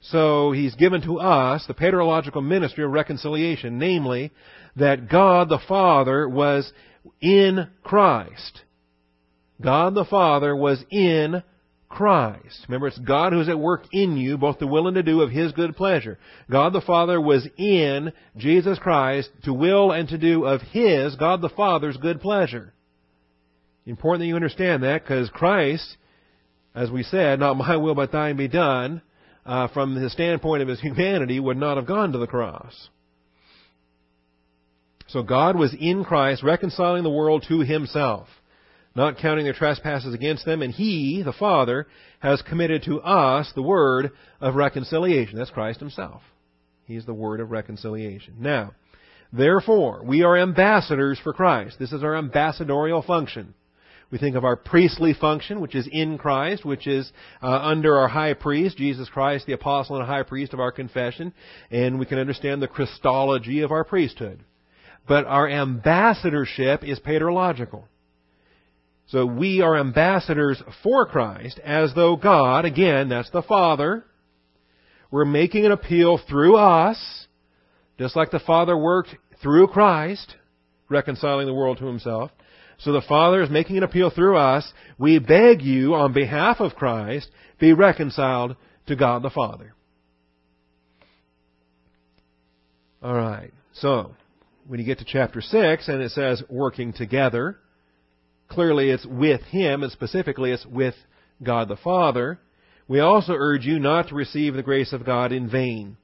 So 0.02 0.52
He's 0.52 0.76
given 0.76 1.02
to 1.04 1.20
us 1.20 1.66
the 1.68 1.74
paterological 1.74 2.46
ministry 2.46 2.84
of 2.84 2.92
reconciliation, 2.92 3.78
namely, 3.78 4.32
that 4.76 5.10
God 5.10 5.50
the 5.50 5.60
Father 5.68 6.28
was 6.28 6.72
in 7.22 7.68
Christ. 7.84 8.62
God 9.62 9.94
the 9.94 10.06
Father 10.06 10.56
was 10.56 10.84
in 10.90 11.44
Christ. 11.90 12.66
Remember, 12.68 12.88
it's 12.88 13.00
God 13.00 13.34
who's 13.34 13.50
at 13.50 13.60
work 13.60 13.84
in 13.92 14.16
you, 14.16 14.38
both 14.38 14.60
the 14.60 14.68
will 14.68 14.88
and 14.88 14.96
to 14.96 15.04
do 15.04 15.22
of 15.22 15.32
His 15.32 15.52
good 15.52 15.76
pleasure. 15.76 16.18
God 16.50 16.72
the 16.72 16.82
Father 16.82 17.20
was 17.20 17.48
in 17.58 18.14
Jesus 18.38 18.78
Christ 18.80 19.30
to 19.44 19.54
will 19.54 19.92
and 19.92 20.08
to 20.10 20.18
do 20.18 20.46
of 20.46 20.62
His, 20.62 21.16
God 21.16 21.42
the 21.42 21.50
Father's 21.50 21.98
good 21.98 22.22
pleasure. 22.22 22.74
Important 23.86 24.22
that 24.22 24.28
you 24.28 24.36
understand 24.36 24.84
that 24.84 25.02
because 25.02 25.30
Christ, 25.32 25.98
as 26.76 26.92
we 26.92 27.02
said, 27.02 27.40
not 27.40 27.58
my 27.58 27.76
will 27.76 27.96
but 27.96 28.12
thine 28.12 28.38
be 28.38 28.48
done, 28.48 29.02
uh, 29.50 29.68
from 29.70 30.02
the 30.02 30.10
standpoint 30.10 30.62
of 30.62 30.68
His 30.68 30.80
humanity, 30.80 31.40
would 31.40 31.58
not 31.58 31.78
have 31.78 31.86
gone 31.86 32.12
to 32.14 32.18
the 32.18 32.28
cross. 32.28 32.90
So 35.08 35.24
God 35.24 35.58
was 35.58 35.76
in 35.80 36.04
Christ 36.04 36.44
reconciling 36.44 37.04
the 37.04 37.10
world 37.10 37.46
to 37.48 37.62
Himself 37.62 38.28
not 38.96 39.18
counting 39.18 39.46
their 39.46 39.54
trespasses 39.54 40.14
against 40.14 40.46
them, 40.46 40.62
and 40.62 40.74
He, 40.74 41.22
the 41.24 41.34
Father, 41.34 41.88
has 42.20 42.42
committed 42.42 42.84
to 42.84 43.00
us 43.02 43.52
the 43.56 43.62
word 43.62 44.12
of 44.42 44.56
reconciliation. 44.56 45.38
That's 45.38 45.52
Christ 45.52 45.80
Himself. 45.80 46.22
He 46.86 46.96
is 46.96 47.06
the 47.06 47.14
word 47.14 47.40
of 47.40 47.52
reconciliation. 47.52 48.36
Now, 48.40 48.74
therefore, 49.32 50.02
we 50.04 50.24
are 50.24 50.38
ambassadors 50.38 51.20
for 51.24 51.34
Christ. 51.34 51.78
This 51.80 51.94
is 51.94 52.04
our 52.04 52.18
ambassadorial 52.18 53.02
function. 53.02 53.54
We 54.12 54.18
think 54.18 54.36
of 54.36 54.44
our 54.44 54.56
priestly 54.56 55.14
function, 55.14 55.62
which 55.62 55.76
is 55.76 55.88
in 55.92 56.18
Christ, 56.18 56.66
which 56.66 56.88
is 56.88 57.12
uh, 57.44 57.48
under 57.48 57.96
our 57.98 58.08
high 58.08 58.34
priest, 58.34 58.78
Jesus 58.78 59.08
Christ, 59.08 59.46
the 59.46 59.54
apostle 59.54 59.98
and 59.98 60.06
high 60.06 60.24
priest 60.24 60.54
of 60.54 60.60
our 60.60 60.72
confession, 60.72 61.32
and 61.70 62.00
we 62.00 62.08
can 62.08 62.18
understand 62.18 62.62
the 62.62 62.68
Christology 62.68 63.62
of 63.62 63.72
our 63.72 63.84
priesthood. 63.84 64.44
but 65.10 65.26
our 65.26 65.50
ambassadorship 65.50 66.84
is 66.84 67.00
paterological. 67.00 67.84
So 69.08 69.26
we 69.26 69.60
are 69.60 69.76
ambassadors 69.76 70.62
for 70.84 71.08
Christ, 71.08 71.60
as 71.66 71.94
though 71.96 72.16
God, 72.16 72.64
again, 72.64 73.10
that's 73.10 73.32
the 73.32 73.42
Father, 73.42 74.06
we're 75.10 75.26
making 75.26 75.66
an 75.66 75.72
appeal 75.72 76.20
through 76.30 76.56
us, 76.58 77.28
just 77.98 78.16
like 78.16 78.30
the 78.30 78.40
Father 78.40 78.78
worked 78.78 79.10
through 79.42 79.68
Christ, 79.70 80.36
reconciling 80.90 81.48
the 81.48 81.54
world 81.56 81.80
to 81.80 81.86
Himself. 81.88 82.30
So 82.80 82.94
the 82.94 83.02
Father 83.02 83.42
is 83.42 83.50
making 83.50 83.78
an 83.78 83.84
appeal 83.84 84.10
through 84.10 84.38
us. 84.38 84.72
We 84.98 85.20
beg 85.20 85.62
you, 85.62 85.96
on 85.96 86.14
behalf 86.14 86.60
of 86.60 86.76
Christ, 86.76 87.30
be 87.60 87.74
reconciled 87.74 88.56
to 88.88 88.96
God 88.96 89.22
the 89.22 89.30
Father. 89.30 89.74
Alright, 93.04 93.54
so, 93.74 94.16
when 94.68 94.80
you 94.80 94.86
get 94.86 95.00
to 95.00 95.06
chapter 95.06 95.42
6 95.42 95.88
and 95.88 96.02
it 96.02 96.12
says 96.12 96.44
working 96.50 96.92
together, 96.94 97.58
clearly 98.50 98.90
it's 98.90 99.06
with 99.06 99.42
Him, 99.44 99.84
and 99.84 99.92
specifically 99.92 100.52
it's 100.52 100.66
with 100.66 100.96
God 101.42 101.70
the 101.70 101.78
Father. 101.78 102.40
We 102.88 103.00
also 103.00 103.34
urge 103.34 103.66
you 103.66 103.80
not 103.80 104.10
to 104.10 104.16
receive 104.16 104.54
the 104.54 104.64
grace 104.64 104.92
of 104.94 105.06
God 105.06 105.32
in 105.32 105.50
vain. 105.50 105.98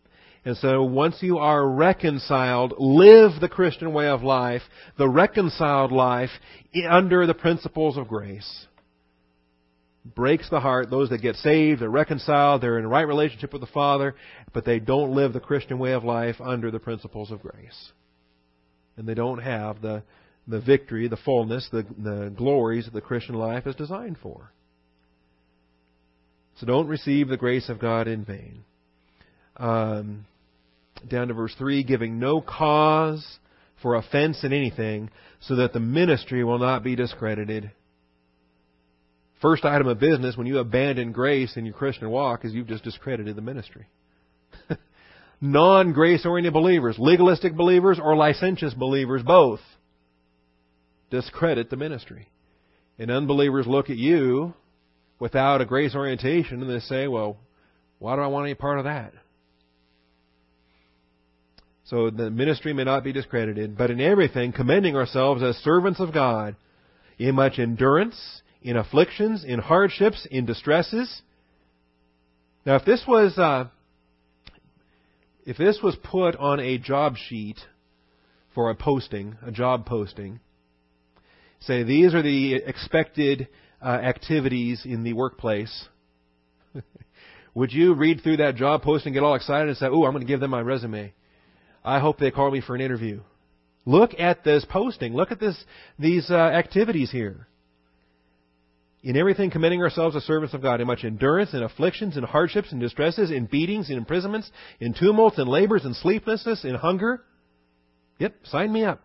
And 0.46 0.56
so 0.58 0.84
once 0.84 1.18
you 1.22 1.40
are 1.40 1.68
reconciled, 1.68 2.76
live 2.78 3.42
the 3.42 3.50
Christian 3.50 3.94
way 3.94 4.08
of 4.08 4.22
life, 4.22 4.62
the 4.96 5.10
reconciled 5.10 5.92
life, 5.92 6.30
under 6.88 7.26
the 7.26 7.34
principles 7.34 7.98
of 7.98 8.08
grace. 8.08 8.68
Breaks 10.06 10.48
the 10.52 10.60
heart. 10.60 10.92
Those 10.92 11.10
that 11.10 11.24
get 11.24 11.36
saved, 11.38 11.82
they're 11.82 11.90
reconciled, 11.90 12.62
they're 12.62 12.78
in 12.78 12.86
a 12.86 12.88
right 12.88 13.08
relationship 13.08 13.54
with 13.54 13.62
the 13.62 13.68
Father, 13.68 14.14
but 14.54 14.66
they 14.66 14.80
don't 14.80 15.16
live 15.16 15.34
the 15.34 15.40
Christian 15.40 15.80
way 15.80 15.94
of 15.94 16.04
life 16.04 16.36
under 16.40 16.70
the 16.70 16.80
principles 16.80 17.32
of 17.32 17.42
grace. 17.42 17.92
And 18.98 19.08
they 19.08 19.16
don't 19.16 19.40
have 19.40 19.82
the, 19.82 20.04
the 20.48 20.62
victory, 20.62 21.08
the 21.08 21.18
fullness, 21.18 21.68
the, 21.72 21.88
the 21.98 22.32
glories 22.38 22.86
that 22.86 22.94
the 22.94 23.02
Christian 23.02 23.34
life 23.34 23.66
is 23.66 23.74
designed 23.74 24.18
for. 24.22 24.52
So 26.60 26.68
don't 26.68 26.88
receive 26.88 27.30
the 27.30 27.36
grace 27.36 27.68
of 27.68 27.80
God 27.80 28.08
in 28.08 28.24
vain. 28.24 28.64
Um, 29.58 30.26
down 31.08 31.28
to 31.28 31.34
verse 31.34 31.54
3, 31.58 31.84
giving 31.84 32.20
no 32.20 32.42
cause 32.42 33.26
for 33.82 33.96
offense 33.96 34.44
in 34.44 34.54
anything, 34.54 35.10
so 35.42 35.58
that 35.58 35.74
the 35.74 35.80
ministry 35.80 36.44
will 36.44 36.60
not 36.60 36.84
be 36.84 36.96
discredited. 36.96 37.72
First 39.42 39.66
item 39.66 39.88
of 39.88 40.00
business 40.00 40.38
when 40.38 40.48
you 40.48 40.60
abandon 40.60 41.12
grace 41.12 41.58
in 41.58 41.66
your 41.66 41.74
Christian 41.74 42.10
walk 42.10 42.46
is 42.46 42.54
you've 42.54 42.68
just 42.68 42.84
discredited 42.84 43.36
the 43.36 43.42
ministry. 43.42 43.88
Non 45.42 45.92
grace 45.92 46.26
oriented 46.26 46.54
believers, 46.54 46.96
legalistic 46.98 47.56
believers, 47.56 48.00
or 48.02 48.16
licentious 48.16 48.74
believers, 48.74 49.22
both, 49.22 49.60
discredit 51.12 51.70
the 51.70 51.76
ministry. 51.76 52.30
And 52.98 53.12
unbelievers 53.12 53.68
look 53.68 53.90
at 53.90 53.98
you 53.98 54.54
without 55.20 55.62
a 55.62 55.66
grace 55.66 55.94
orientation 55.94 56.62
and 56.62 56.70
they 56.70 56.80
say, 56.80 57.08
well, 57.08 57.38
why 58.00 58.16
do 58.16 58.22
I 58.22 58.28
want 58.28 58.46
any 58.46 58.56
part 58.56 58.80
of 58.80 58.86
that? 58.86 59.14
So 61.86 62.10
the 62.10 62.32
ministry 62.32 62.74
may 62.74 62.84
not 62.84 63.04
be 63.04 63.14
discredited, 63.14 63.78
but 63.78 63.92
in 63.92 64.02
everything 64.02 64.52
commending 64.52 64.96
ourselves 64.96 65.44
as 65.44 65.56
servants 65.58 66.00
of 66.00 66.14
God, 66.14 66.56
in 67.20 67.36
much 67.36 67.60
endurance, 67.60 68.42
in 68.64 68.76
afflictions, 68.76 69.44
in 69.44 69.60
hardships, 69.60 70.28
in 70.32 70.48
distresses. 70.48 71.22
Now, 72.66 72.76
if 72.76 72.86
this 72.86 73.04
was 73.08 73.38
uh, 73.38 73.66
if 75.46 75.58
this 75.58 75.80
was 75.84 75.96
put 76.04 76.36
on 76.38 76.60
a 76.60 76.80
job 76.80 77.18
sheet 77.18 77.60
for 78.56 78.72
a 78.72 78.76
posting, 78.76 79.38
a 79.46 79.52
job 79.52 79.86
posting, 79.86 80.40
say 81.60 81.84
these 81.84 82.16
are 82.16 82.24
the 82.24 82.56
expected 82.56 83.48
uh, 83.80 83.90
activities 83.90 84.82
in 84.86 85.04
the 85.04 85.14
workplace. 85.14 85.88
Would 87.54 87.72
you 87.72 87.94
read 87.94 88.22
through 88.24 88.38
that 88.38 88.56
job 88.56 88.82
posting, 88.82 89.14
get 89.14 89.22
all 89.22 89.36
excited, 89.36 89.68
and 89.68 89.78
say, 89.78 89.86
"Oh, 89.86 90.04
I'm 90.06 90.14
going 90.14 90.26
to 90.26 90.28
give 90.28 90.40
them 90.40 90.50
my 90.50 90.62
resume"? 90.62 91.14
I 91.86 92.00
hope 92.00 92.18
they 92.18 92.32
call 92.32 92.50
me 92.50 92.62
for 92.62 92.76
an 92.76 92.82
interview. 92.82 93.22
Look 93.86 94.12
at 94.18 94.44
this 94.44 94.66
posting. 94.68 95.14
Look 95.14 95.32
at 95.32 95.40
this, 95.40 95.56
these 96.00 96.30
uh, 96.32 96.36
activities 96.36 97.12
here. 97.12 97.48
In 99.04 99.16
everything, 99.16 99.52
commending 99.52 99.84
ourselves 99.84 100.16
as 100.16 100.24
service 100.24 100.56
of 100.56 100.64
God, 100.64 100.82
in 100.82 100.88
much 100.88 101.04
endurance, 101.04 101.54
in 101.54 101.62
afflictions, 101.62 102.18
in 102.18 102.24
hardships, 102.24 102.72
in 102.72 102.80
distresses, 102.80 103.30
in 103.30 103.46
beatings, 103.46 103.92
in 103.92 103.98
imprisonments, 103.98 104.50
in 104.80 104.96
tumults, 104.96 105.38
in 105.38 105.48
labors, 105.48 105.86
in 105.86 105.94
sleeplessness, 105.94 106.66
in 106.66 106.74
hunger. 106.74 107.24
Yep, 108.18 108.34
sign 108.46 108.74
me 108.74 108.84
up. 108.84 109.04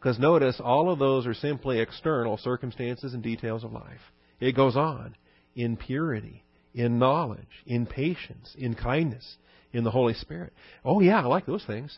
Because 0.00 0.18
notice, 0.18 0.58
all 0.64 0.90
of 0.90 0.98
those 0.98 1.26
are 1.26 1.34
simply 1.34 1.78
external 1.78 2.38
circumstances 2.38 3.12
and 3.12 3.22
details 3.22 3.64
of 3.64 3.72
life. 3.72 4.00
It 4.40 4.56
goes 4.56 4.74
on 4.74 5.14
in 5.54 5.76
purity, 5.76 6.44
in 6.72 6.98
knowledge, 6.98 7.46
in 7.66 7.84
patience, 7.84 8.56
in 8.56 8.74
kindness, 8.74 9.36
in 9.72 9.84
the 9.84 9.90
Holy 9.90 10.14
Spirit. 10.14 10.52
Oh, 10.84 11.00
yeah, 11.00 11.20
I 11.20 11.26
like 11.26 11.46
those 11.46 11.64
things. 11.64 11.96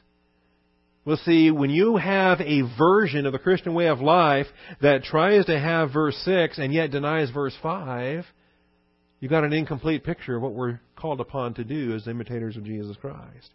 Well, 1.04 1.18
see, 1.18 1.50
when 1.50 1.68
you 1.68 1.96
have 1.96 2.40
a 2.40 2.62
version 2.78 3.26
of 3.26 3.32
the 3.32 3.38
Christian 3.38 3.74
way 3.74 3.88
of 3.88 4.00
life 4.00 4.46
that 4.80 5.04
tries 5.04 5.44
to 5.46 5.58
have 5.58 5.92
verse 5.92 6.16
6 6.24 6.58
and 6.58 6.72
yet 6.72 6.90
denies 6.90 7.30
verse 7.30 7.54
5, 7.62 8.24
you've 9.20 9.30
got 9.30 9.44
an 9.44 9.52
incomplete 9.52 10.02
picture 10.02 10.36
of 10.36 10.42
what 10.42 10.54
we're 10.54 10.80
called 10.96 11.20
upon 11.20 11.54
to 11.54 11.64
do 11.64 11.94
as 11.94 12.08
imitators 12.08 12.56
of 12.56 12.64
Jesus 12.64 12.96
Christ. 12.96 13.50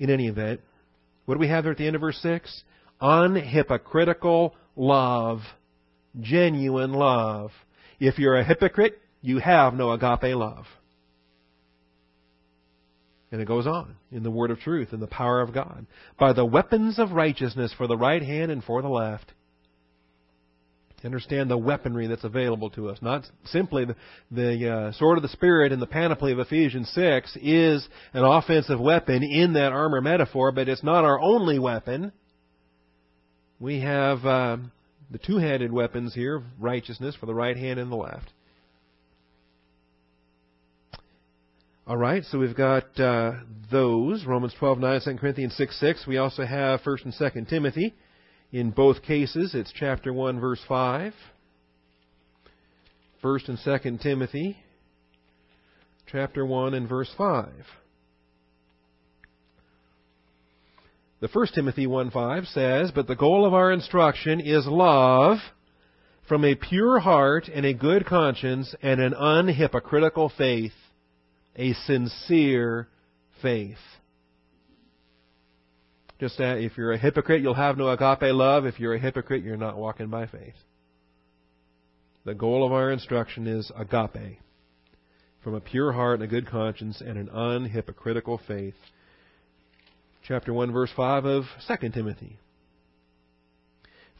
In 0.00 0.10
any 0.10 0.26
event, 0.26 0.60
what 1.26 1.36
do 1.36 1.40
we 1.40 1.48
have 1.48 1.62
there 1.62 1.72
at 1.72 1.78
the 1.78 1.86
end 1.86 1.94
of 1.94 2.00
verse 2.00 2.18
6? 2.22 2.64
Unhypocritical 3.00 4.52
love. 4.74 5.40
Genuine 6.20 6.92
love. 6.92 7.52
If 8.00 8.18
you're 8.18 8.36
a 8.36 8.44
hypocrite, 8.44 9.00
you 9.22 9.38
have 9.38 9.74
no 9.74 9.92
agape 9.92 10.34
love. 10.34 10.66
And 13.34 13.42
it 13.42 13.48
goes 13.48 13.66
on 13.66 13.96
in 14.12 14.22
the 14.22 14.30
word 14.30 14.52
of 14.52 14.60
truth 14.60 14.92
and 14.92 15.02
the 15.02 15.08
power 15.08 15.40
of 15.40 15.52
God. 15.52 15.86
By 16.20 16.32
the 16.32 16.44
weapons 16.44 17.00
of 17.00 17.10
righteousness 17.10 17.74
for 17.76 17.88
the 17.88 17.96
right 17.96 18.22
hand 18.22 18.52
and 18.52 18.62
for 18.62 18.80
the 18.80 18.88
left. 18.88 19.32
Understand 21.04 21.50
the 21.50 21.58
weaponry 21.58 22.06
that's 22.06 22.22
available 22.22 22.70
to 22.70 22.90
us. 22.90 22.98
Not 23.02 23.24
simply 23.46 23.86
the, 23.86 23.96
the 24.30 24.72
uh, 24.72 24.92
sword 24.92 25.18
of 25.18 25.22
the 25.22 25.28
Spirit 25.30 25.72
and 25.72 25.82
the 25.82 25.86
panoply 25.88 26.30
of 26.30 26.38
Ephesians 26.38 26.88
6 26.94 27.36
is 27.42 27.88
an 28.12 28.22
offensive 28.22 28.78
weapon 28.78 29.24
in 29.24 29.54
that 29.54 29.72
armor 29.72 30.00
metaphor, 30.00 30.52
but 30.52 30.68
it's 30.68 30.84
not 30.84 31.04
our 31.04 31.20
only 31.20 31.58
weapon. 31.58 32.12
We 33.58 33.80
have 33.80 34.24
uh, 34.24 34.58
the 35.10 35.18
two 35.18 35.38
handed 35.38 35.72
weapons 35.72 36.14
here 36.14 36.44
righteousness 36.60 37.16
for 37.18 37.26
the 37.26 37.34
right 37.34 37.56
hand 37.56 37.80
and 37.80 37.90
the 37.90 37.96
left. 37.96 38.30
All 41.86 41.98
right, 41.98 42.24
so 42.30 42.38
we've 42.38 42.56
got 42.56 42.98
uh, 42.98 43.32
those 43.70 44.24
Romans 44.24 44.54
12 44.58 44.78
9, 44.78 45.00
2 45.04 45.16
Corinthians 45.16 45.54
6 45.54 45.78
6. 45.78 46.06
We 46.06 46.16
also 46.16 46.46
have 46.46 46.80
1 46.82 46.98
and 47.04 47.14
2 47.34 47.44
Timothy. 47.44 47.92
In 48.52 48.70
both 48.70 49.02
cases, 49.02 49.54
it's 49.54 49.70
chapter 49.70 50.10
1, 50.10 50.40
verse 50.40 50.62
5. 50.66 51.12
1 53.20 53.40
and 53.48 53.58
2 53.62 53.98
Timothy, 54.02 54.56
chapter 56.10 56.46
1 56.46 56.72
and 56.72 56.88
verse 56.88 57.10
5. 57.18 57.52
The 61.20 61.28
1 61.30 61.46
Timothy 61.54 61.86
1 61.86 62.10
5 62.10 62.46
says, 62.46 62.92
But 62.94 63.08
the 63.08 63.14
goal 63.14 63.44
of 63.44 63.52
our 63.52 63.70
instruction 63.70 64.40
is 64.40 64.66
love 64.66 65.36
from 66.26 66.46
a 66.46 66.54
pure 66.54 67.00
heart 67.00 67.50
and 67.54 67.66
a 67.66 67.74
good 67.74 68.06
conscience 68.06 68.74
and 68.80 69.02
an 69.02 69.12
unhypocritical 69.12 70.34
faith 70.34 70.72
a 71.56 71.72
sincere 71.86 72.88
faith. 73.42 73.78
Just 76.20 76.38
that 76.38 76.58
if 76.58 76.76
you're 76.76 76.92
a 76.92 76.98
hypocrite, 76.98 77.42
you'll 77.42 77.54
have 77.54 77.76
no 77.76 77.88
agape 77.88 78.32
love. 78.34 78.66
If 78.66 78.78
you're 78.78 78.94
a 78.94 78.98
hypocrite, 78.98 79.42
you're 79.42 79.56
not 79.56 79.76
walking 79.76 80.08
by 80.08 80.26
faith. 80.26 80.54
The 82.24 82.34
goal 82.34 82.64
of 82.64 82.72
our 82.72 82.90
instruction 82.90 83.46
is 83.46 83.70
agape, 83.76 84.38
from 85.42 85.54
a 85.54 85.60
pure 85.60 85.92
heart 85.92 86.20
and 86.20 86.22
a 86.22 86.26
good 86.26 86.46
conscience 86.46 87.02
and 87.04 87.18
an 87.18 87.28
unhypocritical 87.28 88.38
faith. 88.46 88.74
Chapter 90.26 90.54
1, 90.54 90.72
verse 90.72 90.90
5 90.96 91.26
of 91.26 91.44
2 91.68 91.90
Timothy. 91.90 92.38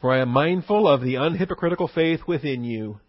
For 0.01 0.11
I 0.11 0.19
am 0.19 0.29
mindful 0.29 0.87
of 0.87 1.01
the 1.01 1.15
unhypocritical 1.15 1.91
faith 1.91 2.19
within 2.27 2.63
you. 2.63 2.99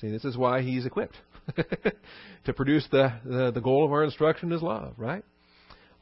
See, 0.00 0.10
this 0.10 0.24
is 0.24 0.36
why 0.36 0.62
he's 0.62 0.84
equipped. 0.84 1.14
to 2.44 2.52
produce 2.52 2.86
the, 2.90 3.12
the, 3.24 3.50
the 3.52 3.60
goal 3.60 3.84
of 3.84 3.92
our 3.92 4.04
instruction 4.04 4.52
is 4.52 4.62
love, 4.62 4.94
right? 4.96 5.24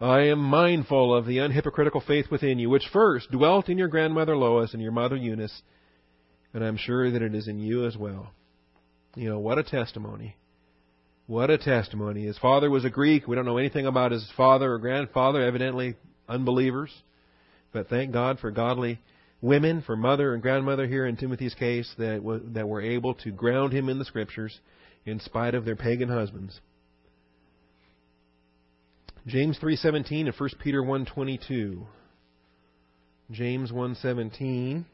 I 0.01 0.29
am 0.29 0.39
mindful 0.39 1.15
of 1.15 1.27
the 1.27 1.39
unhypocritical 1.39 2.07
faith 2.07 2.31
within 2.31 2.59
you, 2.59 2.71
which 2.71 2.89
first 2.93 3.31
dwelt 3.31 3.69
in 3.69 3.77
your 3.77 3.89
grandmother 3.89 4.37
Lois 4.37 4.73
and 4.73 4.83
your 4.83 4.93
mother 4.93 5.17
Eunice, 5.17 5.63
and 6.55 6.65
I'm 6.65 6.79
sure 6.79 7.11
that 7.11 7.23
it 7.23 7.35
is 7.35 7.49
in 7.49 7.59
you 7.59 7.87
as 7.87 7.97
well. 7.97 8.31
You 9.15 9.29
know, 9.29 9.39
what 9.39 9.59
a 9.59 9.63
testimony. 9.63 10.37
What 11.27 11.51
a 11.51 11.59
testimony. 11.59 12.25
His 12.25 12.39
father 12.39 12.71
was 12.71 12.85
a 12.85 12.91
Greek. 12.91 13.29
We 13.29 13.37
don't 13.37 13.45
know 13.45 13.59
anything 13.59 13.87
about 13.87 14.13
his 14.13 14.27
father 14.37 14.73
or 14.73 14.79
grandfather, 14.79 15.43
evidently 15.43 15.97
unbelievers. 16.29 16.91
But 17.73 17.89
thank 17.89 18.13
God 18.13 18.41
for 18.41 18.51
godly 18.51 19.01
women, 19.41 19.83
for 19.83 19.97
mother 19.97 20.33
and 20.33 20.43
grandmother 20.43 20.87
here 20.87 21.07
in 21.07 21.17
Timothy's 21.17 21.55
case, 21.55 21.93
that, 21.99 22.23
that 22.55 22.69
were 22.69 22.81
able 22.81 23.15
to 23.15 23.31
ground 23.31 23.73
him 23.73 23.89
in 23.89 23.99
the 23.99 24.05
Scriptures 24.05 24.59
in 25.05 25.21
spite 25.21 25.55
of 25.55 25.65
their 25.65 25.77
pagan 25.77 26.09
husbands. 26.09 26.61
James 29.27 29.59
3:17 29.59 30.27
and 30.27 30.35
1 30.35 30.51
Peter 30.59 30.83
1:22. 30.83 31.87
James 33.31 33.71
1:17 33.71 34.85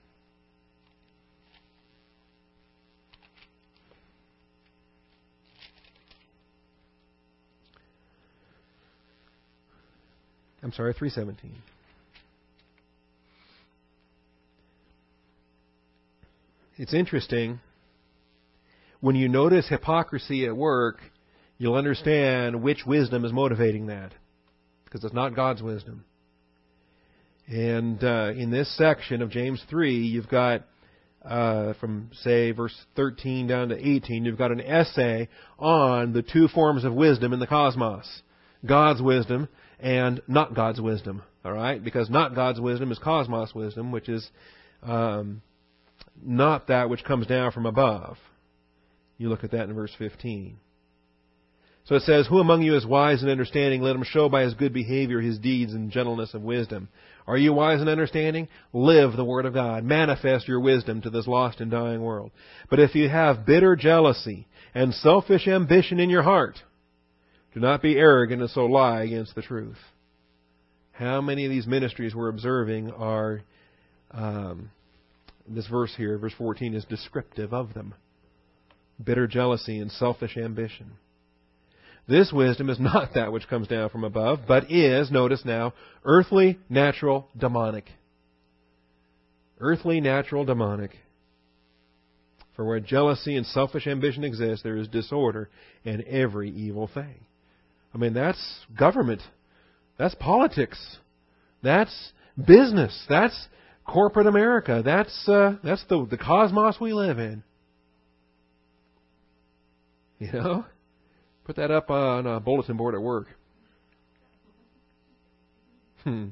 I'm 10.66 10.72
sorry, 10.72 10.94
317. 10.94 11.62
It's 16.76 16.92
interesting. 16.92 17.60
When 19.06 19.14
you 19.14 19.28
notice 19.28 19.68
hypocrisy 19.68 20.46
at 20.46 20.56
work, 20.56 20.98
you'll 21.58 21.76
understand 21.76 22.60
which 22.60 22.84
wisdom 22.84 23.24
is 23.24 23.32
motivating 23.32 23.86
that. 23.86 24.12
Because 24.84 25.04
it's 25.04 25.14
not 25.14 25.36
God's 25.36 25.62
wisdom. 25.62 26.04
And 27.46 28.02
uh, 28.02 28.32
in 28.36 28.50
this 28.50 28.76
section 28.76 29.22
of 29.22 29.30
James 29.30 29.62
3, 29.70 29.96
you've 29.96 30.28
got, 30.28 30.64
uh, 31.24 31.74
from, 31.74 32.10
say, 32.14 32.50
verse 32.50 32.74
13 32.96 33.46
down 33.46 33.68
to 33.68 33.78
18, 33.78 34.24
you've 34.24 34.36
got 34.38 34.50
an 34.50 34.60
essay 34.60 35.28
on 35.56 36.12
the 36.12 36.22
two 36.22 36.48
forms 36.48 36.82
of 36.82 36.92
wisdom 36.92 37.32
in 37.32 37.38
the 37.38 37.46
cosmos 37.46 38.22
God's 38.66 39.00
wisdom 39.00 39.46
and 39.78 40.20
not 40.26 40.56
God's 40.56 40.80
wisdom. 40.80 41.22
All 41.44 41.52
right, 41.52 41.80
because 41.80 42.10
not 42.10 42.34
God's 42.34 42.60
wisdom 42.60 42.90
is 42.90 42.98
cosmos 42.98 43.54
wisdom, 43.54 43.92
which 43.92 44.08
is 44.08 44.28
um, 44.82 45.42
not 46.20 46.66
that 46.66 46.90
which 46.90 47.04
comes 47.04 47.28
down 47.28 47.52
from 47.52 47.66
above. 47.66 48.16
You 49.18 49.28
look 49.28 49.44
at 49.44 49.52
that 49.52 49.68
in 49.68 49.74
verse 49.74 49.92
15. 49.98 50.56
So 51.86 51.94
it 51.94 52.02
says, 52.02 52.26
Who 52.26 52.38
among 52.40 52.62
you 52.62 52.76
is 52.76 52.84
wise 52.84 53.22
and 53.22 53.30
understanding? 53.30 53.80
Let 53.80 53.94
him 53.94 54.04
show 54.04 54.28
by 54.28 54.42
his 54.42 54.54
good 54.54 54.72
behavior 54.72 55.20
his 55.20 55.38
deeds 55.38 55.72
and 55.72 55.90
gentleness 55.90 56.34
of 56.34 56.42
wisdom. 56.42 56.88
Are 57.28 57.36
you 57.36 57.52
wise 57.52 57.80
and 57.80 57.88
understanding? 57.88 58.48
Live 58.72 59.16
the 59.16 59.24
word 59.24 59.46
of 59.46 59.54
God. 59.54 59.84
Manifest 59.84 60.48
your 60.48 60.60
wisdom 60.60 61.00
to 61.02 61.10
this 61.10 61.28
lost 61.28 61.60
and 61.60 61.70
dying 61.70 62.02
world. 62.02 62.32
But 62.68 62.80
if 62.80 62.94
you 62.96 63.08
have 63.08 63.46
bitter 63.46 63.76
jealousy 63.76 64.48
and 64.74 64.92
selfish 64.94 65.46
ambition 65.46 66.00
in 66.00 66.10
your 66.10 66.24
heart, 66.24 66.58
do 67.54 67.60
not 67.60 67.82
be 67.82 67.96
arrogant 67.96 68.42
and 68.42 68.50
so 68.50 68.66
lie 68.66 69.02
against 69.02 69.36
the 69.36 69.42
truth. 69.42 69.78
How 70.90 71.20
many 71.20 71.44
of 71.44 71.50
these 71.50 71.66
ministries 71.66 72.14
we're 72.14 72.28
observing 72.28 72.90
are, 72.90 73.42
um, 74.10 74.70
this 75.48 75.68
verse 75.68 75.94
here, 75.96 76.18
verse 76.18 76.34
14, 76.36 76.74
is 76.74 76.84
descriptive 76.84 77.54
of 77.54 77.74
them 77.74 77.94
bitter 79.02 79.26
jealousy 79.26 79.78
and 79.78 79.90
selfish 79.90 80.36
ambition. 80.36 80.92
This 82.08 82.32
wisdom 82.32 82.70
is 82.70 82.80
not 82.80 83.14
that 83.14 83.32
which 83.32 83.48
comes 83.48 83.68
down 83.68 83.90
from 83.90 84.04
above, 84.04 84.40
but 84.46 84.70
is, 84.70 85.10
notice 85.10 85.44
now, 85.44 85.74
earthly, 86.04 86.58
natural, 86.68 87.28
demonic. 87.36 87.86
Earthly, 89.60 90.00
natural, 90.00 90.44
demonic. 90.44 90.92
For 92.54 92.64
where 92.64 92.80
jealousy 92.80 93.36
and 93.36 93.46
selfish 93.46 93.86
ambition 93.86 94.24
exist, 94.24 94.62
there 94.62 94.76
is 94.76 94.88
disorder 94.88 95.50
and 95.84 96.02
every 96.02 96.50
evil 96.50 96.88
thing. 96.92 97.26
I 97.94 97.98
mean, 97.98 98.14
that's 98.14 98.42
government. 98.78 99.22
That's 99.98 100.14
politics. 100.14 100.78
That's 101.62 102.12
business. 102.36 102.98
That's 103.08 103.48
corporate 103.86 104.26
America. 104.26 104.82
That's 104.84 105.28
uh, 105.28 105.56
that's 105.62 105.84
the 105.88 106.06
the 106.08 106.18
cosmos 106.18 106.78
we 106.80 106.92
live 106.92 107.18
in. 107.18 107.42
You 110.20 110.32
know, 110.32 110.64
put 111.44 111.56
that 111.56 111.70
up 111.70 111.90
on 111.90 112.26
a 112.26 112.40
bulletin 112.40 112.78
board 112.78 112.94
at 112.94 113.02
work. 113.02 113.26
Hmm. 116.04 116.28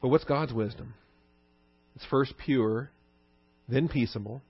But 0.00 0.08
what's 0.08 0.24
God's 0.24 0.52
wisdom? 0.52 0.94
It's 1.94 2.06
first 2.06 2.34
pure, 2.38 2.90
then 3.68 3.88
peaceable, 3.88 4.40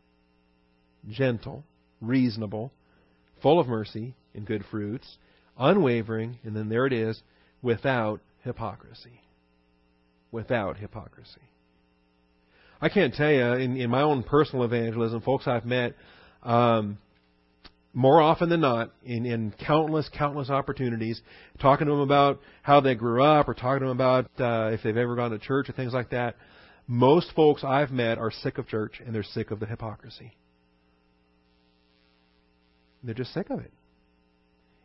gentle, 1.08 1.64
reasonable, 2.00 2.72
full 3.42 3.58
of 3.58 3.66
mercy 3.66 4.14
and 4.34 4.46
good 4.46 4.64
fruits, 4.70 5.16
unwavering, 5.58 6.38
and 6.44 6.54
then 6.54 6.68
there 6.68 6.86
it 6.86 6.92
is, 6.92 7.20
without 7.62 8.20
hypocrisy. 8.44 9.22
Without 10.30 10.76
hypocrisy. 10.76 11.40
I 12.80 12.88
can't 12.90 13.14
tell 13.14 13.30
you, 13.30 13.54
in, 13.54 13.76
in 13.76 13.90
my 13.90 14.02
own 14.02 14.22
personal 14.22 14.64
evangelism, 14.64 15.22
folks 15.22 15.48
I've 15.48 15.64
met, 15.64 15.94
um, 16.42 16.98
more 17.94 18.20
often 18.20 18.48
than 18.48 18.60
not, 18.60 18.92
in, 19.04 19.26
in 19.26 19.52
countless, 19.66 20.08
countless 20.16 20.50
opportunities, 20.50 21.20
talking 21.60 21.86
to 21.86 21.92
them 21.92 22.00
about 22.00 22.40
how 22.62 22.80
they 22.80 22.94
grew 22.94 23.22
up 23.22 23.48
or 23.48 23.54
talking 23.54 23.80
to 23.80 23.86
them 23.86 23.96
about 23.96 24.26
uh, 24.38 24.70
if 24.72 24.82
they've 24.82 24.96
ever 24.96 25.16
gone 25.16 25.30
to 25.30 25.38
church 25.38 25.68
or 25.68 25.72
things 25.72 25.92
like 25.92 26.10
that, 26.10 26.36
most 26.86 27.32
folks 27.34 27.64
I've 27.64 27.90
met 27.90 28.18
are 28.18 28.30
sick 28.30 28.58
of 28.58 28.68
church 28.68 29.00
and 29.04 29.14
they're 29.14 29.22
sick 29.22 29.50
of 29.50 29.60
the 29.60 29.66
hypocrisy. 29.66 30.36
They're 33.02 33.14
just 33.14 33.32
sick 33.32 33.50
of 33.50 33.60
it. 33.60 33.72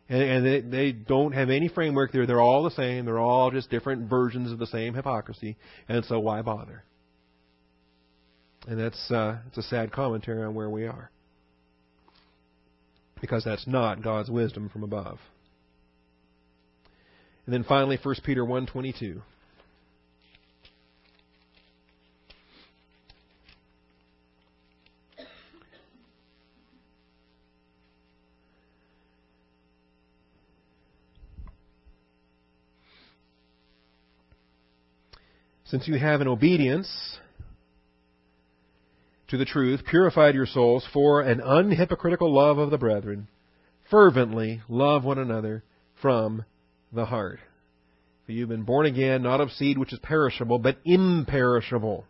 And, 0.08 0.22
and 0.22 0.46
they, 0.46 0.60
they 0.60 0.92
don't 0.92 1.32
have 1.32 1.50
any 1.50 1.68
framework 1.68 2.12
there. 2.12 2.26
They're 2.26 2.40
all 2.40 2.62
the 2.62 2.70
same. 2.70 3.04
They're 3.04 3.18
all 3.18 3.50
just 3.50 3.70
different 3.70 4.08
versions 4.08 4.52
of 4.52 4.58
the 4.58 4.66
same 4.66 4.94
hypocrisy. 4.94 5.56
And 5.88 6.04
so 6.04 6.20
why 6.20 6.42
bother? 6.42 6.84
And 8.66 8.78
that's 8.78 9.10
uh, 9.10 9.38
it's 9.48 9.58
a 9.58 9.62
sad 9.62 9.92
commentary 9.92 10.42
on 10.42 10.54
where 10.54 10.70
we 10.70 10.86
are. 10.86 11.10
Because 13.24 13.42
that's 13.42 13.66
not 13.66 14.02
God's 14.02 14.28
wisdom 14.28 14.68
from 14.68 14.82
above. 14.82 15.18
And 17.46 17.54
then 17.54 17.64
finally 17.64 17.96
1 17.96 18.16
Peter 18.22 18.44
1:22. 18.44 19.22
Since 35.64 35.88
you 35.88 35.94
have 35.98 36.20
an 36.20 36.28
obedience 36.28 37.16
to 39.28 39.36
the 39.36 39.44
truth 39.44 39.84
purified 39.84 40.34
your 40.34 40.46
souls 40.46 40.86
for 40.92 41.20
an 41.20 41.40
unhypocritical 41.40 42.32
love 42.32 42.58
of 42.58 42.70
the 42.70 42.78
brethren, 42.78 43.28
fervently 43.90 44.62
love 44.68 45.04
one 45.04 45.18
another 45.18 45.64
from 46.00 46.44
the 46.92 47.06
heart. 47.06 47.40
For 48.26 48.32
you've 48.32 48.48
been 48.48 48.64
born 48.64 48.86
again, 48.86 49.22
not 49.22 49.40
of 49.40 49.50
seed 49.50 49.78
which 49.78 49.92
is 49.92 49.98
perishable, 49.98 50.58
but 50.58 50.78
imperishable. 50.84 52.06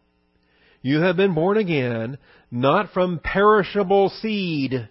You 0.82 1.00
have 1.00 1.16
been 1.16 1.34
born 1.34 1.56
again, 1.56 2.18
not 2.50 2.92
from 2.92 3.18
perishable 3.18 4.10
seed. 4.20 4.88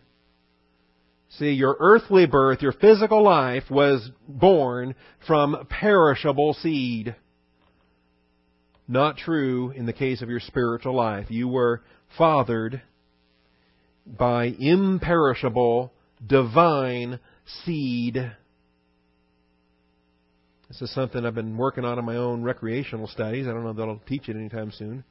See, 1.37 1.51
your 1.51 1.77
earthly 1.79 2.25
birth, 2.25 2.61
your 2.61 2.73
physical 2.73 3.23
life 3.23 3.63
was 3.69 4.09
born 4.27 4.95
from 5.25 5.67
perishable 5.69 6.53
seed. 6.53 7.15
Not 8.87 9.17
true 9.17 9.71
in 9.71 9.85
the 9.85 9.93
case 9.93 10.21
of 10.21 10.29
your 10.29 10.41
spiritual 10.41 10.95
life. 10.95 11.27
You 11.29 11.47
were 11.47 11.83
fathered 12.17 12.81
by 14.05 14.45
imperishable, 14.45 15.91
divine 16.25 17.19
seed. 17.63 18.15
This 20.67 20.81
is 20.81 20.93
something 20.93 21.25
I've 21.25 21.35
been 21.35 21.57
working 21.57 21.85
on 21.85 21.99
in 21.99 22.05
my 22.05 22.15
own 22.15 22.43
recreational 22.43 23.07
studies. 23.07 23.47
I 23.47 23.51
don't 23.51 23.63
know 23.63 23.73
that 23.73 23.83
I'll 23.83 24.01
teach 24.07 24.27
it 24.27 24.35
anytime 24.35 24.71
soon. 24.71 25.03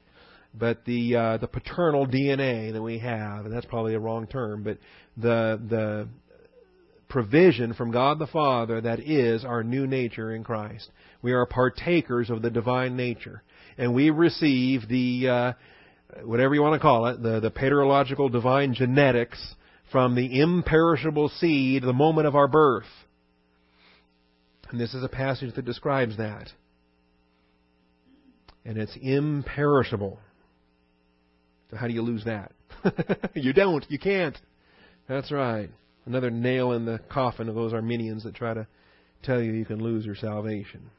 But 0.54 0.84
the 0.84 1.16
uh, 1.16 1.36
the 1.38 1.46
paternal 1.46 2.06
DNA 2.06 2.72
that 2.74 2.82
we 2.82 2.98
have, 2.98 3.46
and 3.46 3.54
that's 3.54 3.64
probably 3.66 3.94
a 3.94 3.98
wrong 3.98 4.26
term, 4.26 4.62
but 4.62 4.78
the 5.16 5.58
the 5.68 6.08
provision 7.08 7.74
from 7.74 7.90
God 7.90 8.18
the 8.18 8.26
Father 8.26 8.80
that 8.80 9.00
is 9.00 9.44
our 9.44 9.62
new 9.62 9.86
nature 9.86 10.34
in 10.34 10.44
Christ. 10.44 10.90
We 11.22 11.32
are 11.32 11.46
partakers 11.46 12.30
of 12.30 12.42
the 12.42 12.50
divine 12.50 12.96
nature 12.96 13.42
and 13.78 13.94
we 13.94 14.10
receive 14.10 14.88
the 14.88 15.28
uh, 15.28 15.52
whatever 16.24 16.54
you 16.54 16.62
want 16.62 16.74
to 16.74 16.80
call 16.80 17.06
it, 17.06 17.22
the, 17.22 17.40
the 17.40 17.50
paterological 17.50 18.30
divine 18.30 18.74
genetics 18.74 19.54
from 19.90 20.14
the 20.14 20.40
imperishable 20.40 21.28
seed 21.28 21.82
the 21.82 21.92
moment 21.92 22.26
of 22.26 22.34
our 22.34 22.48
birth. 22.48 22.86
And 24.70 24.80
this 24.80 24.94
is 24.94 25.04
a 25.04 25.08
passage 25.08 25.54
that 25.54 25.64
describes 25.64 26.16
that. 26.16 26.48
And 28.64 28.78
it's 28.78 28.96
imperishable. 29.00 30.18
So 31.70 31.76
how 31.76 31.86
do 31.86 31.92
you 31.92 32.02
lose 32.02 32.24
that? 32.24 32.52
you 33.34 33.52
don't. 33.52 33.84
You 33.90 33.98
can't. 33.98 34.38
That's 35.08 35.30
right. 35.30 35.70
Another 36.06 36.30
nail 36.30 36.72
in 36.72 36.84
the 36.84 37.00
coffin 37.10 37.48
of 37.48 37.54
those 37.54 37.72
Arminians 37.72 38.24
that 38.24 38.34
try 38.34 38.54
to 38.54 38.66
tell 39.22 39.40
you 39.40 39.52
you 39.52 39.64
can 39.64 39.82
lose 39.82 40.04
your 40.04 40.16
salvation. 40.16 40.90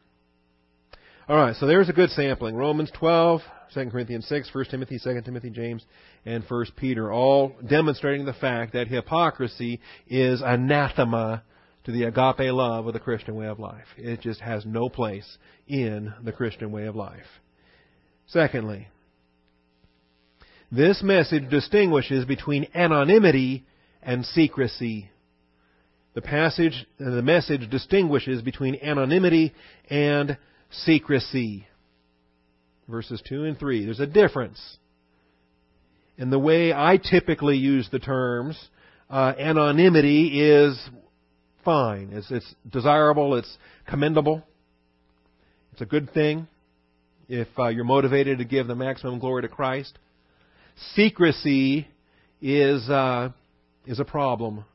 All 1.27 1.37
right, 1.37 1.55
so 1.55 1.67
there's 1.67 1.89
a 1.89 1.93
good 1.93 2.09
sampling. 2.09 2.55
Romans 2.55 2.91
12, 2.99 3.41
2 3.73 3.89
Corinthians 3.89 4.27
6, 4.27 4.53
1 4.53 4.65
Timothy, 4.65 4.99
2 5.03 5.21
Timothy, 5.21 5.49
James, 5.49 5.85
and 6.25 6.43
1 6.47 6.65
Peter, 6.75 7.11
all 7.11 7.53
demonstrating 7.67 8.25
the 8.25 8.33
fact 8.33 8.73
that 8.73 8.87
hypocrisy 8.87 9.79
is 10.07 10.41
anathema 10.43 11.43
to 11.83 11.91
the 11.91 12.03
agape 12.03 12.53
love 12.53 12.87
of 12.87 12.93
the 12.93 12.99
Christian 12.99 13.35
way 13.35 13.47
of 13.47 13.59
life. 13.59 13.87
It 13.97 14.21
just 14.21 14.39
has 14.41 14.65
no 14.65 14.89
place 14.89 15.37
in 15.67 16.13
the 16.23 16.31
Christian 16.31 16.71
way 16.71 16.85
of 16.85 16.95
life. 16.95 17.25
Secondly, 18.27 18.87
this 20.71 21.03
message 21.03 21.49
distinguishes 21.49 22.25
between 22.25 22.67
anonymity 22.73 23.65
and 24.01 24.25
secrecy. 24.25 25.09
The 26.13 26.21
passage, 26.21 26.85
the 26.97 27.21
message 27.21 27.69
distinguishes 27.69 28.41
between 28.41 28.77
anonymity 28.81 29.53
and 29.89 30.37
secrecy. 30.71 31.67
Verses 32.87 33.21
2 33.27 33.45
and 33.45 33.57
3. 33.57 33.85
There's 33.85 33.99
a 33.99 34.07
difference. 34.07 34.77
In 36.17 36.29
the 36.29 36.39
way 36.39 36.73
I 36.73 36.97
typically 36.97 37.57
use 37.57 37.87
the 37.91 37.99
terms, 37.99 38.57
uh, 39.09 39.33
anonymity 39.37 40.41
is 40.41 40.79
fine. 41.63 42.09
It's, 42.11 42.29
it's 42.29 42.55
desirable. 42.69 43.35
It's 43.35 43.57
commendable. 43.87 44.43
It's 45.71 45.81
a 45.81 45.85
good 45.85 46.13
thing 46.13 46.47
if 47.27 47.47
uh, 47.57 47.69
you're 47.69 47.83
motivated 47.83 48.37
to 48.39 48.45
give 48.45 48.67
the 48.67 48.75
maximum 48.75 49.19
glory 49.19 49.41
to 49.43 49.47
Christ. 49.47 49.97
Secrecy 50.95 51.87
is 52.41 52.89
uh, 52.89 53.29
is 53.85 53.99
a 53.99 54.05
problem 54.05 54.65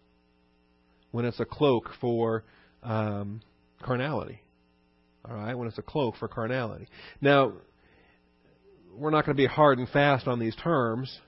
when 1.11 1.25
it's 1.25 1.41
a 1.41 1.45
cloak 1.45 1.91
for 2.01 2.45
um, 2.83 3.41
carnality. 3.83 4.41
All 5.29 5.37
right, 5.37 5.55
when 5.55 5.69
it's 5.69 5.79
a 5.79 5.83
cloak 5.83 6.17
for 6.17 6.29
carnality. 6.29 6.89
Now, 7.21 7.53
we're 8.99 9.11
not 9.11 9.25
going 9.25 9.37
to 9.37 9.41
be 9.41 9.47
hard 9.47 9.79
and 9.79 9.89
fast 9.89 10.27
on 10.27 10.39
these 10.39 10.57
terms, 10.57 11.19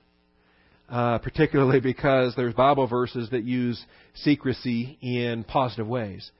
uh, 0.89 1.19
particularly 1.19 1.79
because 1.79 2.35
there's 2.35 2.53
Bible 2.53 2.87
verses 2.87 3.29
that 3.31 3.43
use 3.43 3.83
secrecy 4.13 4.97
in 5.01 5.43
positive 5.45 5.87
ways. 5.87 6.31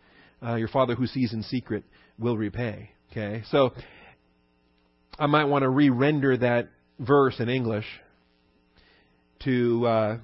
Uh, 0.44 0.56
your 0.56 0.68
Father 0.68 0.96
who 0.96 1.08
sees 1.08 1.34
in 1.34 1.44
secret 1.44 1.84
will 2.20 2.38
repay. 2.38 2.90
Okay, 3.12 3.44
so 3.50 3.72
I 5.20 5.28
might 5.28 5.46
want 5.46 5.64
to 5.64 5.70
re-render 5.70 6.38
that 6.38 6.70
verse 7.00 7.40
in 7.40 7.50
English 7.50 7.86
to 9.44 9.88
uh, 9.88 10.18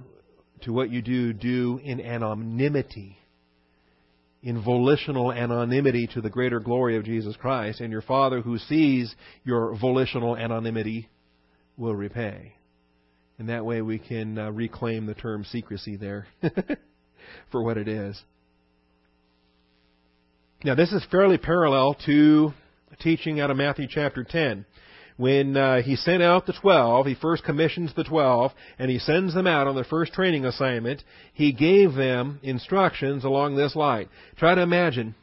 to 0.62 0.74
what 0.74 0.90
you 0.90 1.02
do 1.02 1.34
do 1.34 1.80
in 1.84 2.02
anonymity, 2.02 3.18
in 4.48 4.64
volitional 4.64 5.34
anonymity 5.34 6.08
to 6.08 6.22
the 6.22 6.30
greater 6.30 6.62
glory 6.62 6.96
of 6.96 7.04
Jesus 7.04 7.36
Christ, 7.36 7.82
and 7.82 7.92
your 7.92 8.02
Father 8.02 8.40
who 8.40 8.58
sees 8.58 9.14
your 9.44 9.76
volitional 9.76 10.38
anonymity 10.38 11.10
will 11.76 11.94
repay. 11.94 12.54
And 13.38 13.50
that 13.50 13.66
way 13.66 13.82
we 13.82 14.00
can 14.00 14.40
uh, 14.40 14.50
reclaim 14.52 15.06
the 15.06 15.16
term 15.16 15.44
secrecy 15.44 15.98
there 15.98 16.28
for 17.52 17.62
what 17.62 17.78
it 17.78 17.90
is. 17.90 18.18
Now, 20.64 20.76
this 20.76 20.94
is 20.94 21.06
fairly 21.12 21.38
parallel 21.38 21.98
to 22.06 22.54
teaching 23.02 23.42
out 23.42 23.52
of 23.52 23.58
Matthew 23.58 23.88
chapter 23.90 24.24
10 24.24 24.66
when 25.18 25.58
uh, 25.58 25.82
he 25.82 25.96
sent 25.96 26.22
out 26.22 26.46
the 26.46 26.54
twelve, 26.54 27.08
he 27.08 27.16
first 27.16 27.44
commissions 27.44 27.94
the 27.96 28.04
twelve, 28.04 28.52
and 28.80 28.90
he 28.90 29.00
sends 29.00 29.34
them 29.34 29.48
out 29.48 29.68
on 29.68 29.76
their 29.76 29.84
first 29.84 30.14
training 30.14 30.46
assignment, 30.46 31.04
he 31.34 31.52
gave 31.52 31.94
them 31.96 32.40
instructions 32.44 33.24
along 33.24 33.56
this 33.56 33.76
line. 33.76 34.08
Try 34.38 34.56
to 34.56 34.62
imagine. 34.62 35.16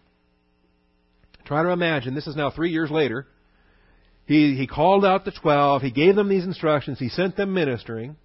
Try 1.45 1.63
to 1.63 1.71
imagine. 1.71 2.15
This 2.15 2.27
is 2.27 2.37
now 2.37 2.51
three 2.51 2.71
years 2.71 2.91
later. 2.91 3.27
He, 4.27 4.57
he 4.57 4.67
called 4.67 5.05
out 5.05 5.25
the 5.25 5.31
twelve, 5.31 5.83
he 5.83 5.91
gave 5.91 6.17
them 6.17 6.29
these 6.29 6.45
instructions, 6.45 6.99
he 6.99 7.09
sent 7.09 7.37
them 7.37 7.55
ministering. 7.55 8.17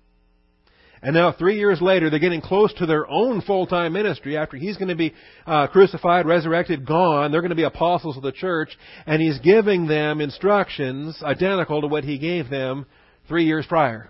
And 1.02 1.14
now, 1.14 1.32
three 1.32 1.58
years 1.58 1.82
later, 1.82 2.10
they're 2.10 2.20
getting 2.20 2.41
close 2.41 2.74
to 2.74 2.86
their 2.86 3.10
own 3.10 3.41
full-time 3.41 3.93
ministry 3.93 4.38
after 4.38 4.58
he's 4.58 4.76
going 4.76 4.89
to 4.89 4.95
be 4.95 5.14
uh, 5.47 5.68
crucified, 5.68 6.26
resurrected, 6.26 6.86
gone. 6.86 7.32
They're 7.32 7.41
going 7.41 7.52
to 7.52 7.56
be 7.56 7.64
apostles 7.64 8.18
of 8.18 8.24
the 8.24 8.34
church, 8.34 8.78
and 9.06 9.22
he's 9.22 9.39
giving 9.39 9.88
them 9.88 10.20
instructions 10.20 11.22
identical 11.24 11.82
to 11.82 11.88
what 11.88 12.04
he 12.04 12.18
gave 12.18 12.50
them 12.50 12.86
three 13.30 13.45
years 13.45 13.66
prior. 13.66 14.10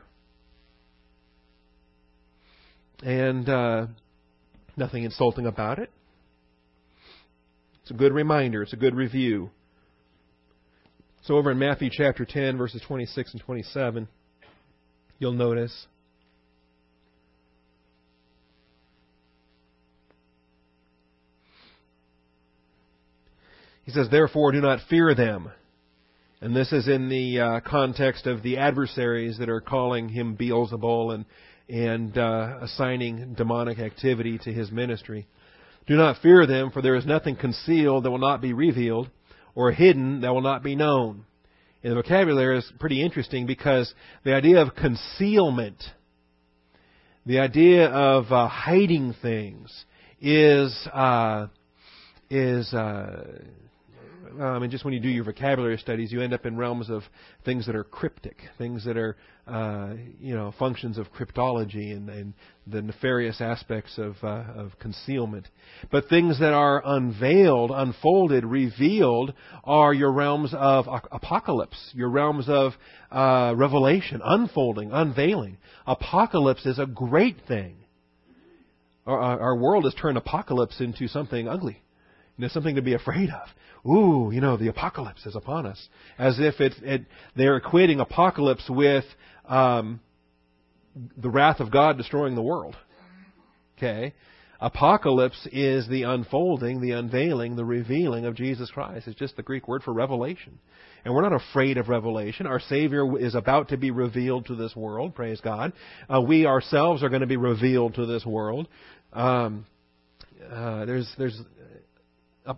And 3.04 3.48
uh, 3.48 3.88
nothing 4.76 5.04
insulting 5.04 5.46
about 5.46 5.78
it. 5.78 5.92
It's 7.84 7.92
a 7.92 7.94
good 7.94 8.14
reminder. 8.14 8.64
It's 8.64 8.74
a 8.74 8.78
good 8.78 8.96
review. 8.96 9.52
So, 11.24 11.36
over 11.36 11.52
in 11.52 11.60
Matthew 11.60 11.90
chapter 11.92 12.26
10, 12.26 12.58
verses 12.58 12.82
26 12.88 13.34
and 13.34 13.42
27, 13.42 14.08
you'll 15.20 15.34
notice. 15.34 15.86
He 23.90 23.96
says, 23.96 24.08
Therefore, 24.12 24.52
do 24.52 24.62
not 24.62 24.82
fear 24.88 25.16
them. 25.16 25.50
And 26.42 26.56
this 26.56 26.72
is 26.72 26.88
in 26.88 27.10
the 27.10 27.40
uh, 27.40 27.60
context 27.62 28.28
of 28.28 28.44
the 28.44 28.60
adversaries 28.60 29.40
that 29.40 29.50
are 29.50 29.62
calling 29.62 30.10
him 30.10 30.38
Beelzebul 30.38 31.16
and, 31.16 31.26
and 31.68 32.16
uh, 32.16 32.60
assigning 32.62 33.34
demonic 33.34 33.80
activity 33.80 34.38
to 34.44 34.54
his 34.54 34.70
ministry. 34.72 35.28
Do 35.88 35.96
not 35.96 36.22
fear 36.22 36.46
them, 36.46 36.70
for 36.70 36.84
there 36.84 36.98
is 36.98 37.08
nothing 37.08 37.36
concealed 37.36 38.04
that 38.04 38.12
will 38.12 38.20
not 38.20 38.44
be 38.44 38.54
revealed, 38.54 39.10
or 39.56 39.72
hidden 39.72 40.22
that 40.22 40.36
will 40.36 40.44
not 40.44 40.62
be 40.62 40.76
known. 40.76 41.26
And 41.82 41.94
the 41.94 42.04
vocabulary 42.04 42.60
is 42.60 42.72
pretty 42.80 43.04
interesting 43.04 43.48
because 43.48 43.92
the 44.24 44.36
idea 44.36 44.62
of 44.62 44.76
concealment, 44.76 45.84
the 47.26 47.40
idea 47.40 47.88
of 47.88 48.32
uh, 48.32 48.50
hiding 48.50 49.16
things, 49.20 49.74
is 50.22 50.78
uh, 50.94 51.48
is 52.30 52.72
uh, 52.72 53.24
um, 54.40 54.64
and 54.64 54.72
just 54.72 54.86
when 54.86 54.94
you 54.94 55.00
do 55.00 55.10
your 55.10 55.24
vocabulary 55.24 55.78
studies, 55.78 56.12
you 56.12 56.22
end 56.22 56.34
up 56.34 56.46
in 56.46 56.56
realms 56.58 56.90
of 56.90 57.04
things 57.46 57.66
that 57.66 57.76
are 57.76 57.84
cryptic, 57.84 58.38
things 58.58 58.86
that 58.86 58.98
are, 58.98 59.18
uh, 59.48 59.94
you 60.20 60.36
know, 60.36 60.54
functions 60.60 60.98
of 60.98 61.08
cryptology 61.12 61.92
and, 61.96 62.10
and 62.10 62.34
the 62.68 62.82
nefarious 62.82 63.42
aspects 63.42 63.98
of, 63.98 64.16
uh, 64.24 64.44
of 64.56 64.72
concealment. 64.80 65.48
But 65.92 66.08
things 66.10 66.40
that 66.40 66.54
are 66.54 66.82
unveiled, 66.86 67.72
unfolded, 67.72 68.46
revealed 68.46 69.34
are 69.64 69.94
your 69.94 70.12
realms 70.12 70.54
of 70.54 70.86
apocalypse, 71.12 71.92
your 71.94 72.10
realms 72.10 72.46
of 72.48 72.74
uh, 73.12 73.54
revelation, 73.56 74.22
unfolding, 74.24 74.92
unveiling. 74.92 75.58
Apocalypse 75.88 76.66
is 76.66 76.78
a 76.78 76.86
great 76.86 77.38
thing. 77.48 77.78
Our, 79.08 79.40
our 79.40 79.56
world 79.56 79.86
has 79.86 79.96
turned 79.96 80.18
apocalypse 80.18 80.80
into 80.80 81.08
something 81.08 81.48
ugly. 81.48 81.82
Know, 82.40 82.48
something 82.48 82.76
to 82.76 82.82
be 82.82 82.94
afraid 82.94 83.30
of 83.30 83.50
ooh, 83.86 84.32
you 84.32 84.42
know, 84.42 84.58
the 84.58 84.68
apocalypse 84.68 85.26
is 85.26 85.36
upon 85.36 85.66
us, 85.66 85.90
as 86.18 86.40
if 86.40 86.60
it, 86.60 86.74
it 86.82 87.06
they're 87.36 87.60
equating 87.60 88.02
apocalypse 88.02 88.66
with 88.70 89.06
um, 89.48 90.00
the 91.18 91.30
wrath 91.30 91.60
of 91.60 91.72
God 91.72 91.98
destroying 91.98 92.36
the 92.36 92.42
world. 92.42 92.76
Okay, 93.78 94.14
apocalypse 94.60 95.48
is 95.52 95.88
the 95.88 96.04
unfolding, 96.04 96.82
the 96.82 96.92
unveiling, 96.92 97.56
the 97.56 97.64
revealing 97.64 98.26
of 98.26 98.36
Jesus 98.36 98.70
Christ. 98.70 99.08
It's 99.08 99.18
just 99.18 99.38
the 99.38 99.44
Greek 99.44 99.68
word 99.68 99.84
for 99.84 99.94
revelation. 99.94 100.60
And 101.06 101.16
we're 101.16 101.22
not 101.22 101.32
afraid 101.32 101.78
of 101.78 101.88
revelation. 101.88 102.46
Our 102.46 102.60
Savior 102.60 103.18
is 103.18 103.34
about 103.34 103.70
to 103.70 103.78
be 103.78 103.90
revealed 103.90 104.48
to 104.48 104.56
this 104.56 104.76
world. 104.76 105.16
Praise 105.16 105.40
God. 105.40 105.72
Uh, 106.14 106.20
we 106.20 106.46
ourselves 106.46 107.04
are 107.04 107.10
going 107.10 107.22
to 107.22 107.28
be 107.28 107.38
revealed 107.38 107.96
to 107.96 108.06
this 108.06 108.26
world. 108.26 108.68
Um, 109.14 109.66
uh, 110.52 110.84
there's 110.84 111.10
there's 111.18 111.40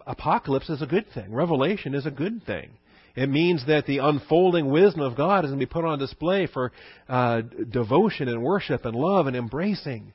apocalypse 0.07 0.69
is 0.69 0.81
a 0.81 0.87
good 0.87 1.05
thing. 1.13 1.33
Revelation 1.33 1.93
is 1.93 2.05
a 2.05 2.11
good 2.11 2.43
thing. 2.45 2.71
It 3.15 3.29
means 3.29 3.65
that 3.67 3.85
the 3.85 3.97
unfolding 3.97 4.69
wisdom 4.71 5.01
of 5.01 5.17
God 5.17 5.43
is 5.43 5.51
going 5.51 5.59
to 5.59 5.65
be 5.65 5.69
put 5.69 5.83
on 5.83 5.99
display 5.99 6.47
for 6.47 6.71
uh, 7.09 7.41
devotion 7.69 8.29
and 8.29 8.41
worship 8.41 8.85
and 8.85 8.95
love 8.95 9.27
and 9.27 9.35
embracing. 9.35 10.13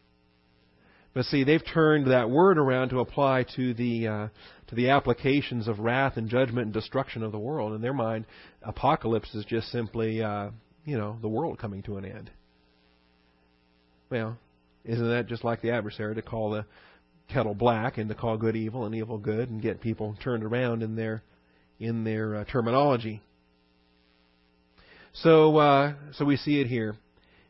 But 1.12 1.26
see, 1.26 1.44
they've 1.44 1.64
turned 1.64 2.10
that 2.10 2.30
word 2.30 2.58
around 2.58 2.90
to 2.90 3.00
apply 3.00 3.46
to 3.56 3.74
the 3.74 4.06
uh, 4.06 4.28
to 4.68 4.74
the 4.74 4.90
applications 4.90 5.68
of 5.68 5.78
wrath 5.78 6.16
and 6.16 6.28
judgment 6.28 6.66
and 6.66 6.74
destruction 6.74 7.22
of 7.22 7.32
the 7.32 7.38
world. 7.38 7.72
In 7.74 7.80
their 7.80 7.94
mind, 7.94 8.26
apocalypse 8.62 9.34
is 9.34 9.44
just 9.44 9.70
simply, 9.70 10.22
uh, 10.22 10.50
you 10.84 10.98
know, 10.98 11.16
the 11.22 11.28
world 11.28 11.58
coming 11.58 11.82
to 11.84 11.96
an 11.96 12.04
end. 12.04 12.30
Well, 14.10 14.38
isn't 14.84 15.08
that 15.08 15.26
just 15.26 15.42
like 15.42 15.62
the 15.62 15.70
adversary 15.70 16.14
to 16.16 16.22
call 16.22 16.50
the 16.50 16.66
kettle 17.32 17.54
black 17.54 17.98
and 17.98 18.08
to 18.08 18.14
call 18.14 18.36
good 18.36 18.56
evil 18.56 18.84
and 18.84 18.94
evil 18.94 19.18
good 19.18 19.50
and 19.50 19.62
get 19.62 19.80
people 19.80 20.16
turned 20.22 20.44
around 20.44 20.82
in 20.82 20.96
their 20.96 21.22
in 21.78 22.04
their 22.04 22.36
uh, 22.36 22.44
terminology. 22.44 23.22
So 25.12 25.56
uh, 25.56 25.94
so 26.12 26.24
we 26.24 26.36
see 26.36 26.60
it 26.60 26.66
here. 26.66 26.90
It 26.90 26.96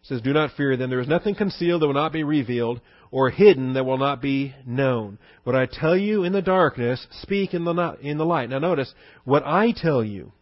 says, 0.03 0.21
"Do 0.23 0.33
not 0.33 0.53
fear 0.57 0.77
them. 0.77 0.91
There 0.91 1.01
is 1.01 1.09
nothing 1.09 1.35
concealed 1.35 1.83
that 1.83 1.87
will 1.87 1.95
not 1.95 2.13
be 2.13 2.25
revealed, 2.25 2.81
or 3.11 3.31
hidden 3.31 3.75
that 3.75 3.85
will 3.85 3.99
not 3.99 4.21
be 4.21 4.55
known. 4.67 5.19
What 5.45 5.57
I 5.57 5.67
tell 5.67 5.97
you 5.97 6.25
in 6.25 6.33
the 6.33 6.43
darkness, 6.43 7.07
speak 7.23 7.55
in 7.55 7.65
the, 7.65 7.97
in 8.01 8.19
the 8.19 8.25
light. 8.25 8.51
Now 8.51 8.59
notice, 8.59 8.93
what 9.25 9.45
I 9.45 9.73
tell 9.73 10.05
you 10.05 10.33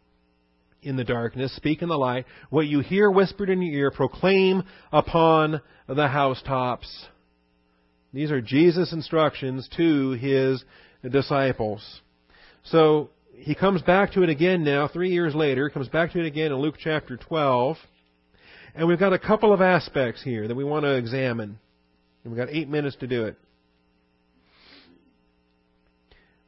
in 0.82 0.96
the 0.96 1.04
darkness, 1.04 1.54
speak 1.56 1.82
in 1.82 1.88
the 1.88 1.96
light. 1.96 2.26
What 2.50 2.66
you 2.66 2.80
hear 2.80 3.10
whispered 3.10 3.48
in 3.48 3.62
your 3.62 3.74
ear, 3.74 3.90
proclaim 3.90 4.64
upon 4.92 5.60
the 5.88 6.08
housetops. 6.08 7.06
These 8.14 8.30
are 8.30 8.40
Jesus' 8.40 8.92
instructions 8.92 9.68
to 9.76 10.12
his 10.12 10.64
disciples. 11.10 12.00
So, 12.62 13.10
he 13.36 13.56
comes 13.56 13.82
back 13.82 14.12
to 14.12 14.22
it 14.22 14.28
again 14.28 14.62
now, 14.62 14.86
three 14.86 15.10
years 15.10 15.34
later, 15.34 15.68
comes 15.68 15.88
back 15.88 16.12
to 16.12 16.20
it 16.20 16.26
again 16.26 16.52
in 16.52 16.58
Luke 16.58 16.76
chapter 16.78 17.16
12. 17.16 17.76
And 18.76 18.86
we've 18.86 19.00
got 19.00 19.12
a 19.12 19.18
couple 19.18 19.52
of 19.52 19.60
aspects 19.60 20.22
here 20.22 20.46
that 20.46 20.54
we 20.54 20.62
want 20.62 20.84
to 20.84 20.94
examine. 20.94 21.58
And 22.22 22.32
we've 22.32 22.38
got 22.38 22.54
eight 22.54 22.68
minutes 22.68 22.94
to 23.00 23.08
do 23.08 23.24
it. 23.24 23.36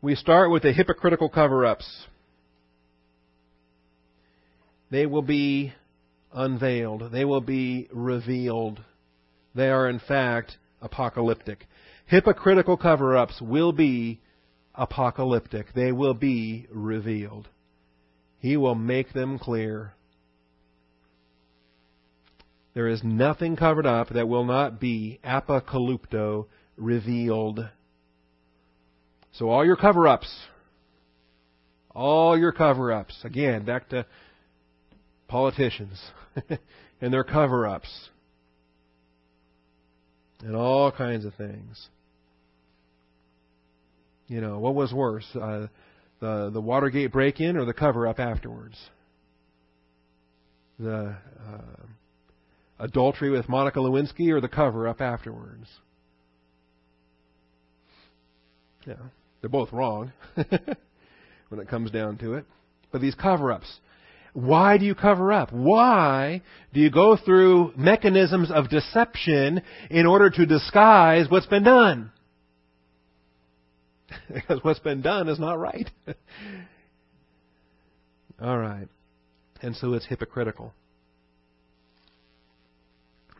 We 0.00 0.14
start 0.14 0.52
with 0.52 0.62
the 0.62 0.72
hypocritical 0.72 1.28
cover 1.28 1.66
ups. 1.66 2.06
They 4.92 5.06
will 5.06 5.22
be 5.22 5.72
unveiled. 6.32 7.10
They 7.10 7.24
will 7.24 7.40
be 7.40 7.88
revealed. 7.92 8.80
They 9.56 9.68
are, 9.68 9.88
in 9.88 9.98
fact, 9.98 10.58
apocalyptic. 10.86 11.66
Hypocritical 12.06 12.76
cover 12.76 13.16
ups 13.16 13.40
will 13.40 13.72
be 13.72 14.20
apocalyptic. 14.74 15.72
They 15.74 15.92
will 15.92 16.14
be 16.14 16.66
revealed. 16.70 17.48
He 18.38 18.56
will 18.56 18.74
make 18.74 19.12
them 19.12 19.38
clear. 19.38 19.92
There 22.74 22.88
is 22.88 23.02
nothing 23.02 23.56
covered 23.56 23.86
up 23.86 24.10
that 24.10 24.28
will 24.28 24.44
not 24.44 24.80
be 24.80 25.18
apocalypto 25.24 26.46
revealed. 26.76 27.68
So 29.32 29.48
all 29.48 29.64
your 29.64 29.76
cover 29.76 30.06
ups, 30.06 30.32
all 31.90 32.38
your 32.38 32.52
cover 32.52 32.92
ups, 32.92 33.18
again, 33.24 33.64
back 33.64 33.88
to 33.88 34.06
politicians 35.26 36.00
and 37.00 37.12
their 37.12 37.24
cover 37.24 37.66
ups, 37.66 38.10
and 40.46 40.54
all 40.54 40.92
kinds 40.92 41.24
of 41.24 41.34
things. 41.34 41.88
You 44.28 44.40
know, 44.40 44.60
what 44.60 44.76
was 44.76 44.92
worse, 44.92 45.26
uh, 45.34 45.66
the 46.20 46.50
the 46.52 46.60
Watergate 46.60 47.12
break-in 47.12 47.56
or 47.56 47.64
the 47.64 47.74
cover-up 47.74 48.20
afterwards? 48.20 48.76
The 50.78 51.16
uh, 51.16 51.86
adultery 52.78 53.30
with 53.30 53.48
Monica 53.48 53.80
Lewinsky 53.80 54.30
or 54.30 54.40
the 54.40 54.48
cover 54.48 54.86
up 54.86 55.00
afterwards. 55.00 55.68
Yeah, 58.86 58.94
they're 59.40 59.50
both 59.50 59.72
wrong 59.72 60.12
when 61.48 61.60
it 61.60 61.68
comes 61.68 61.90
down 61.90 62.18
to 62.18 62.34
it. 62.34 62.44
But 62.92 63.00
these 63.00 63.16
cover 63.16 63.50
ups. 63.50 63.80
Why 64.36 64.76
do 64.76 64.84
you 64.84 64.94
cover 64.94 65.32
up? 65.32 65.50
Why 65.50 66.42
do 66.74 66.80
you 66.80 66.90
go 66.90 67.16
through 67.16 67.72
mechanisms 67.74 68.50
of 68.50 68.68
deception 68.68 69.62
in 69.88 70.04
order 70.04 70.28
to 70.28 70.44
disguise 70.44 71.24
what's 71.30 71.46
been 71.46 71.62
done? 71.62 72.12
because 74.34 74.62
what's 74.62 74.80
been 74.80 75.00
done 75.00 75.30
is 75.30 75.40
not 75.40 75.58
right. 75.58 75.88
All 78.42 78.58
right. 78.58 78.88
And 79.62 79.74
so 79.74 79.94
it's 79.94 80.04
hypocritical. 80.04 80.74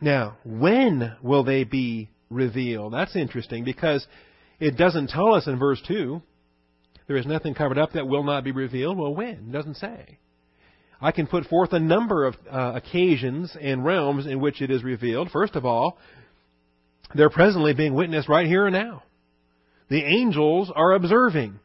Now, 0.01 0.39
when 0.43 1.15
will 1.21 1.43
they 1.43 1.63
be 1.63 2.09
revealed? 2.31 2.93
That's 2.93 3.15
interesting 3.15 3.63
because 3.63 4.07
it 4.59 4.77
doesn't 4.77 5.11
tell 5.11 5.35
us 5.35 5.45
in 5.45 5.59
verse 5.59 5.79
2. 5.87 6.23
There 7.05 7.17
is 7.17 7.27
nothing 7.27 7.53
covered 7.53 7.77
up 7.77 7.93
that 7.93 8.07
will 8.07 8.23
not 8.23 8.43
be 8.43 8.51
revealed. 8.51 8.97
Well, 8.97 9.13
when? 9.13 9.27
It 9.27 9.51
doesn't 9.51 9.77
say. 9.77 10.17
I 10.99 11.11
can 11.11 11.27
put 11.27 11.45
forth 11.45 11.73
a 11.73 11.79
number 11.79 12.25
of 12.25 12.35
uh, 12.49 12.73
occasions 12.75 13.55
and 13.59 13.85
realms 13.85 14.25
in 14.25 14.39
which 14.39 14.61
it 14.61 14.71
is 14.71 14.83
revealed. 14.83 15.29
First 15.31 15.55
of 15.55 15.65
all, 15.65 15.97
they're 17.13 17.29
presently 17.29 17.73
being 17.73 17.93
witnessed 17.93 18.29
right 18.29 18.47
here 18.47 18.65
and 18.65 18.73
now. 18.73 19.03
The 19.89 20.03
angels 20.03 20.71
are 20.73 20.93
observing. 20.93 21.59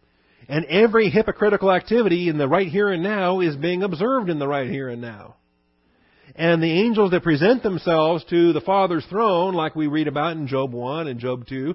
And 0.48 0.64
every 0.66 1.08
hypocritical 1.08 1.70
activity 1.70 2.28
in 2.28 2.36
the 2.36 2.48
right 2.48 2.68
here 2.68 2.90
and 2.90 3.02
now 3.02 3.40
is 3.40 3.56
being 3.56 3.82
observed 3.82 4.28
in 4.28 4.38
the 4.38 4.48
right 4.48 4.68
here 4.68 4.88
and 4.88 5.00
now. 5.00 5.36
And 6.34 6.62
the 6.62 6.80
angels 6.80 7.10
that 7.10 7.22
present 7.22 7.62
themselves 7.62 8.24
to 8.30 8.52
the 8.52 8.60
Father's 8.60 9.04
throne, 9.06 9.54
like 9.54 9.76
we 9.76 9.86
read 9.86 10.08
about 10.08 10.36
in 10.36 10.46
Job 10.46 10.72
1 10.72 11.06
and 11.06 11.20
Job 11.20 11.46
2, 11.46 11.74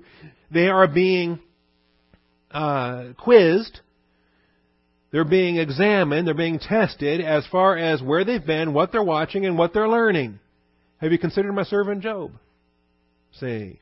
they 0.52 0.68
are 0.68 0.88
being 0.88 1.40
uh, 2.52 3.14
quizzed. 3.18 3.80
They're 5.12 5.24
being 5.24 5.58
examined. 5.58 6.28
They're 6.28 6.34
being 6.34 6.60
tested 6.60 7.22
as 7.22 7.46
far 7.48 7.78
as 7.78 8.02
where 8.02 8.26
they've 8.26 8.46
been, 8.46 8.74
what 8.74 8.92
they're 8.92 9.04
watching, 9.04 9.46
and 9.46 9.58
what 9.58 9.74
they're 9.74 9.88
learning. 9.88 10.40
Have 10.98 11.12
you 11.12 11.18
considered 11.18 11.54
my 11.54 11.64
servant 11.64 12.02
Job? 12.02 12.32
See. 13.40 13.80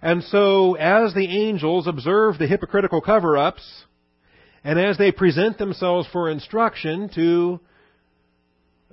And 0.00 0.22
so, 0.24 0.74
as 0.74 1.14
the 1.14 1.26
angels 1.26 1.88
observe 1.88 2.38
the 2.38 2.46
hypocritical 2.46 3.00
cover 3.00 3.36
ups, 3.36 3.84
and 4.62 4.78
as 4.78 4.98
they 4.98 5.10
present 5.10 5.58
themselves 5.58 6.06
for 6.12 6.30
instruction 6.30 7.10
to 7.14 7.60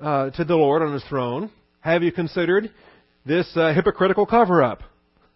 uh, 0.01 0.29
to 0.31 0.43
the 0.43 0.55
Lord 0.55 0.81
on 0.81 0.93
His 0.93 1.03
throne, 1.05 1.51
have 1.81 2.01
you 2.01 2.11
considered 2.11 2.71
this 3.25 3.47
uh, 3.55 3.73
hypocritical 3.73 4.25
cover 4.25 4.63
up? 4.63 4.81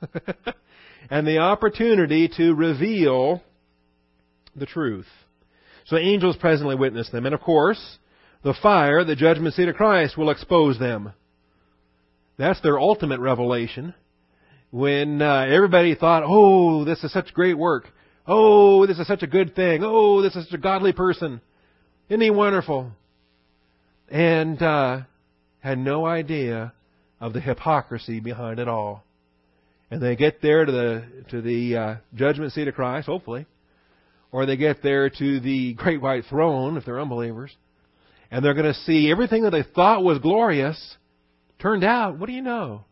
and 1.09 1.27
the 1.27 1.37
opportunity 1.37 2.29
to 2.37 2.53
reveal 2.53 3.43
the 4.55 4.65
truth. 4.65 5.07
So 5.89 5.97
angels 5.97 6.37
presently 6.37 6.75
witness 6.75 7.09
them. 7.09 7.25
And 7.25 7.35
of 7.35 7.41
course, 7.41 7.97
the 8.43 8.53
fire, 8.61 9.03
the 9.03 9.15
judgment 9.15 9.53
seat 9.55 9.67
of 9.67 9.75
Christ, 9.75 10.17
will 10.17 10.29
expose 10.29 10.79
them. 10.79 11.13
That's 12.37 12.61
their 12.61 12.79
ultimate 12.79 13.19
revelation. 13.19 13.93
When 14.71 15.21
uh, 15.21 15.47
everybody 15.49 15.95
thought, 15.95 16.23
oh, 16.25 16.85
this 16.85 17.03
is 17.03 17.11
such 17.11 17.33
great 17.33 17.57
work. 17.57 17.87
Oh, 18.27 18.85
this 18.85 18.99
is 18.99 19.07
such 19.07 19.23
a 19.23 19.27
good 19.27 19.55
thing. 19.55 19.81
Oh, 19.83 20.21
this 20.21 20.35
is 20.35 20.45
such 20.45 20.53
a 20.53 20.61
godly 20.61 20.93
person. 20.93 21.41
Isn't 22.07 22.21
he 22.21 22.29
wonderful? 22.29 22.91
and 24.11 24.61
uh, 24.61 25.01
had 25.59 25.77
no 25.77 26.05
idea 26.05 26.73
of 27.19 27.33
the 27.33 27.41
hypocrisy 27.41 28.19
behind 28.19 28.59
it 28.59 28.67
all. 28.67 29.03
And 29.91 30.01
they 30.01 30.15
get 30.15 30.41
there 30.41 30.65
to 30.65 30.71
the 30.71 31.03
to 31.29 31.41
the 31.41 31.75
uh, 31.75 31.95
judgment 32.15 32.53
seat 32.53 32.67
of 32.67 32.75
Christ, 32.75 33.07
hopefully, 33.07 33.45
or 34.31 34.45
they 34.45 34.57
get 34.57 34.83
there 34.83 35.09
to 35.09 35.39
the 35.39 35.73
great 35.73 36.01
white 36.01 36.25
throne 36.29 36.77
if 36.77 36.85
they're 36.85 36.99
unbelievers, 36.99 37.55
and 38.31 38.43
they're 38.43 38.53
going 38.53 38.71
to 38.71 38.79
see 38.81 39.11
everything 39.11 39.43
that 39.43 39.51
they 39.51 39.63
thought 39.63 40.03
was 40.03 40.19
glorious 40.19 40.97
turned 41.59 41.83
out. 41.83 42.17
What 42.17 42.27
do 42.27 42.33
you 42.33 42.41
know? 42.41 42.85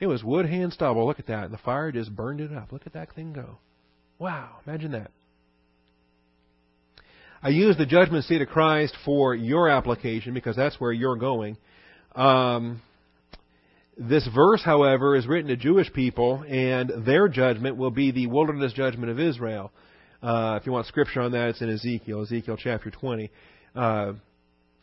It 0.00 0.06
was 0.06 0.24
wood, 0.24 0.46
hay, 0.46 0.60
and 0.60 0.72
stubble. 0.72 1.06
Look 1.06 1.18
at 1.18 1.28
that. 1.28 1.50
The 1.50 1.58
fire 1.58 1.92
just 1.92 2.14
burned 2.14 2.40
it 2.40 2.52
up. 2.52 2.72
Look 2.72 2.86
at 2.86 2.92
that 2.94 3.14
thing 3.14 3.32
go. 3.32 3.58
Wow! 4.18 4.56
Imagine 4.66 4.92
that. 4.92 5.10
I 7.42 7.50
use 7.50 7.76
the 7.76 7.86
judgment 7.86 8.24
seat 8.24 8.40
of 8.40 8.48
Christ 8.48 8.96
for 9.04 9.34
your 9.34 9.68
application 9.68 10.32
because 10.34 10.56
that's 10.56 10.80
where 10.80 10.92
you're 10.92 11.16
going. 11.16 11.58
Um, 12.14 12.80
this 13.96 14.26
verse, 14.34 14.62
however, 14.64 15.14
is 15.14 15.26
written 15.26 15.48
to 15.48 15.56
Jewish 15.56 15.92
people, 15.92 16.42
and 16.48 17.06
their 17.06 17.28
judgment 17.28 17.76
will 17.76 17.90
be 17.90 18.10
the 18.10 18.26
wilderness 18.26 18.72
judgment 18.72 19.10
of 19.10 19.20
Israel. 19.20 19.72
Uh, 20.24 20.58
if 20.58 20.64
you 20.64 20.72
want 20.72 20.86
scripture 20.86 21.20
on 21.20 21.32
that, 21.32 21.50
it's 21.50 21.60
in 21.60 21.68
Ezekiel, 21.68 22.22
Ezekiel 22.22 22.56
chapter 22.58 22.90
20. 22.90 23.30
Uh, 23.76 24.12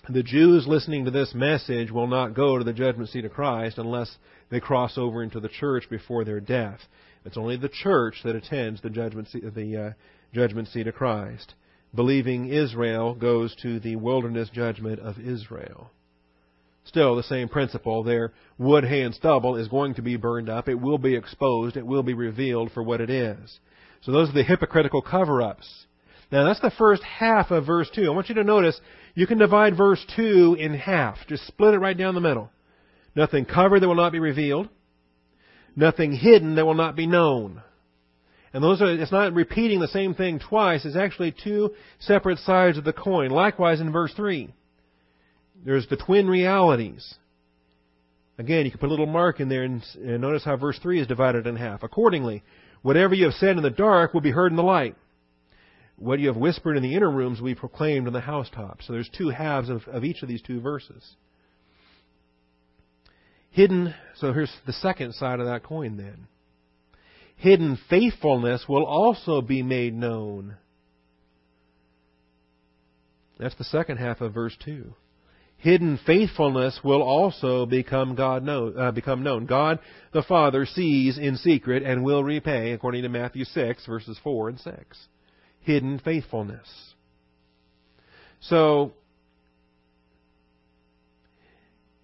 the 0.07 0.21
Jews 0.21 0.67
listening 0.67 1.05
to 1.05 1.11
this 1.11 1.33
message 1.33 1.89
will 1.89 2.05
not 2.05 2.35
go 2.35 2.59
to 2.59 2.63
the 2.63 2.73
judgment 2.73 3.09
seat 3.09 3.25
of 3.25 3.33
Christ 3.33 3.79
unless 3.79 4.15
they 4.51 4.59
cross 4.59 4.99
over 4.99 5.23
into 5.23 5.39
the 5.39 5.49
church 5.49 5.89
before 5.89 6.23
their 6.23 6.39
death. 6.39 6.79
It's 7.25 7.37
only 7.37 7.57
the 7.57 7.69
church 7.69 8.17
that 8.23 8.35
attends 8.35 8.81
the 8.81 8.91
judgment 8.91 9.29
seat, 9.29 9.43
the 9.55 9.77
uh, 9.77 9.91
judgment 10.31 10.67
seat 10.67 10.85
of 10.85 10.93
Christ 10.93 11.55
believing 11.93 12.47
Israel 12.47 13.15
goes 13.15 13.55
to 13.61 13.79
the 13.79 13.95
wilderness 13.95 14.49
judgment 14.53 14.99
of 14.99 15.19
Israel. 15.19 15.91
Still, 16.85 17.15
the 17.15 17.23
same 17.23 17.49
principle 17.49 18.03
there. 18.03 18.31
Wood, 18.57 18.85
hay, 18.85 19.01
and 19.01 19.13
stubble 19.13 19.55
is 19.55 19.67
going 19.67 19.95
to 19.95 20.01
be 20.01 20.15
burned 20.15 20.49
up. 20.49 20.67
It 20.67 20.79
will 20.79 20.97
be 20.97 21.15
exposed. 21.15 21.77
It 21.77 21.85
will 21.85 22.03
be 22.03 22.13
revealed 22.13 22.71
for 22.71 22.81
what 22.81 23.01
it 23.01 23.09
is. 23.09 23.59
So 24.01 24.11
those 24.11 24.29
are 24.29 24.33
the 24.33 24.43
hypocritical 24.43 25.01
cover-ups. 25.01 25.85
Now 26.31 26.45
that's 26.45 26.61
the 26.61 26.71
first 26.71 27.03
half 27.03 27.51
of 27.51 27.65
verse 27.65 27.89
2. 27.93 28.05
I 28.05 28.09
want 28.09 28.29
you 28.29 28.35
to 28.35 28.43
notice 28.43 28.79
you 29.15 29.27
can 29.27 29.37
divide 29.37 29.77
verse 29.77 30.03
2 30.15 30.55
in 30.59 30.73
half. 30.73 31.17
Just 31.27 31.45
split 31.47 31.73
it 31.73 31.79
right 31.79 31.97
down 31.97 32.15
the 32.15 32.21
middle. 32.21 32.49
Nothing 33.15 33.45
covered 33.45 33.81
that 33.81 33.87
will 33.87 33.95
not 33.95 34.13
be 34.13 34.19
revealed. 34.19 34.69
Nothing 35.75 36.13
hidden 36.13 36.55
that 36.55 36.65
will 36.65 36.73
not 36.73 36.95
be 36.95 37.07
known. 37.07 37.61
And 38.53 38.63
those 38.63 38.81
are, 38.81 38.89
it's 38.89 39.11
not 39.11 39.33
repeating 39.33 39.79
the 39.79 39.87
same 39.87 40.13
thing 40.13 40.39
twice. 40.39 40.85
It's 40.85 40.97
actually 40.97 41.33
two 41.43 41.71
separate 41.99 42.39
sides 42.39 42.77
of 42.77 42.83
the 42.83 42.93
coin. 42.93 43.29
Likewise 43.29 43.79
in 43.79 43.91
verse 43.91 44.13
3. 44.15 44.53
There's 45.63 45.87
the 45.87 45.97
twin 45.97 46.27
realities. 46.27 47.15
Again, 48.37 48.65
you 48.65 48.71
can 48.71 48.79
put 48.79 48.87
a 48.87 48.89
little 48.89 49.05
mark 49.05 49.39
in 49.39 49.49
there 49.49 49.63
and, 49.63 49.83
and 49.95 50.21
notice 50.21 50.43
how 50.43 50.57
verse 50.57 50.79
3 50.79 51.01
is 51.01 51.07
divided 51.07 51.45
in 51.45 51.55
half. 51.55 51.83
Accordingly, 51.83 52.43
whatever 52.81 53.13
you 53.13 53.25
have 53.25 53.33
said 53.35 53.57
in 53.57 53.63
the 53.63 53.69
dark 53.69 54.13
will 54.13 54.21
be 54.21 54.31
heard 54.31 54.51
in 54.51 54.55
the 54.55 54.63
light. 54.63 54.95
What 55.97 56.19
you 56.19 56.27
have 56.27 56.37
whispered 56.37 56.77
in 56.77 56.83
the 56.83 56.95
inner 56.95 57.11
rooms 57.11 57.39
will 57.39 57.49
be 57.49 57.55
proclaimed 57.55 58.07
on 58.07 58.13
the 58.13 58.21
housetops. 58.21 58.87
So 58.87 58.93
there's 58.93 59.09
two 59.09 59.29
halves 59.29 59.69
of, 59.69 59.83
of 59.87 60.03
each 60.03 60.23
of 60.23 60.29
these 60.29 60.41
two 60.41 60.59
verses. 60.59 61.15
Hidden, 63.51 63.93
so 64.15 64.33
here's 64.33 64.51
the 64.65 64.73
second 64.73 65.13
side 65.13 65.39
of 65.39 65.45
that 65.45 65.63
coin 65.63 65.97
then. 65.97 66.27
Hidden 67.35 67.77
faithfulness 67.89 68.65
will 68.67 68.85
also 68.85 69.41
be 69.41 69.61
made 69.61 69.93
known. 69.93 70.57
That's 73.39 73.55
the 73.55 73.63
second 73.63 73.97
half 73.97 74.21
of 74.21 74.33
verse 74.33 74.55
2 74.63 74.95
hidden 75.61 75.99
faithfulness 76.07 76.79
will 76.83 77.03
also 77.03 77.67
become 77.67 78.15
God 78.15 78.43
know, 78.43 78.69
uh, 78.69 78.91
become 78.91 79.21
known. 79.21 79.45
God 79.45 79.79
the 80.11 80.23
Father 80.23 80.65
sees 80.65 81.19
in 81.19 81.37
secret 81.37 81.83
and 81.83 82.03
will 82.03 82.23
repay, 82.23 82.71
according 82.71 83.03
to 83.03 83.09
Matthew 83.09 83.45
6, 83.45 83.85
verses 83.85 84.19
4 84.23 84.49
and 84.49 84.59
6. 84.59 85.07
Hidden 85.59 85.99
faithfulness. 85.99 86.67
So, 88.41 88.93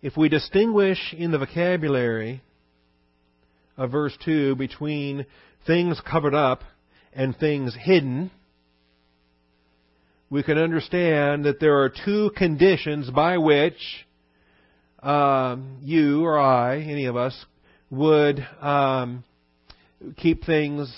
if 0.04 0.16
we 0.16 0.30
distinguish 0.30 1.16
in 1.18 1.32
the 1.32 1.40
vocabulary 1.40 2.44
of 3.76 3.92
verse 3.92 4.16
2 4.24 4.56
between 4.56 5.26
things 5.66 6.00
covered 6.08 6.36
up 6.36 6.62
and 7.12 7.36
things 7.36 7.76
hidden, 7.76 8.30
we 10.30 10.44
can 10.44 10.58
understand 10.58 11.46
that 11.46 11.60
there 11.60 11.82
are 11.82 11.90
two 11.90 12.32
conditions 12.36 13.10
by 13.10 13.38
which 13.38 14.06
um, 15.02 15.78
you 15.82 16.26
or 16.26 16.38
I, 16.38 16.80
any 16.80 17.06
of 17.06 17.16
us, 17.16 17.46
would 17.90 18.46
um, 18.62 19.24
keep 20.18 20.44
things 20.44 20.94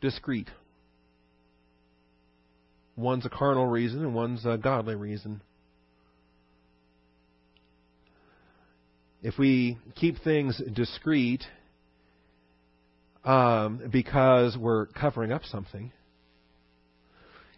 discreet. 0.00 0.48
One's 2.96 3.26
a 3.26 3.30
carnal 3.30 3.66
reason 3.66 4.00
and 4.00 4.14
one's 4.14 4.44
a 4.44 4.56
godly 4.56 4.94
reason. 4.94 5.42
If 9.22 9.36
we 9.38 9.78
keep 9.96 10.22
things 10.22 10.60
discreet 10.72 11.44
um, 13.24 13.82
because 13.90 14.56
we're 14.56 14.86
covering 14.86 15.32
up 15.32 15.44
something, 15.44 15.92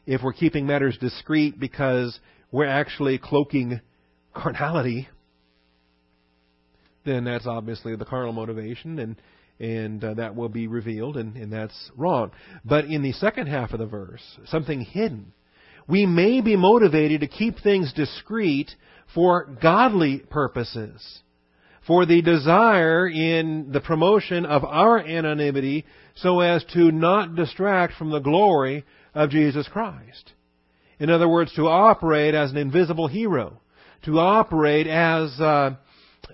if 0.06 0.22
we're 0.22 0.32
keeping 0.32 0.66
matters 0.66 0.96
discreet 0.98 1.58
because 1.58 2.18
we're 2.50 2.66
actually 2.66 3.18
cloaking 3.18 3.80
carnality, 4.34 5.08
then 7.04 7.24
that's 7.24 7.46
obviously 7.46 7.96
the 7.96 8.04
carnal 8.04 8.32
motivation, 8.32 8.98
and 8.98 9.16
and 9.60 10.02
uh, 10.02 10.14
that 10.14 10.34
will 10.34 10.48
be 10.48 10.66
revealed, 10.66 11.16
and, 11.16 11.36
and 11.36 11.52
that's 11.52 11.90
wrong. 11.96 12.32
But 12.64 12.86
in 12.86 13.02
the 13.02 13.12
second 13.12 13.46
half 13.46 13.72
of 13.72 13.78
the 13.78 13.86
verse, 13.86 14.22
something 14.46 14.80
hidden. 14.80 15.32
We 15.88 16.06
may 16.06 16.40
be 16.40 16.56
motivated 16.56 17.20
to 17.20 17.28
keep 17.28 17.58
things 17.58 17.92
discreet 17.92 18.70
for 19.14 19.44
godly 19.60 20.18
purposes, 20.18 21.20
for 21.86 22.06
the 22.06 22.22
desire 22.22 23.08
in 23.08 23.70
the 23.72 23.80
promotion 23.80 24.46
of 24.46 24.64
our 24.64 24.98
anonymity 24.98 25.84
so 26.14 26.40
as 26.40 26.64
to 26.72 26.90
not 26.90 27.34
distract 27.34 27.94
from 27.94 28.10
the 28.10 28.20
glory 28.20 28.84
of 29.14 29.30
Jesus 29.30 29.68
Christ. 29.68 30.32
In 30.98 31.10
other 31.10 31.28
words, 31.28 31.52
to 31.54 31.66
operate 31.68 32.34
as 32.34 32.50
an 32.50 32.56
invisible 32.56 33.08
hero, 33.08 33.60
to 34.04 34.18
operate 34.18 34.86
as 34.86 35.38
uh, 35.40 35.70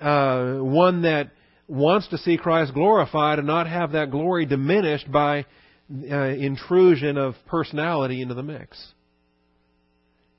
uh, 0.00 0.54
one 0.58 1.02
that 1.02 1.30
wants 1.66 2.08
to 2.08 2.18
see 2.18 2.36
Christ 2.36 2.74
glorified 2.74 3.38
and 3.38 3.46
not 3.46 3.66
have 3.66 3.92
that 3.92 4.10
glory 4.10 4.46
diminished 4.46 5.10
by 5.10 5.46
uh, 5.90 6.16
intrusion 6.16 7.16
of 7.16 7.34
personality 7.46 8.20
into 8.20 8.34
the 8.34 8.42
mix. 8.42 8.92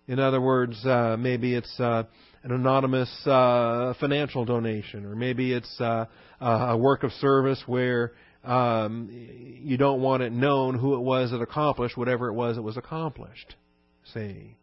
In 0.07 0.19
other 0.19 0.41
words, 0.41 0.83
uh, 0.85 1.17
maybe 1.19 1.53
it's 1.53 1.79
uh, 1.79 2.03
an 2.43 2.51
anonymous 2.51 3.11
uh, 3.27 3.93
financial 3.99 4.45
donation, 4.45 5.05
or 5.05 5.15
maybe 5.15 5.53
it's 5.53 5.79
a 5.79 6.77
work 6.77 7.03
of 7.03 7.11
service 7.13 7.61
where 7.67 8.13
um, 8.43 9.09
you 9.61 9.77
don't 9.77 10.01
want 10.01 10.23
it 10.23 10.31
known 10.31 10.77
who 10.77 10.95
it 10.95 11.01
was 11.01 11.31
that 11.31 11.41
accomplished 11.41 11.97
whatever 11.97 12.27
it 12.27 12.33
was 12.33 12.55
that 12.55 12.61
was 12.61 12.77
accomplished. 12.77 13.55
See? 14.13 14.55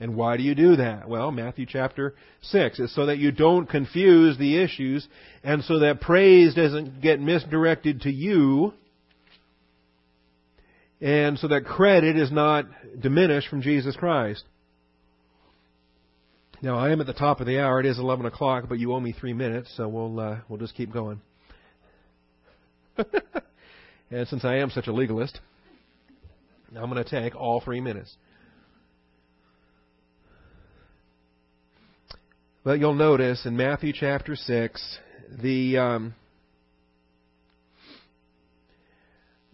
And 0.00 0.14
why 0.14 0.36
do 0.36 0.42
you 0.42 0.54
do 0.54 0.76
that? 0.76 1.08
Well, 1.08 1.32
Matthew 1.32 1.66
chapter 1.66 2.14
6 2.42 2.78
is 2.78 2.94
so 2.94 3.06
that 3.06 3.18
you 3.18 3.32
don't 3.32 3.68
confuse 3.68 4.38
the 4.38 4.62
issues 4.62 5.06
and 5.42 5.64
so 5.64 5.80
that 5.80 6.00
praise 6.00 6.54
doesn't 6.54 7.00
get 7.00 7.20
misdirected 7.20 8.02
to 8.02 8.10
you 8.10 8.72
and 11.00 11.38
so 11.38 11.48
that 11.48 11.64
credit 11.64 12.16
is 12.16 12.30
not 12.30 12.66
diminished 12.98 13.48
from 13.48 13.62
Jesus 13.62 13.96
Christ. 13.96 14.44
Now, 16.60 16.76
I 16.76 16.90
am 16.90 17.00
at 17.00 17.06
the 17.06 17.12
top 17.12 17.40
of 17.40 17.46
the 17.46 17.60
hour. 17.60 17.78
It 17.78 17.86
is 17.86 18.00
11 18.00 18.26
o'clock, 18.26 18.64
but 18.68 18.80
you 18.80 18.92
owe 18.92 18.98
me 18.98 19.12
three 19.12 19.32
minutes, 19.32 19.72
so 19.76 19.86
we'll, 19.86 20.18
uh, 20.18 20.38
we'll 20.48 20.58
just 20.58 20.74
keep 20.74 20.92
going. 20.92 21.20
and 24.10 24.28
since 24.28 24.44
I 24.44 24.56
am 24.56 24.70
such 24.70 24.86
a 24.86 24.92
legalist, 24.92 25.40
I'm 26.76 26.90
going 26.90 27.02
to 27.02 27.08
take 27.08 27.34
all 27.34 27.60
three 27.60 27.80
minutes. 27.80 28.16
But 32.64 32.80
you'll 32.80 32.94
notice 32.94 33.46
in 33.46 33.56
Matthew 33.56 33.92
chapter 33.92 34.36
6, 34.36 34.98
the. 35.40 35.78
Um, 35.78 36.14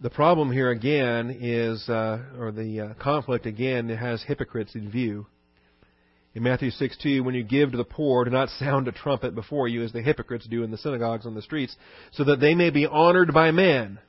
the 0.01 0.09
problem 0.09 0.51
here 0.51 0.69
again 0.69 1.35
is, 1.39 1.87
uh, 1.87 2.19
or 2.37 2.51
the 2.51 2.79
uh, 2.79 2.93
conflict 2.95 3.45
again 3.45 3.89
has 3.89 4.21
hypocrites 4.21 4.75
in 4.75 4.91
view. 4.91 5.25
In 6.35 6.43
Matthew 6.43 6.69
6 6.69 6.97
2, 7.01 7.23
when 7.23 7.33
you 7.33 7.43
give 7.43 7.71
to 7.71 7.77
the 7.77 7.85
poor, 7.85 8.25
do 8.25 8.29
not 8.29 8.49
sound 8.59 8.89
a 8.89 8.91
trumpet 8.91 9.33
before 9.33 9.69
you 9.69 9.83
as 9.83 9.93
the 9.93 10.01
hypocrites 10.01 10.45
do 10.45 10.63
in 10.63 10.71
the 10.71 10.77
synagogues 10.77 11.25
on 11.25 11.33
the 11.33 11.41
streets, 11.41 11.75
so 12.11 12.25
that 12.25 12.41
they 12.41 12.53
may 12.53 12.69
be 12.69 12.85
honored 12.85 13.33
by 13.33 13.51
men. 13.51 13.99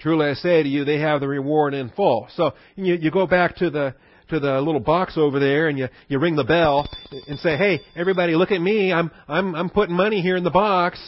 Truly 0.00 0.26
I 0.26 0.34
say 0.34 0.64
to 0.64 0.68
you, 0.68 0.84
they 0.84 0.98
have 0.98 1.20
the 1.20 1.28
reward 1.28 1.72
in 1.72 1.88
full. 1.90 2.28
So 2.34 2.52
you, 2.74 2.94
you 2.94 3.10
go 3.12 3.26
back 3.26 3.56
to 3.56 3.70
the 3.70 3.94
to 4.28 4.40
the 4.40 4.60
little 4.60 4.80
box 4.80 5.16
over 5.16 5.38
there 5.38 5.68
and 5.68 5.78
you, 5.78 5.86
you 6.08 6.18
ring 6.18 6.34
the 6.34 6.42
bell 6.42 6.88
and 7.28 7.38
say, 7.38 7.56
Hey, 7.56 7.80
everybody 7.94 8.34
look 8.34 8.50
at 8.50 8.60
me, 8.60 8.92
I'm 8.92 9.12
I'm 9.28 9.54
I'm 9.54 9.70
putting 9.70 9.94
money 9.94 10.20
here 10.20 10.36
in 10.36 10.42
the 10.42 10.50
box. 10.50 11.00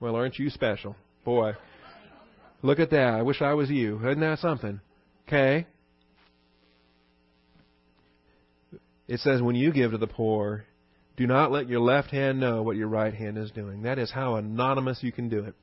Well, 0.00 0.14
aren't 0.14 0.38
you 0.38 0.50
special? 0.50 0.94
Boy. 1.24 1.54
Look 2.62 2.78
at 2.78 2.90
that. 2.90 3.14
I 3.14 3.22
wish 3.22 3.40
I 3.40 3.54
was 3.54 3.70
you. 3.70 3.98
Isn't 4.06 4.20
that 4.20 4.38
something? 4.40 4.80
Okay. 5.26 5.66
It 9.08 9.20
says, 9.20 9.40
when 9.42 9.56
you 9.56 9.72
give 9.72 9.92
to 9.92 9.98
the 9.98 10.06
poor, 10.06 10.64
do 11.16 11.26
not 11.26 11.50
let 11.50 11.68
your 11.68 11.80
left 11.80 12.10
hand 12.10 12.38
know 12.38 12.62
what 12.62 12.76
your 12.76 12.88
right 12.88 13.12
hand 13.12 13.38
is 13.38 13.50
doing. 13.50 13.82
That 13.82 13.98
is 13.98 14.10
how 14.12 14.36
anonymous 14.36 15.02
you 15.02 15.10
can 15.10 15.28
do 15.28 15.40
it. 15.44 15.54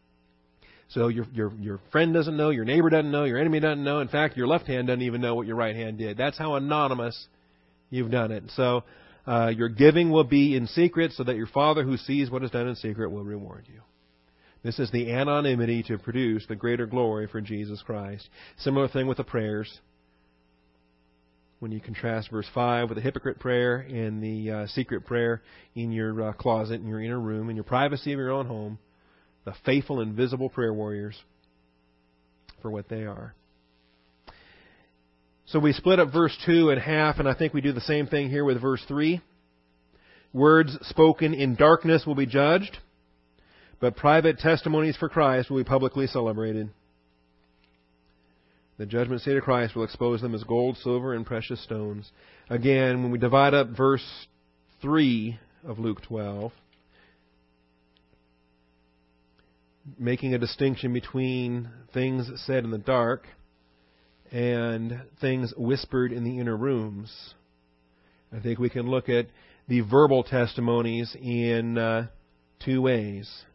So 0.89 1.07
your 1.07 1.25
your 1.33 1.53
your 1.53 1.79
friend 1.91 2.13
doesn't 2.13 2.37
know, 2.37 2.49
your 2.49 2.65
neighbor 2.65 2.89
doesn't 2.89 3.09
know, 3.09 3.23
your 3.23 3.39
enemy 3.39 3.59
doesn't 3.59 3.83
know. 3.83 4.01
In 4.01 4.07
fact, 4.07 4.37
your 4.37 4.47
left 4.47 4.67
hand 4.67 4.87
doesn't 4.87 5.01
even 5.01 5.21
know 5.21 5.33
what 5.33 5.47
your 5.47 5.55
right 5.55 5.75
hand 5.75 5.97
did. 5.97 6.17
That's 6.17 6.37
how 6.37 6.55
anonymous 6.55 7.27
you've 7.89 8.11
done 8.11 8.31
it. 8.31 8.43
So 8.55 8.83
uh, 9.25 9.51
your 9.55 9.69
giving 9.69 10.11
will 10.11 10.23
be 10.25 10.55
in 10.55 10.67
secret, 10.67 11.13
so 11.13 11.23
that 11.23 11.37
your 11.37 11.47
Father 11.47 11.83
who 11.83 11.97
sees 11.97 12.29
what 12.29 12.43
is 12.43 12.51
done 12.51 12.67
in 12.67 12.75
secret 12.75 13.09
will 13.09 13.23
reward 13.23 13.65
you. 13.67 13.81
This 14.63 14.77
is 14.79 14.91
the 14.91 15.11
anonymity 15.11 15.83
to 15.83 15.97
produce 15.97 16.45
the 16.47 16.55
greater 16.55 16.85
glory 16.85 17.27
for 17.27 17.41
Jesus 17.41 17.81
Christ. 17.83 18.27
Similar 18.57 18.87
thing 18.87 19.07
with 19.07 19.17
the 19.17 19.23
prayers 19.23 19.79
when 21.59 21.71
you 21.71 21.79
contrast 21.79 22.29
verse 22.31 22.47
5 22.53 22.89
with 22.89 22.97
the 22.97 23.01
hypocrite 23.01 23.39
prayer 23.39 23.77
and 23.77 24.21
the 24.21 24.51
uh, 24.51 24.67
secret 24.67 25.05
prayer 25.05 25.41
in 25.73 25.91
your 25.91 26.29
uh, 26.29 26.33
closet, 26.33 26.81
in 26.81 26.87
your 26.87 27.01
inner 27.01 27.19
room, 27.19 27.49
in 27.49 27.55
your 27.55 27.63
privacy 27.63 28.11
of 28.11 28.19
your 28.19 28.31
own 28.31 28.45
home, 28.45 28.77
the 29.45 29.53
faithful 29.65 30.01
and 30.01 30.13
visible 30.15 30.49
prayer 30.49 30.73
warriors 30.73 31.15
for 32.61 32.69
what 32.69 32.89
they 32.89 33.05
are. 33.05 33.33
So 35.47 35.59
we 35.59 35.73
split 35.73 35.99
up 35.99 36.11
verse 36.11 36.35
2 36.45 36.71
in 36.71 36.79
half, 36.79 37.19
and 37.19 37.29
I 37.29 37.35
think 37.35 37.53
we 37.53 37.61
do 37.61 37.71
the 37.71 37.81
same 37.81 38.07
thing 38.07 38.29
here 38.29 38.43
with 38.43 38.59
verse 38.59 38.83
3. 38.87 39.21
Words 40.33 40.77
spoken 40.81 41.33
in 41.33 41.55
darkness 41.55 42.03
will 42.05 42.15
be 42.15 42.25
judged, 42.25 42.79
but 43.79 43.95
private 43.95 44.39
testimonies 44.39 44.97
for 44.97 45.07
Christ 45.07 45.49
will 45.49 45.57
be 45.57 45.63
publicly 45.63 46.07
celebrated. 46.07 46.71
The 48.77 48.85
judgment 48.85 49.21
seat 49.21 49.37
of 49.37 49.43
Christ 49.43 49.75
will 49.75 49.85
expose 49.85 50.21
them 50.21 50.35
as 50.35 50.43
gold, 50.43 50.77
silver, 50.77 51.13
and 51.13 51.25
precious 51.25 51.63
stones. 51.63 52.11
Again, 52.49 53.03
when 53.03 53.11
we 53.11 53.17
divide 53.17 53.53
up 53.53 53.69
verse 53.69 54.27
3 54.81 55.39
of 55.63 55.79
Luke 55.79 56.01
12, 56.01 56.51
making 59.97 60.33
a 60.33 60.37
distinction 60.37 60.91
between 60.91 61.69
things 61.93 62.29
said 62.45 62.65
in 62.65 62.71
the 62.71 62.77
dark 62.77 63.27
and 64.31 65.01
things 65.21 65.53
whispered 65.55 66.11
in 66.11 66.25
the 66.25 66.39
inner 66.39 66.57
rooms. 66.57 67.33
I 68.35 68.41
think 68.41 68.59
we 68.59 68.69
can 68.69 68.89
look 68.89 69.07
at 69.07 69.27
the 69.67 69.81
verbal 69.81 70.23
testimonies 70.23 71.15
in 71.19 71.77
uh, 71.77 72.07
two 72.63 72.81
ways. 72.81 73.45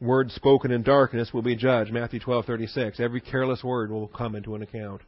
Words 0.00 0.32
spoken 0.34 0.70
in 0.70 0.82
darkness 0.82 1.32
will 1.32 1.42
be 1.42 1.56
judged. 1.56 1.92
Matthew 1.92 2.20
12:36. 2.20 3.00
Every 3.00 3.20
careless 3.20 3.64
word 3.64 3.90
will 3.90 4.06
come 4.06 4.36
into 4.36 4.54
an 4.54 4.62
account. 4.62 5.02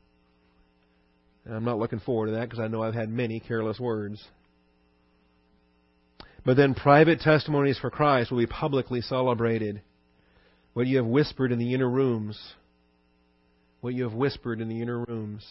And 1.45 1.55
I'm 1.55 1.64
not 1.64 1.78
looking 1.78 2.01
forward 2.01 2.26
to 2.26 2.32
that 2.32 2.49
because 2.49 2.59
I 2.59 2.68
know 2.68 2.82
I've 2.82 2.95
had 2.95 3.09
many 3.09 3.41
careless 3.41 3.78
words. 3.78 4.22
But 6.45 6.57
then 6.57 6.74
private 6.74 7.20
testimonies 7.20 7.78
for 7.78 7.91
Christ 7.91 8.30
will 8.30 8.38
be 8.38 8.47
publicly 8.47 9.01
celebrated. 9.01 9.82
What 10.72 10.86
you 10.86 10.97
have 10.97 11.07
whispered 11.07 11.53
in 11.53 11.59
the 11.59 11.74
inner 11.74 11.88
rooms. 11.88 12.38
What 13.80 13.95
you 13.95 14.05
have 14.05 14.14
whispered 14.14 14.61
in 14.61 14.68
the 14.68 14.82
inner 14.82 15.05
rooms. 15.05 15.45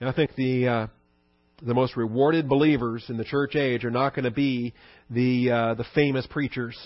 And 0.00 0.08
I 0.08 0.12
think 0.12 0.34
the 0.34 0.68
uh, 0.68 0.86
the 1.60 1.74
most 1.74 1.96
rewarded 1.96 2.48
believers 2.48 3.04
in 3.08 3.16
the 3.16 3.24
church 3.24 3.56
age 3.56 3.84
are 3.84 3.90
not 3.90 4.14
going 4.14 4.24
to 4.24 4.30
be 4.30 4.74
the 5.10 5.50
uh, 5.50 5.74
the 5.74 5.84
famous 5.94 6.26
preachers. 6.26 6.76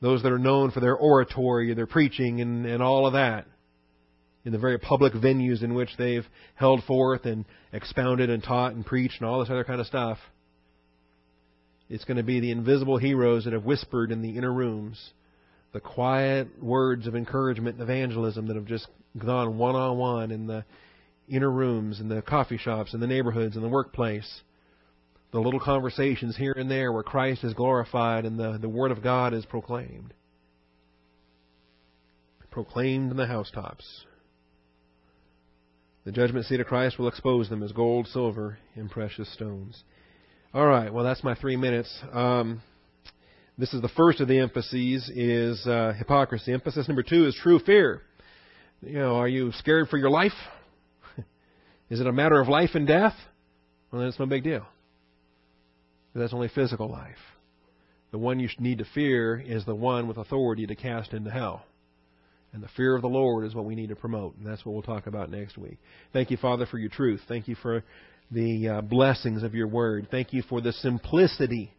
Those 0.00 0.22
that 0.22 0.32
are 0.32 0.38
known 0.38 0.70
for 0.70 0.80
their 0.80 0.96
oratory, 0.96 1.70
and 1.70 1.78
their 1.78 1.86
preaching, 1.86 2.40
and, 2.40 2.66
and 2.66 2.82
all 2.82 3.06
of 3.06 3.14
that 3.14 3.46
in 4.44 4.52
the 4.52 4.58
very 4.58 4.78
public 4.78 5.12
venues 5.12 5.62
in 5.62 5.74
which 5.74 5.90
they've 5.98 6.26
held 6.54 6.82
forth 6.84 7.26
and 7.26 7.44
expounded 7.72 8.30
and 8.30 8.42
taught 8.42 8.72
and 8.72 8.86
preached 8.86 9.20
and 9.20 9.28
all 9.28 9.40
this 9.40 9.50
other 9.50 9.64
kind 9.64 9.80
of 9.80 9.86
stuff. 9.86 10.18
It's 11.90 12.04
going 12.04 12.16
to 12.16 12.22
be 12.22 12.40
the 12.40 12.50
invisible 12.50 12.98
heroes 12.98 13.44
that 13.44 13.52
have 13.52 13.64
whispered 13.64 14.12
in 14.12 14.22
the 14.22 14.36
inner 14.36 14.52
rooms, 14.52 15.10
the 15.72 15.80
quiet 15.80 16.62
words 16.62 17.06
of 17.06 17.14
encouragement 17.14 17.78
and 17.78 17.82
evangelism 17.82 18.46
that 18.46 18.56
have 18.56 18.66
just 18.66 18.86
gone 19.18 19.58
one 19.58 19.74
on 19.74 19.98
one 19.98 20.30
in 20.30 20.46
the 20.46 20.64
inner 21.28 21.50
rooms, 21.50 22.00
in 22.00 22.08
the 22.08 22.22
coffee 22.22 22.58
shops, 22.58 22.94
in 22.94 23.00
the 23.00 23.06
neighborhoods, 23.06 23.56
in 23.56 23.62
the 23.62 23.68
workplace. 23.68 24.42
The 25.30 25.40
little 25.40 25.60
conversations 25.60 26.36
here 26.36 26.54
and 26.56 26.70
there 26.70 26.90
where 26.90 27.02
Christ 27.02 27.44
is 27.44 27.52
glorified 27.52 28.24
and 28.24 28.38
the, 28.38 28.58
the 28.58 28.68
Word 28.68 28.90
of 28.90 29.02
God 29.02 29.34
is 29.34 29.44
proclaimed. 29.44 30.14
Proclaimed 32.50 33.10
in 33.10 33.16
the 33.16 33.26
housetops. 33.26 34.04
The 36.04 36.12
judgment 36.12 36.46
seat 36.46 36.60
of 36.60 36.66
Christ 36.66 36.98
will 36.98 37.08
expose 37.08 37.50
them 37.50 37.62
as 37.62 37.72
gold, 37.72 38.06
silver, 38.08 38.58
and 38.74 38.90
precious 38.90 39.30
stones. 39.34 39.84
All 40.54 40.66
right, 40.66 40.92
well, 40.92 41.04
that's 41.04 41.22
my 41.22 41.34
three 41.34 41.56
minutes. 41.56 41.94
Um, 42.10 42.62
this 43.58 43.74
is 43.74 43.82
the 43.82 43.90
first 43.90 44.20
of 44.20 44.28
the 44.28 44.38
emphases 44.38 45.10
is 45.14 45.66
uh, 45.66 45.92
hypocrisy. 45.98 46.54
Emphasis 46.54 46.88
number 46.88 47.02
two 47.02 47.26
is 47.26 47.38
true 47.42 47.58
fear. 47.58 48.00
You 48.80 48.94
know, 48.94 49.16
are 49.16 49.28
you 49.28 49.52
scared 49.52 49.88
for 49.88 49.98
your 49.98 50.08
life? 50.08 50.32
is 51.90 52.00
it 52.00 52.06
a 52.06 52.12
matter 52.12 52.40
of 52.40 52.48
life 52.48 52.70
and 52.74 52.86
death? 52.86 53.14
Well, 53.90 54.00
then 54.00 54.08
it's 54.08 54.18
no 54.18 54.24
big 54.24 54.44
deal. 54.44 54.64
That's 56.18 56.34
only 56.34 56.48
physical 56.48 56.90
life. 56.90 57.16
The 58.10 58.18
one 58.18 58.40
you 58.40 58.48
need 58.58 58.78
to 58.78 58.86
fear 58.94 59.38
is 59.38 59.64
the 59.64 59.74
one 59.74 60.08
with 60.08 60.16
authority 60.16 60.66
to 60.66 60.74
cast 60.74 61.12
into 61.12 61.30
hell. 61.30 61.64
And 62.52 62.62
the 62.62 62.68
fear 62.76 62.96
of 62.96 63.02
the 63.02 63.08
Lord 63.08 63.46
is 63.46 63.54
what 63.54 63.66
we 63.66 63.74
need 63.74 63.90
to 63.90 63.96
promote. 63.96 64.36
And 64.36 64.46
that's 64.46 64.64
what 64.64 64.72
we'll 64.72 64.82
talk 64.82 65.06
about 65.06 65.30
next 65.30 65.58
week. 65.58 65.78
Thank 66.12 66.30
you, 66.30 66.38
Father, 66.38 66.64
for 66.64 66.78
your 66.78 66.88
truth. 66.88 67.20
Thank 67.28 67.46
you 67.46 67.54
for 67.56 67.84
the 68.30 68.68
uh, 68.68 68.80
blessings 68.80 69.42
of 69.42 69.54
your 69.54 69.68
word. 69.68 70.08
Thank 70.10 70.32
you 70.32 70.42
for 70.42 70.60
the 70.60 70.72
simplicity 70.72 71.74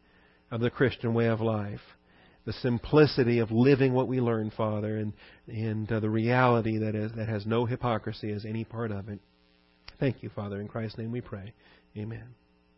of 0.52 0.62
the 0.62 0.70
Christian 0.70 1.14
way 1.14 1.28
of 1.28 1.42
life. 1.42 1.82
The 2.46 2.54
simplicity 2.54 3.40
of 3.40 3.52
living 3.52 3.94
what 3.94 4.08
we 4.08 4.22
learn, 4.22 4.52
Father, 4.56 4.98
and, 4.98 5.14
and 5.48 5.92
uh, 5.92 6.00
the 6.00 6.10
reality 6.10 6.78
that, 6.80 6.96
is, 6.96 7.12
that 7.16 7.28
has 7.28 7.46
no 7.46 7.66
hypocrisy 7.66 8.32
as 8.32 8.46
any 8.46 8.64
part 8.64 8.92
of 8.92 9.10
it. 9.10 9.20
Thank 10.00 10.24
you, 10.24 10.30
Father. 10.30 10.62
In 10.62 10.68
Christ's 10.68 10.98
name 10.98 11.12
we 11.12 11.22
pray. 11.22 11.54
Amen. 11.98 12.39